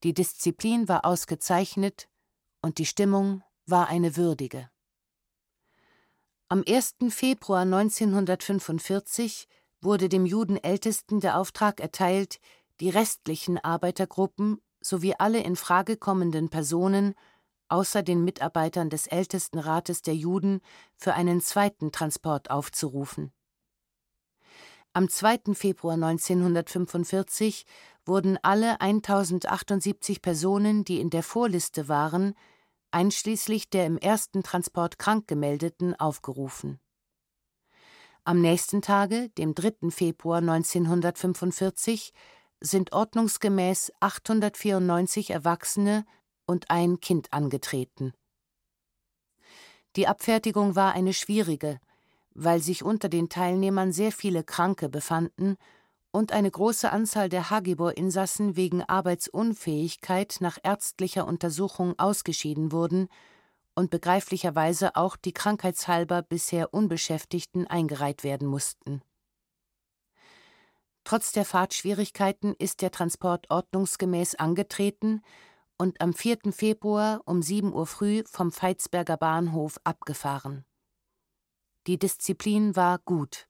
Die 0.02 0.14
Disziplin 0.14 0.88
war 0.88 1.04
ausgezeichnet, 1.04 2.08
und 2.62 2.78
die 2.78 2.86
Stimmung 2.86 3.42
war 3.66 3.88
eine 3.88 4.16
würdige. 4.16 4.70
Am 6.48 6.64
1. 6.66 6.96
Februar 7.10 7.62
1945 7.62 9.46
wurde 9.82 10.08
dem 10.08 10.26
Judenältesten 10.26 11.20
der 11.20 11.38
Auftrag 11.38 11.80
erteilt, 11.80 12.38
die 12.80 12.90
restlichen 12.90 13.58
Arbeitergruppen 13.58 14.60
sowie 14.80 15.14
alle 15.18 15.42
in 15.42 15.56
Frage 15.56 15.96
kommenden 15.96 16.48
Personen 16.48 17.14
außer 17.70 18.02
den 18.02 18.24
Mitarbeitern 18.24 18.90
des 18.90 19.06
Ältestenrates 19.06 20.02
der 20.02 20.14
Juden 20.14 20.60
für 20.96 21.14
einen 21.14 21.40
zweiten 21.40 21.92
Transport 21.92 22.50
aufzurufen. 22.50 23.32
Am 24.92 25.08
2. 25.08 25.54
Februar 25.54 25.94
1945 25.94 27.64
wurden 28.04 28.38
alle 28.42 28.80
1078 28.80 30.20
Personen, 30.20 30.84
die 30.84 31.00
in 31.00 31.10
der 31.10 31.22
Vorliste 31.22 31.88
waren, 31.88 32.34
einschließlich 32.90 33.70
der 33.70 33.86
im 33.86 33.98
ersten 33.98 34.42
Transport 34.42 34.98
krank 34.98 35.28
gemeldeten, 35.28 35.94
aufgerufen. 35.94 36.80
Am 38.24 38.42
nächsten 38.42 38.82
Tage, 38.82 39.30
dem 39.30 39.54
3. 39.54 39.90
Februar 39.90 40.38
1945, 40.38 42.12
sind 42.60 42.92
ordnungsgemäß 42.92 43.92
894 44.00 45.30
Erwachsene 45.30 46.04
und 46.44 46.70
ein 46.70 47.00
Kind 47.00 47.32
angetreten. 47.32 48.12
Die 49.96 50.06
Abfertigung 50.06 50.76
war 50.76 50.92
eine 50.92 51.14
schwierige, 51.14 51.80
weil 52.34 52.60
sich 52.60 52.84
unter 52.84 53.08
den 53.08 53.30
Teilnehmern 53.30 53.90
sehr 53.90 54.12
viele 54.12 54.44
Kranke 54.44 54.90
befanden 54.90 55.56
und 56.12 56.32
eine 56.32 56.50
große 56.50 56.92
Anzahl 56.92 57.30
der 57.30 57.48
Hagibor-Insassen 57.48 58.54
wegen 58.54 58.82
Arbeitsunfähigkeit 58.82 60.36
nach 60.40 60.58
ärztlicher 60.62 61.26
Untersuchung 61.26 61.98
ausgeschieden 61.98 62.70
wurden 62.70 63.08
und 63.80 63.90
begreiflicherweise 63.90 64.94
auch 64.94 65.16
die 65.16 65.32
krankheitshalber 65.32 66.20
bisher 66.20 66.74
Unbeschäftigten 66.74 67.66
eingereiht 67.66 68.24
werden 68.24 68.46
mussten. 68.46 69.00
Trotz 71.02 71.32
der 71.32 71.46
Fahrtschwierigkeiten 71.46 72.54
ist 72.58 72.82
der 72.82 72.90
Transport 72.90 73.50
ordnungsgemäß 73.50 74.34
angetreten 74.34 75.22
und 75.78 76.02
am 76.02 76.12
4. 76.12 76.52
Februar 76.52 77.22
um 77.24 77.40
7 77.40 77.72
Uhr 77.72 77.86
früh 77.86 78.22
vom 78.26 78.52
Veitsberger 78.52 79.16
Bahnhof 79.16 79.80
abgefahren. 79.82 80.66
Die 81.86 81.98
Disziplin 81.98 82.76
war 82.76 82.98
gut. 82.98 83.48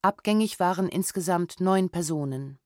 Abgängig 0.00 0.60
waren 0.60 0.88
insgesamt 0.88 1.60
neun 1.60 1.90
Personen. 1.90 2.60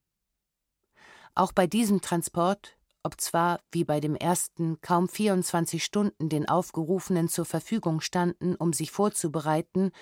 Auch 1.34 1.52
bei 1.52 1.66
diesem 1.66 2.02
Transport, 2.02 2.75
obzwar 3.06 3.60
wie 3.70 3.84
bei 3.84 4.00
dem 4.00 4.16
ersten 4.16 4.80
kaum 4.80 5.08
24 5.08 5.82
Stunden 5.82 6.28
den 6.28 6.48
Aufgerufenen 6.48 7.28
zur 7.28 7.44
Verfügung 7.44 8.00
standen, 8.00 8.56
um 8.56 8.72
sich 8.72 8.90
vorzubereiten 8.90 9.92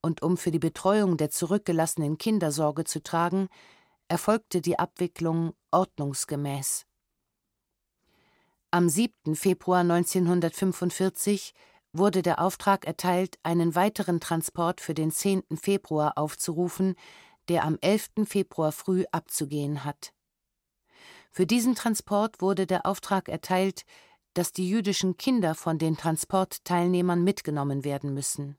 und 0.00 0.22
um 0.22 0.36
für 0.36 0.52
die 0.52 0.60
Betreuung 0.60 1.16
der 1.16 1.30
zurückgelassenen 1.30 2.18
Kinder 2.18 2.52
Sorge 2.52 2.84
zu 2.84 3.02
tragen, 3.02 3.48
erfolgte 4.06 4.60
die 4.60 4.78
Abwicklung 4.78 5.54
ordnungsgemäß. 5.72 6.86
Am 8.70 8.88
7. 8.88 9.34
Februar 9.34 9.80
1945 9.80 11.54
wurde 11.92 12.22
der 12.22 12.40
Auftrag 12.40 12.86
erteilt, 12.86 13.38
einen 13.42 13.74
weiteren 13.74 14.20
Transport 14.20 14.80
für 14.80 14.94
den 14.94 15.10
10. 15.10 15.42
Februar 15.60 16.16
aufzurufen, 16.16 16.94
der 17.48 17.64
am 17.64 17.76
11. 17.80 18.10
Februar 18.24 18.70
früh 18.70 19.04
abzugehen 19.10 19.84
hat. 19.84 20.12
Für 21.32 21.46
diesen 21.46 21.74
Transport 21.74 22.40
wurde 22.40 22.66
der 22.66 22.86
Auftrag 22.86 23.28
erteilt, 23.28 23.84
dass 24.34 24.52
die 24.52 24.68
jüdischen 24.68 25.16
Kinder 25.16 25.54
von 25.54 25.78
den 25.78 25.96
Transportteilnehmern 25.96 27.24
mitgenommen 27.24 27.84
werden 27.84 28.14
müssen. 28.14 28.56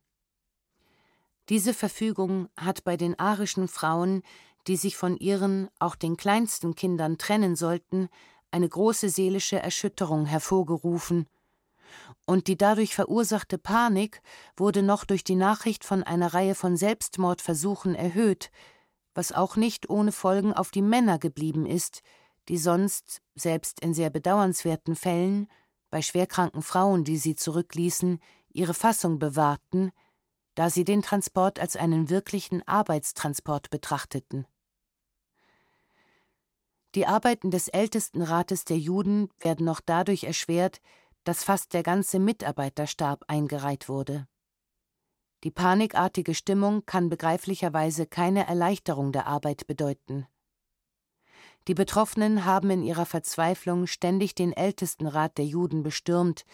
Diese 1.50 1.74
Verfügung 1.74 2.50
hat 2.58 2.84
bei 2.84 2.98
den 2.98 3.18
arischen 3.18 3.70
Frauen, 3.70 4.24
die 4.68 4.76
sich 4.76 4.98
von 4.98 5.16
ihren, 5.18 5.70
auch 5.80 5.96
den 5.96 6.18
kleinsten 6.18 6.76
Kindern 6.76 7.18
trennen 7.18 7.56
sollten, 7.56 8.10
eine 8.52 8.68
große 8.68 9.10
seelische 9.10 9.60
Erschütterung 9.60 10.26
hervorgerufen 10.26 11.28
und 12.26 12.48
die 12.48 12.58
dadurch 12.58 12.96
verursachte 12.96 13.58
Panik 13.58 14.22
wurde 14.56 14.84
noch 14.84 15.06
durch 15.06 15.24
die 15.24 15.36
Nachricht 15.36 15.84
von 15.84 16.04
einer 16.04 16.34
Reihe 16.34 16.56
von 16.56 16.78
Selbstmordversuchen 16.78 17.96
erhöht, 17.96 18.52
was 19.14 19.32
auch 19.32 19.56
nicht 19.56 19.90
ohne 19.90 20.12
Folgen 20.12 20.54
auf 20.54 20.72
die 20.72 20.82
Männer 20.82 21.20
geblieben 21.20 21.66
ist, 21.66 22.02
die 22.50 22.58
sonst, 22.58 23.22
selbst 23.36 23.80
in 23.80 23.94
sehr 23.94 24.10
bedauernswerten 24.10 24.96
Fällen, 24.96 25.48
bei 25.90 26.02
schwerkranken 26.02 26.62
Frauen, 26.62 27.04
die 27.04 27.18
sie 27.18 27.36
zurückließen, 27.36 28.20
ihre 28.50 28.74
Fassung 28.74 29.20
bewahrten, 29.20 29.92
da 30.56 30.70
sie 30.70 30.84
den 30.84 31.02
Transport 31.02 31.60
als 31.60 31.76
einen 31.76 32.10
wirklichen 32.10 32.68
Arbeitstransport 32.68 33.70
betrachteten. 33.70 34.46
Die 36.96 37.08
Arbeiten 37.08 37.50
des 37.50 37.70
Ältestenrates 37.70 38.66
der 38.66 38.78
Juden 38.78 39.30
werden 39.40 39.66
noch 39.66 39.82
dadurch 39.82 40.26
erschwert, 40.26 40.80
dass 41.24 41.44
fast 41.44 41.74
der 41.74 41.82
ganze 41.82 42.20
Mitarbeiterstab 42.20 43.24
eingereiht 43.28 43.90
wurde. 43.90 44.28
Die 45.44 45.52
panikartige 45.52 46.36
Stimmung 46.36 46.86
kann 46.86 47.10
begreiflicherweise 47.10 48.06
keine 48.06 48.48
Erleichterung 48.48 49.12
der 49.12 49.28
Arbeit 49.28 49.68
bedeuten. 49.68 50.28
Die 51.68 51.74
Betroffenen 51.74 52.44
haben 52.44 52.70
in 52.70 52.84
ihrer 52.84 53.06
Verzweiflung 53.06 53.88
ständig 53.88 54.36
den 54.36 54.52
Ältestenrat 54.52 55.38
der 55.38 55.46
Juden 55.46 55.82
bestürmt, 55.82 56.46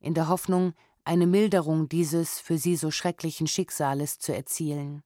in 0.00 0.14
der 0.14 0.28
Hoffnung, 0.28 0.74
eine 1.04 1.26
Milderung 1.26 1.88
dieses 1.88 2.40
für 2.40 2.58
sie 2.58 2.76
so 2.76 2.90
schrecklichen 2.90 3.46
Schicksales 3.46 4.18
zu 4.18 4.34
erzielen. 4.34 5.02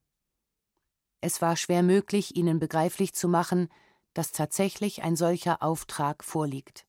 Es 1.21 1.41
war 1.41 1.57
schwer 1.57 1.83
möglich, 1.83 2.37
ihnen 2.37 2.59
begreiflich 2.59 3.15
zu 3.15 3.29
machen, 3.29 3.69
dass 4.13 4.33
tatsächlich 4.33 5.03
ein 5.03 5.17
solcher 5.17 5.63
Auftrag 5.63 6.25
vorliegt. 6.25 6.85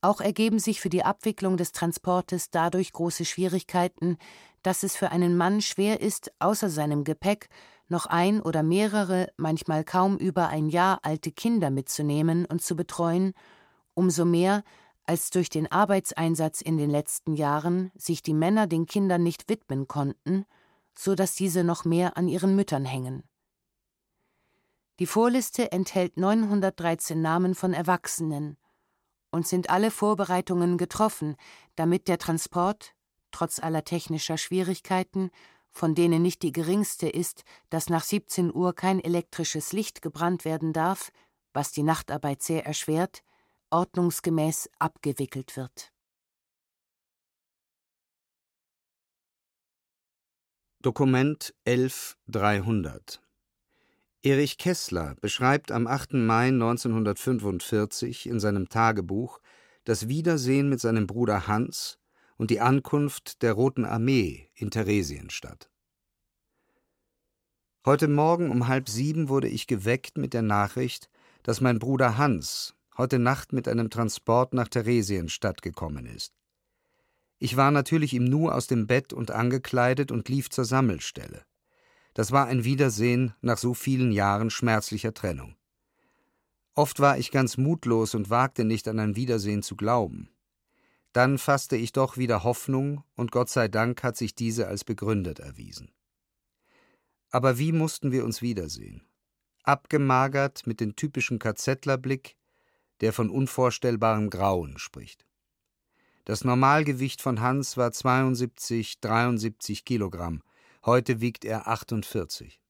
Auch 0.00 0.20
ergeben 0.20 0.58
sich 0.58 0.80
für 0.80 0.90
die 0.90 1.04
Abwicklung 1.04 1.56
des 1.56 1.72
Transportes 1.72 2.50
dadurch 2.50 2.92
große 2.92 3.24
Schwierigkeiten, 3.24 4.18
dass 4.62 4.82
es 4.82 4.96
für 4.96 5.10
einen 5.10 5.36
Mann 5.36 5.60
schwer 5.60 6.00
ist, 6.00 6.32
außer 6.40 6.68
seinem 6.68 7.04
Gepäck 7.04 7.48
noch 7.88 8.06
ein 8.06 8.40
oder 8.40 8.62
mehrere, 8.62 9.28
manchmal 9.36 9.84
kaum 9.84 10.16
über 10.16 10.48
ein 10.48 10.68
Jahr 10.68 11.00
alte 11.02 11.32
Kinder 11.32 11.70
mitzunehmen 11.70 12.46
und 12.46 12.62
zu 12.62 12.76
betreuen, 12.76 13.34
umso 13.94 14.24
mehr, 14.24 14.62
als 15.06 15.30
durch 15.30 15.50
den 15.50 15.70
Arbeitseinsatz 15.70 16.60
in 16.60 16.76
den 16.76 16.90
letzten 16.90 17.34
Jahren 17.34 17.92
sich 17.94 18.22
die 18.22 18.34
Männer 18.34 18.66
den 18.66 18.86
Kindern 18.86 19.22
nicht 19.22 19.48
widmen 19.48 19.86
konnten, 19.86 20.46
so 20.96 21.14
dass 21.14 21.34
diese 21.34 21.64
noch 21.64 21.84
mehr 21.84 22.16
an 22.16 22.28
ihren 22.28 22.56
Müttern 22.56 22.84
hängen. 22.84 23.22
Die 25.00 25.06
Vorliste 25.06 25.72
enthält 25.72 26.16
913 26.16 27.20
Namen 27.20 27.54
von 27.54 27.74
Erwachsenen 27.74 28.56
und 29.30 29.46
sind 29.46 29.68
alle 29.68 29.90
Vorbereitungen 29.90 30.78
getroffen, 30.78 31.36
damit 31.74 32.06
der 32.06 32.18
Transport, 32.18 32.94
trotz 33.32 33.58
aller 33.58 33.84
technischer 33.84 34.38
Schwierigkeiten, 34.38 35.30
von 35.74 35.94
denen 35.94 36.22
nicht 36.22 36.42
die 36.42 36.52
geringste 36.52 37.08
ist, 37.08 37.42
dass 37.68 37.90
nach 37.90 38.04
17 38.04 38.54
Uhr 38.54 38.74
kein 38.74 39.00
elektrisches 39.00 39.72
Licht 39.72 40.00
gebrannt 40.00 40.44
werden 40.44 40.72
darf, 40.72 41.10
was 41.52 41.72
die 41.72 41.82
Nachtarbeit 41.82 42.42
sehr 42.42 42.64
erschwert, 42.64 43.22
ordnungsgemäß 43.70 44.70
abgewickelt 44.78 45.56
wird. 45.56 45.92
Dokument 50.80 51.54
11300 51.64 53.20
Erich 54.22 54.58
Kessler 54.58 55.16
beschreibt 55.20 55.72
am 55.72 55.86
8. 55.86 56.14
Mai 56.14 56.48
1945 56.48 58.26
in 58.26 58.38
seinem 58.38 58.68
Tagebuch 58.68 59.40
das 59.84 60.08
Wiedersehen 60.08 60.68
mit 60.68 60.80
seinem 60.80 61.06
Bruder 61.06 61.46
Hans 61.46 61.98
und 62.36 62.50
die 62.50 62.60
Ankunft 62.60 63.42
der 63.42 63.52
Roten 63.52 63.84
Armee 63.84 64.50
in 64.54 64.70
Theresienstadt. 64.70 65.70
Heute 67.84 68.08
Morgen 68.08 68.50
um 68.50 68.66
halb 68.66 68.88
sieben 68.88 69.28
wurde 69.28 69.48
ich 69.48 69.66
geweckt 69.66 70.16
mit 70.16 70.32
der 70.32 70.42
Nachricht, 70.42 71.10
dass 71.42 71.60
mein 71.60 71.78
Bruder 71.78 72.16
Hans 72.16 72.74
heute 72.96 73.18
Nacht 73.18 73.52
mit 73.52 73.68
einem 73.68 73.90
Transport 73.90 74.54
nach 74.54 74.68
Theresienstadt 74.68 75.62
gekommen 75.62 76.06
ist. 76.06 76.32
Ich 77.38 77.56
war 77.56 77.70
natürlich 77.70 78.14
im 78.14 78.24
Nu 78.24 78.48
aus 78.48 78.66
dem 78.68 78.86
Bett 78.86 79.12
und 79.12 79.30
angekleidet 79.30 80.10
und 80.10 80.28
lief 80.28 80.48
zur 80.48 80.64
Sammelstelle. 80.64 81.44
Das 82.14 82.32
war 82.32 82.46
ein 82.46 82.64
Wiedersehen 82.64 83.34
nach 83.42 83.58
so 83.58 83.74
vielen 83.74 84.12
Jahren 84.12 84.48
schmerzlicher 84.48 85.12
Trennung. 85.12 85.56
Oft 86.74 87.00
war 87.00 87.18
ich 87.18 87.30
ganz 87.30 87.56
mutlos 87.56 88.14
und 88.14 88.30
wagte 88.30 88.64
nicht 88.64 88.88
an 88.88 88.98
ein 88.98 89.16
Wiedersehen 89.16 89.62
zu 89.62 89.76
glauben. 89.76 90.30
Dann 91.14 91.38
fasste 91.38 91.76
ich 91.76 91.92
doch 91.92 92.16
wieder 92.16 92.42
Hoffnung, 92.42 93.04
und 93.14 93.30
Gott 93.30 93.48
sei 93.48 93.68
Dank 93.68 94.02
hat 94.02 94.16
sich 94.16 94.34
diese 94.34 94.66
als 94.66 94.82
begründet 94.82 95.38
erwiesen. 95.38 95.92
Aber 97.30 97.56
wie 97.56 97.70
mussten 97.70 98.10
wir 98.10 98.24
uns 98.24 98.42
wiedersehen? 98.42 99.06
Abgemagert 99.62 100.66
mit 100.66 100.80
dem 100.80 100.96
typischen 100.96 101.38
KZlerblick, 101.38 102.36
der 103.00 103.12
von 103.12 103.30
unvorstellbarem 103.30 104.28
Grauen 104.28 104.76
spricht. 104.76 105.24
Das 106.24 106.42
Normalgewicht 106.42 107.22
von 107.22 107.40
Hans 107.40 107.76
war 107.76 107.92
72, 107.92 108.98
73 109.00 109.84
Kilogramm, 109.84 110.42
heute 110.84 111.20
wiegt 111.20 111.44
er 111.44 111.68
48. 111.68 112.60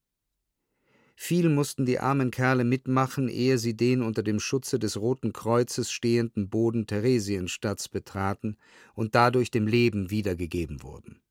Viel 1.17 1.49
mussten 1.49 1.87
die 1.87 2.01
armen 2.01 2.31
Kerle 2.31 2.65
mitmachen, 2.65 3.29
ehe 3.29 3.59
sie 3.59 3.77
den 3.77 4.03
unter 4.03 4.23
dem 4.23 4.41
Schutze 4.41 4.79
des 4.79 4.97
Roten 4.97 5.33
Kreuzes 5.33 5.91
stehenden 5.91 6.49
Boden 6.51 6.87
Theresienstadts 6.87 7.89
betraten 7.89 8.57
und 8.95 9.15
dadurch 9.15 9.51
dem 9.51 9.67
Leben 9.67 10.11
wiedergegeben 10.11 10.83
wurden. 10.83 11.23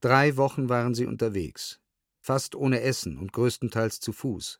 Drei 0.00 0.36
Wochen 0.36 0.68
waren 0.68 0.94
sie 0.94 1.06
unterwegs, 1.06 1.80
fast 2.20 2.54
ohne 2.54 2.80
Essen 2.80 3.18
und 3.18 3.32
größtenteils 3.32 4.00
zu 4.00 4.12
Fuß. 4.12 4.58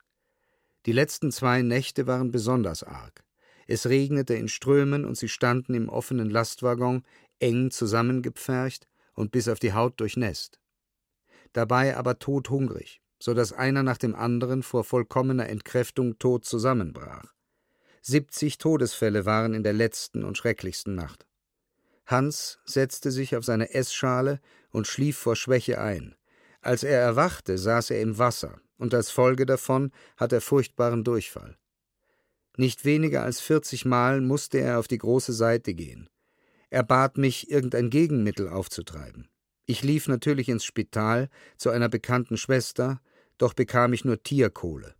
Die 0.87 0.93
letzten 0.93 1.33
zwei 1.33 1.63
Nächte 1.63 2.07
waren 2.07 2.31
besonders 2.31 2.83
arg. 2.83 3.25
Es 3.67 3.87
regnete 3.87 4.35
in 4.35 4.49
Strömen 4.49 5.07
und 5.07 5.17
sie 5.17 5.29
standen 5.29 5.73
im 5.73 5.89
offenen 5.89 6.29
Lastwaggon, 6.29 7.03
eng 7.39 7.71
zusammengepfercht 7.71 8.87
und 9.15 9.33
bis 9.33 9.49
auf 9.49 9.59
die 9.59 9.73
Haut 9.73 9.99
durchnässt. 10.01 10.61
Dabei 11.55 11.97
aber 11.97 12.19
todhungrig 12.19 13.01
so 13.25 13.33
dass 13.33 13.55
einer 13.55 13.83
nach 13.83 13.97
dem 13.97 14.15
anderen 14.15 14.63
vor 14.63 14.85
vollkommener 14.85 15.49
Entkräftung 15.49 16.19
tot 16.19 16.45
zusammenbrach. 16.45 17.33
70 18.03 18.59
Todesfälle 18.59 19.25
waren 19.25 19.55
in 19.55 19.63
der 19.63 19.73
letzten 19.73 20.25
und 20.25 20.37
schrecklichsten 20.37 20.95
Nacht. 20.95 21.27
Hans 22.05 22.59
setzte 22.67 23.11
sich 23.11 23.35
auf 23.35 23.43
seine 23.43 23.73
Essschale 23.73 24.41
und 24.69 24.87
schlief 24.87 25.17
vor 25.17 25.37
Schwäche 25.37 25.81
ein. 25.81 26.17
Als 26.61 26.83
er 26.83 27.01
erwachte, 27.01 27.57
saß 27.57 27.93
er 27.93 28.03
im 28.03 28.19
Wasser, 28.19 28.61
und 28.77 28.93
als 28.93 29.11
Folge 29.11 29.47
davon 29.47 29.91
hat 30.19 30.35
er 30.35 30.43
furchtbaren 30.43 31.03
Durchfall. 31.03 31.57
Nicht 32.59 32.85
weniger 32.85 33.23
als 33.23 33.41
40 33.41 33.87
Mal 33.87 34.21
musste 34.21 34.59
er 34.59 34.79
auf 34.79 34.87
die 34.87 34.99
große 34.99 35.33
Seite 35.33 35.73
gehen. 35.73 36.11
Er 36.69 36.83
bat 36.83 37.17
mich, 37.17 37.51
irgendein 37.51 37.89
Gegenmittel 37.89 38.51
aufzutreiben. 38.51 39.31
Ich 39.65 39.83
lief 39.83 40.09
natürlich 40.09 40.51
ins 40.51 40.67
Spital 40.67 41.31
zu 41.57 41.71
einer 41.71 41.89
bekannten 41.89 42.37
Schwester, 42.37 43.01
doch 43.39 43.55
bekam 43.55 43.93
ich 43.93 44.05
nur 44.05 44.23
Tierkohle. 44.23 44.95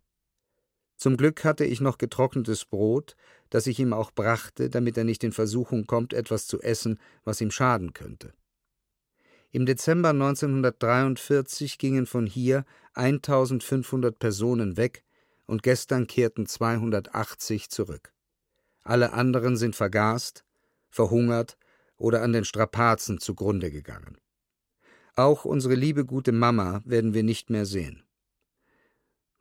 Zum 0.97 1.17
Glück 1.17 1.43
hatte 1.43 1.65
ich 1.65 1.81
noch 1.81 1.97
getrocknetes 1.97 2.65
Brot, 2.65 3.15
das 3.49 3.67
ich 3.67 3.79
ihm 3.79 3.93
auch 3.93 4.11
brachte, 4.11 4.69
damit 4.69 4.97
er 4.97 5.03
nicht 5.03 5.23
in 5.23 5.31
Versuchung 5.31 5.85
kommt, 5.85 6.13
etwas 6.13 6.47
zu 6.47 6.61
essen, 6.61 6.99
was 7.23 7.41
ihm 7.41 7.51
schaden 7.51 7.93
könnte. 7.93 8.33
Im 9.51 9.65
Dezember 9.65 10.09
1943 10.09 11.77
gingen 11.77 12.05
von 12.05 12.25
hier 12.25 12.65
1500 12.93 14.17
Personen 14.17 14.77
weg 14.77 15.03
und 15.45 15.63
gestern 15.63 16.07
kehrten 16.07 16.45
280 16.45 17.69
zurück. 17.69 18.13
Alle 18.81 19.13
anderen 19.13 19.57
sind 19.57 19.75
vergast, 19.75 20.43
verhungert 20.89 21.57
oder 21.97 22.21
an 22.21 22.33
den 22.33 22.45
Strapazen 22.45 23.19
zugrunde 23.19 23.71
gegangen. 23.71 24.17
Auch 25.15 25.45
unsere 25.45 25.75
liebe 25.75 26.05
gute 26.05 26.31
Mama 26.31 26.81
werden 26.85 27.13
wir 27.13 27.23
nicht 27.23 27.49
mehr 27.49 27.65
sehen. 27.65 28.04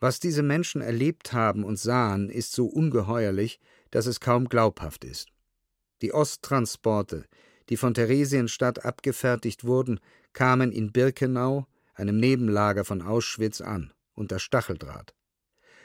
Was 0.04 0.20
diese 0.20 0.42
Menschen 0.42 0.82
erlebt 0.82 1.32
haben 1.32 1.64
und 1.64 1.78
sahen, 1.78 2.28
ist 2.28 2.52
so 2.52 2.66
ungeheuerlich, 2.66 3.58
dass 3.90 4.04
es 4.04 4.20
kaum 4.20 4.50
glaubhaft 4.50 5.02
ist. 5.02 5.28
Die 6.02 6.12
Osttransporte, 6.12 7.24
die 7.70 7.78
von 7.78 7.94
Theresienstadt 7.94 8.84
abgefertigt 8.84 9.64
wurden, 9.64 10.00
kamen 10.34 10.72
in 10.72 10.92
Birkenau, 10.92 11.66
einem 11.94 12.18
Nebenlager 12.18 12.84
von 12.84 13.00
Auschwitz, 13.00 13.62
an, 13.62 13.94
unter 14.12 14.38
Stacheldraht. 14.38 15.14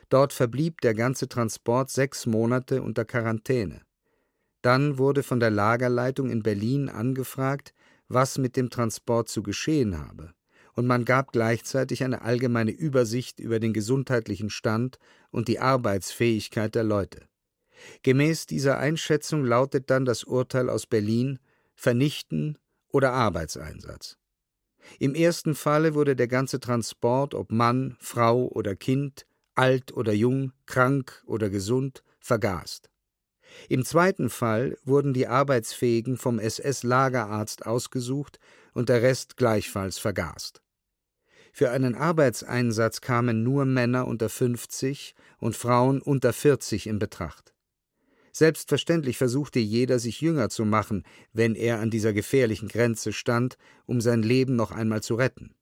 Dort 0.09 0.33
verblieb 0.33 0.81
der 0.81 0.95
ganze 0.95 1.29
Transport 1.29 1.89
sechs 1.89 2.25
Monate 2.25 2.81
unter 2.81 3.05
Quarantäne. 3.05 3.83
Dann 4.61 4.97
wurde 4.97 5.23
von 5.23 5.39
der 5.39 5.49
Lagerleitung 5.49 6.29
in 6.29 6.43
Berlin 6.43 6.89
angefragt, 6.89 7.73
was 8.09 8.37
mit 8.37 8.57
dem 8.57 8.69
Transport 8.69 9.29
zu 9.29 9.43
geschehen 9.43 9.97
habe 9.97 10.33
und 10.80 10.88
man 10.88 11.03
gab 11.03 11.34
gleichzeitig 11.34 12.06
eine 12.06 12.22
allgemeine 12.22 12.72
Übersicht 12.72 13.41
über 13.41 13.60
den 13.60 13.73
gesundheitlichen 13.73 14.49
Stand 14.49 14.97
und 15.30 15.49
die 15.49 15.60
Arbeitsfähigkeit 15.60 16.73
der 16.73 16.85
Leute. 16.85 17.27
Gemäß 18.01 18.45
dieser 18.45 18.77
Einschätzung 18.77 19.43
lautet 19.43 19.89
dann 19.89 20.06
das 20.06 20.23
Urteil 20.23 20.69
aus 20.69 20.85
Berlin 20.85 21.39
Vernichten 21.76 22.57
oder 22.88 23.11
Arbeitseinsatz. 23.11 24.15
Im 24.99 25.15
ersten 25.15 25.53
Falle 25.53 25.95
wurde 25.95 26.15
der 26.15 26.30
ganze 26.30 26.61
Transport, 26.61 27.35
ob 27.35 27.51
Mann, 27.51 27.97
Frau 27.99 28.47
oder 28.47 28.77
Kind, 28.77 29.26
alt 29.56 29.91
oder 29.91 30.14
jung, 30.14 30.53
krank 30.65 31.22
oder 31.26 31.49
gesund, 31.49 32.06
vergast. 32.22 32.89
Im 33.68 33.84
zweiten 33.84 34.30
Fall 34.30 34.77
wurden 34.85 35.14
die 35.14 35.27
Arbeitsfähigen 35.27 36.15
vom 36.15 36.39
SS-Lagerarzt 36.39 37.65
ausgesucht 37.65 38.39
und 38.73 38.88
der 38.88 39.01
Rest 39.01 39.35
gleichfalls 39.35 39.97
vergast. 39.97 40.61
Für 41.51 41.71
einen 41.71 41.95
Arbeitseinsatz 41.95 43.01
kamen 43.01 43.43
nur 43.43 43.65
Männer 43.65 44.07
unter 44.07 44.30
50 44.30 45.15
und 45.39 45.55
Frauen 45.55 46.01
unter 46.01 46.34
40 46.34 46.88
in 46.88 46.99
Betracht. 46.99 47.53
Selbstverständlich 48.31 49.17
versuchte 49.17 49.59
jeder, 49.59 49.99
sich 49.99 50.21
jünger 50.21 50.49
zu 50.49 50.65
machen, 50.65 51.03
wenn 51.34 51.55
er 51.55 51.80
an 51.80 51.89
dieser 51.89 52.13
gefährlichen 52.13 52.69
Grenze 52.69 53.11
stand, 53.11 53.57
um 53.85 54.01
sein 54.01 54.21
Leben 54.21 54.55
noch 54.55 54.71
einmal 54.71 55.01
zu 55.01 55.15
retten. 55.15 55.55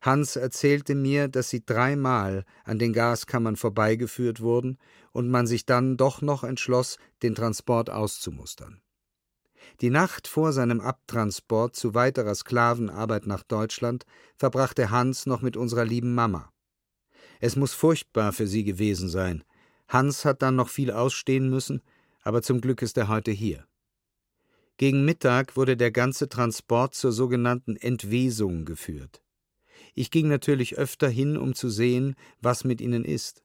Hans 0.00 0.36
erzählte 0.36 0.94
mir, 0.94 1.28
dass 1.28 1.50
sie 1.50 1.64
dreimal 1.64 2.44
an 2.64 2.78
den 2.78 2.92
Gaskammern 2.92 3.56
vorbeigeführt 3.56 4.40
wurden 4.40 4.78
und 5.12 5.28
man 5.28 5.46
sich 5.46 5.66
dann 5.66 5.96
doch 5.96 6.22
noch 6.22 6.44
entschloss, 6.44 6.98
den 7.22 7.34
Transport 7.34 7.90
auszumustern. 7.90 8.80
Die 9.80 9.90
Nacht 9.90 10.28
vor 10.28 10.52
seinem 10.52 10.80
Abtransport 10.80 11.76
zu 11.76 11.94
weiterer 11.94 12.34
Sklavenarbeit 12.34 13.26
nach 13.26 13.42
Deutschland 13.42 14.06
verbrachte 14.36 14.90
Hans 14.90 15.26
noch 15.26 15.42
mit 15.42 15.56
unserer 15.56 15.84
lieben 15.84 16.14
Mama. 16.14 16.52
Es 17.40 17.56
muss 17.56 17.74
furchtbar 17.74 18.32
für 18.32 18.46
sie 18.46 18.64
gewesen 18.64 19.08
sein. 19.08 19.44
Hans 19.88 20.24
hat 20.24 20.42
dann 20.42 20.56
noch 20.56 20.68
viel 20.68 20.90
ausstehen 20.90 21.50
müssen, 21.50 21.82
aber 22.22 22.42
zum 22.42 22.60
Glück 22.60 22.82
ist 22.82 22.96
er 22.96 23.08
heute 23.08 23.30
hier. 23.30 23.66
Gegen 24.78 25.04
Mittag 25.04 25.56
wurde 25.56 25.76
der 25.76 25.90
ganze 25.90 26.28
Transport 26.28 26.94
zur 26.94 27.12
sogenannten 27.12 27.76
Entwesung 27.76 28.64
geführt. 28.64 29.22
Ich 29.94 30.10
ging 30.10 30.28
natürlich 30.28 30.76
öfter 30.76 31.08
hin, 31.08 31.36
um 31.36 31.54
zu 31.54 31.70
sehen, 31.70 32.14
was 32.40 32.64
mit 32.64 32.80
ihnen 32.80 33.04
ist. 33.04 33.42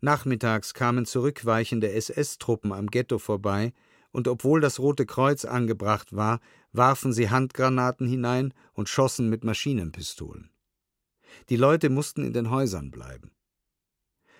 Nachmittags 0.00 0.74
kamen 0.74 1.06
zurückweichende 1.06 1.90
SS-Truppen 1.90 2.72
am 2.72 2.88
Ghetto 2.88 3.18
vorbei, 3.18 3.72
und 4.14 4.28
obwohl 4.28 4.60
das 4.60 4.78
Rote 4.78 5.06
Kreuz 5.06 5.44
angebracht 5.44 6.14
war, 6.14 6.38
warfen 6.70 7.12
sie 7.12 7.30
Handgranaten 7.30 8.06
hinein 8.06 8.54
und 8.72 8.88
schossen 8.88 9.28
mit 9.28 9.42
Maschinenpistolen. 9.42 10.50
Die 11.48 11.56
Leute 11.56 11.90
mussten 11.90 12.24
in 12.24 12.32
den 12.32 12.48
Häusern 12.48 12.92
bleiben. 12.92 13.32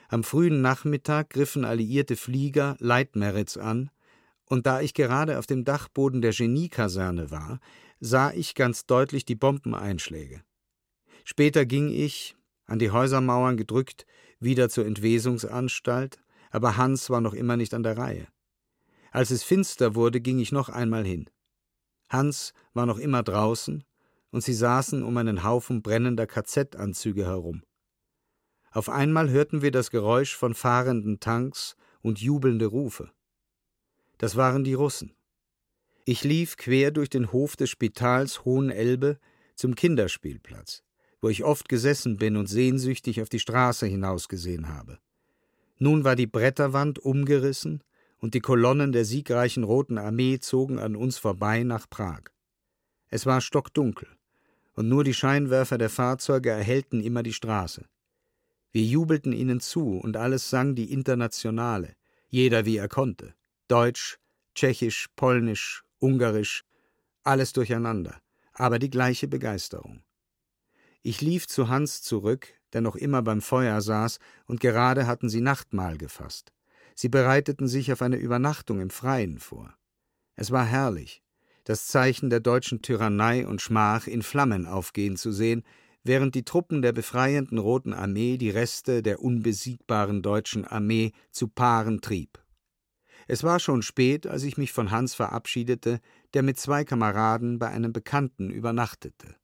Am 0.08 0.22
frühen 0.22 0.62
Nachmittag 0.62 1.30
griffen 1.30 1.64
alliierte 1.64 2.14
Flieger 2.14 2.76
Leitmeritz 2.78 3.56
an, 3.56 3.90
und 4.46 4.64
da 4.64 4.80
ich 4.80 4.94
gerade 4.94 5.40
auf 5.40 5.46
dem 5.46 5.64
Dachboden 5.64 6.22
der 6.22 6.32
Geniekaserne 6.32 7.32
war, 7.32 7.58
sah 7.98 8.30
ich 8.30 8.54
ganz 8.54 8.86
deutlich 8.86 9.24
die 9.24 9.34
Bombeneinschläge. 9.34 10.44
Später 11.24 11.66
ging 11.66 11.88
ich, 11.88 12.36
an 12.66 12.78
die 12.78 12.92
Häusermauern 12.92 13.56
gedrückt, 13.56 14.06
wieder 14.38 14.68
zur 14.68 14.86
Entwesungsanstalt, 14.86 16.20
aber 16.52 16.76
Hans 16.76 17.10
war 17.10 17.20
noch 17.20 17.34
immer 17.34 17.56
nicht 17.56 17.74
an 17.74 17.82
der 17.82 17.98
Reihe. 17.98 18.28
Als 19.14 19.30
es 19.30 19.44
finster 19.44 19.94
wurde, 19.94 20.20
ging 20.20 20.40
ich 20.40 20.50
noch 20.50 20.68
einmal 20.68 21.06
hin. 21.06 21.30
Hans 22.08 22.52
war 22.72 22.84
noch 22.84 22.98
immer 22.98 23.22
draußen, 23.22 23.84
und 24.32 24.42
sie 24.42 24.52
saßen 24.52 25.04
um 25.04 25.16
einen 25.16 25.44
Haufen 25.44 25.82
brennender 25.82 26.26
KZ-Anzüge 26.26 27.24
herum. 27.24 27.62
Auf 28.72 28.88
einmal 28.88 29.30
hörten 29.30 29.62
wir 29.62 29.70
das 29.70 29.92
Geräusch 29.92 30.34
von 30.34 30.52
fahrenden 30.52 31.20
Tanks 31.20 31.76
und 32.02 32.20
jubelnde 32.20 32.66
Rufe. 32.66 33.12
Das 34.18 34.34
waren 34.34 34.64
die 34.64 34.74
Russen. 34.74 35.14
Ich 36.04 36.24
lief 36.24 36.56
quer 36.56 36.90
durch 36.90 37.08
den 37.08 37.30
Hof 37.30 37.54
des 37.54 37.70
Spitals 37.70 38.44
Hohen 38.44 38.70
Elbe 38.70 39.20
zum 39.54 39.76
Kinderspielplatz, 39.76 40.82
wo 41.20 41.28
ich 41.28 41.44
oft 41.44 41.68
gesessen 41.68 42.16
bin 42.16 42.36
und 42.36 42.48
sehnsüchtig 42.48 43.22
auf 43.22 43.28
die 43.28 43.38
Straße 43.38 43.86
hinausgesehen 43.86 44.66
habe. 44.66 44.98
Nun 45.78 46.02
war 46.02 46.16
die 46.16 46.26
Bretterwand 46.26 46.98
umgerissen 46.98 47.84
und 48.24 48.32
die 48.32 48.40
Kolonnen 48.40 48.92
der 48.92 49.04
siegreichen 49.04 49.64
Roten 49.64 49.98
Armee 49.98 50.38
zogen 50.38 50.78
an 50.78 50.96
uns 50.96 51.18
vorbei 51.18 51.62
nach 51.62 51.90
Prag. 51.90 52.22
Es 53.10 53.26
war 53.26 53.42
stockdunkel, 53.42 54.08
und 54.72 54.88
nur 54.88 55.04
die 55.04 55.12
Scheinwerfer 55.12 55.76
der 55.76 55.90
Fahrzeuge 55.90 56.48
erhellten 56.48 57.02
immer 57.02 57.22
die 57.22 57.34
Straße. 57.34 57.84
Wir 58.72 58.82
jubelten 58.82 59.34
ihnen 59.34 59.60
zu, 59.60 59.98
und 59.98 60.16
alles 60.16 60.48
sang 60.48 60.74
die 60.74 60.90
Internationale, 60.90 61.96
jeder 62.30 62.64
wie 62.64 62.78
er 62.78 62.88
konnte. 62.88 63.34
Deutsch, 63.68 64.16
Tschechisch, 64.54 65.08
Polnisch, 65.16 65.84
Ungarisch, 65.98 66.64
alles 67.24 67.52
durcheinander, 67.52 68.22
aber 68.54 68.78
die 68.78 68.88
gleiche 68.88 69.28
Begeisterung. 69.28 70.02
Ich 71.02 71.20
lief 71.20 71.46
zu 71.46 71.68
Hans 71.68 72.00
zurück, 72.00 72.48
der 72.72 72.80
noch 72.80 72.96
immer 72.96 73.20
beim 73.20 73.42
Feuer 73.42 73.82
saß, 73.82 74.18
und 74.46 74.60
gerade 74.60 75.06
hatten 75.06 75.28
sie 75.28 75.42
Nachtmahl 75.42 75.98
gefasst. 75.98 76.53
Sie 76.94 77.08
bereiteten 77.08 77.68
sich 77.68 77.92
auf 77.92 78.02
eine 78.02 78.16
Übernachtung 78.16 78.80
im 78.80 78.90
Freien 78.90 79.38
vor. 79.38 79.74
Es 80.36 80.50
war 80.50 80.64
herrlich, 80.64 81.22
das 81.64 81.86
Zeichen 81.86 82.30
der 82.30 82.40
deutschen 82.40 82.82
Tyrannei 82.82 83.46
und 83.46 83.62
Schmach 83.62 84.06
in 84.06 84.22
Flammen 84.22 84.66
aufgehen 84.66 85.16
zu 85.16 85.32
sehen, 85.32 85.64
während 86.04 86.34
die 86.34 86.44
Truppen 86.44 86.82
der 86.82 86.92
befreienden 86.92 87.58
Roten 87.58 87.94
Armee 87.94 88.36
die 88.36 88.50
Reste 88.50 89.02
der 89.02 89.20
unbesiegbaren 89.22 90.22
deutschen 90.22 90.64
Armee 90.64 91.12
zu 91.30 91.48
Paaren 91.48 92.00
trieb. 92.00 92.38
Es 93.26 93.42
war 93.42 93.58
schon 93.58 93.82
spät, 93.82 94.26
als 94.26 94.42
ich 94.42 94.58
mich 94.58 94.72
von 94.72 94.90
Hans 94.90 95.14
verabschiedete, 95.14 96.00
der 96.34 96.42
mit 96.42 96.58
zwei 96.58 96.84
Kameraden 96.84 97.58
bei 97.58 97.68
einem 97.68 97.92
Bekannten 97.92 98.50
übernachtete. 98.50 99.34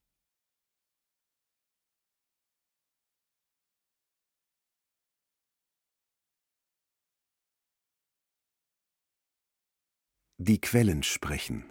Die 10.42 10.58
Quellen 10.58 11.02
sprechen. 11.02 11.64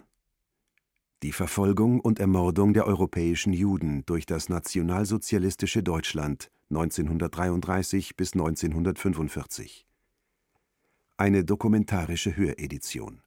Die 1.24 1.32
Verfolgung 1.32 1.98
und 1.98 2.20
Ermordung 2.20 2.72
der 2.72 2.86
europäischen 2.86 3.52
Juden 3.52 4.06
durch 4.06 4.26
das 4.26 4.48
nationalsozialistische 4.48 5.82
Deutschland 5.82 6.52
1933 6.70 8.14
bis 8.14 8.34
1945. 8.34 9.88
Eine 11.16 11.44
dokumentarische 11.44 12.36
Höredition. 12.36 13.22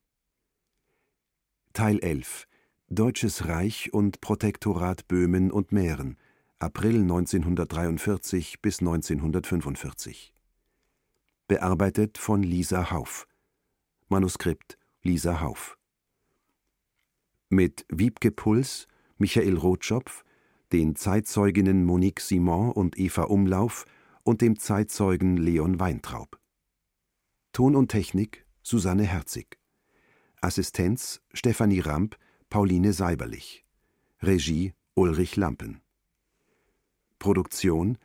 Teil 1.73 1.99
11 1.99 2.47
Deutsches 2.87 3.45
Reich 3.45 3.91
und 3.93 4.21
Protektorat 4.21 5.09
Böhmen 5.09 5.51
und 5.51 5.73
Mähren 5.73 6.17
April 6.59 7.01
1943 7.01 8.61
bis 8.61 8.79
1945. 8.79 10.33
Bearbeitet 11.49 12.17
von 12.17 12.43
Lisa 12.43 12.91
Hauf. 12.91 13.27
Manuskript 14.07 14.77
Lisa 15.05 15.41
Hauf. 15.41 15.77
Mit 17.49 17.85
Wiebke 17.89 18.31
Puls, 18.31 18.87
Michael 19.17 19.57
Rotschopf, 19.57 20.23
den 20.71 20.95
Zeitzeuginnen 20.95 21.83
Monique 21.83 22.21
Simon 22.21 22.71
und 22.71 22.97
Eva 22.97 23.23
Umlauf 23.23 23.85
und 24.23 24.39
dem 24.39 24.57
Zeitzeugen 24.57 25.35
Leon 25.35 25.81
Weintraub. 25.81 26.39
Ton 27.51 27.75
und 27.75 27.89
Technik 27.89 28.45
Susanne 28.61 29.03
Herzig. 29.03 29.59
Assistenz 30.39 31.21
Stefanie 31.33 31.81
Ramp, 31.81 32.17
Pauline 32.49 32.93
Seiberlich. 32.93 33.65
Regie 34.21 34.73
Ulrich 34.95 35.35
Lampen. 35.35 35.81
Produktion 37.19 37.97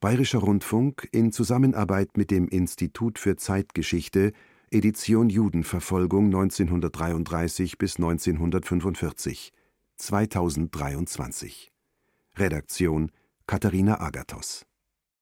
Bayerischer 0.00 0.40
Rundfunk 0.40 1.08
in 1.12 1.30
Zusammenarbeit 1.30 2.16
mit 2.16 2.32
dem 2.32 2.48
Institut 2.48 3.20
für 3.20 3.36
Zeitgeschichte 3.36 4.32
Edition 4.72 5.28
Judenverfolgung 5.30 6.26
1933 6.26 7.76
bis 7.76 7.96
1945 7.96 9.52
2023 9.96 11.72
Redaktion 12.36 13.10
Katharina 13.48 14.00
Agathos 14.00 14.69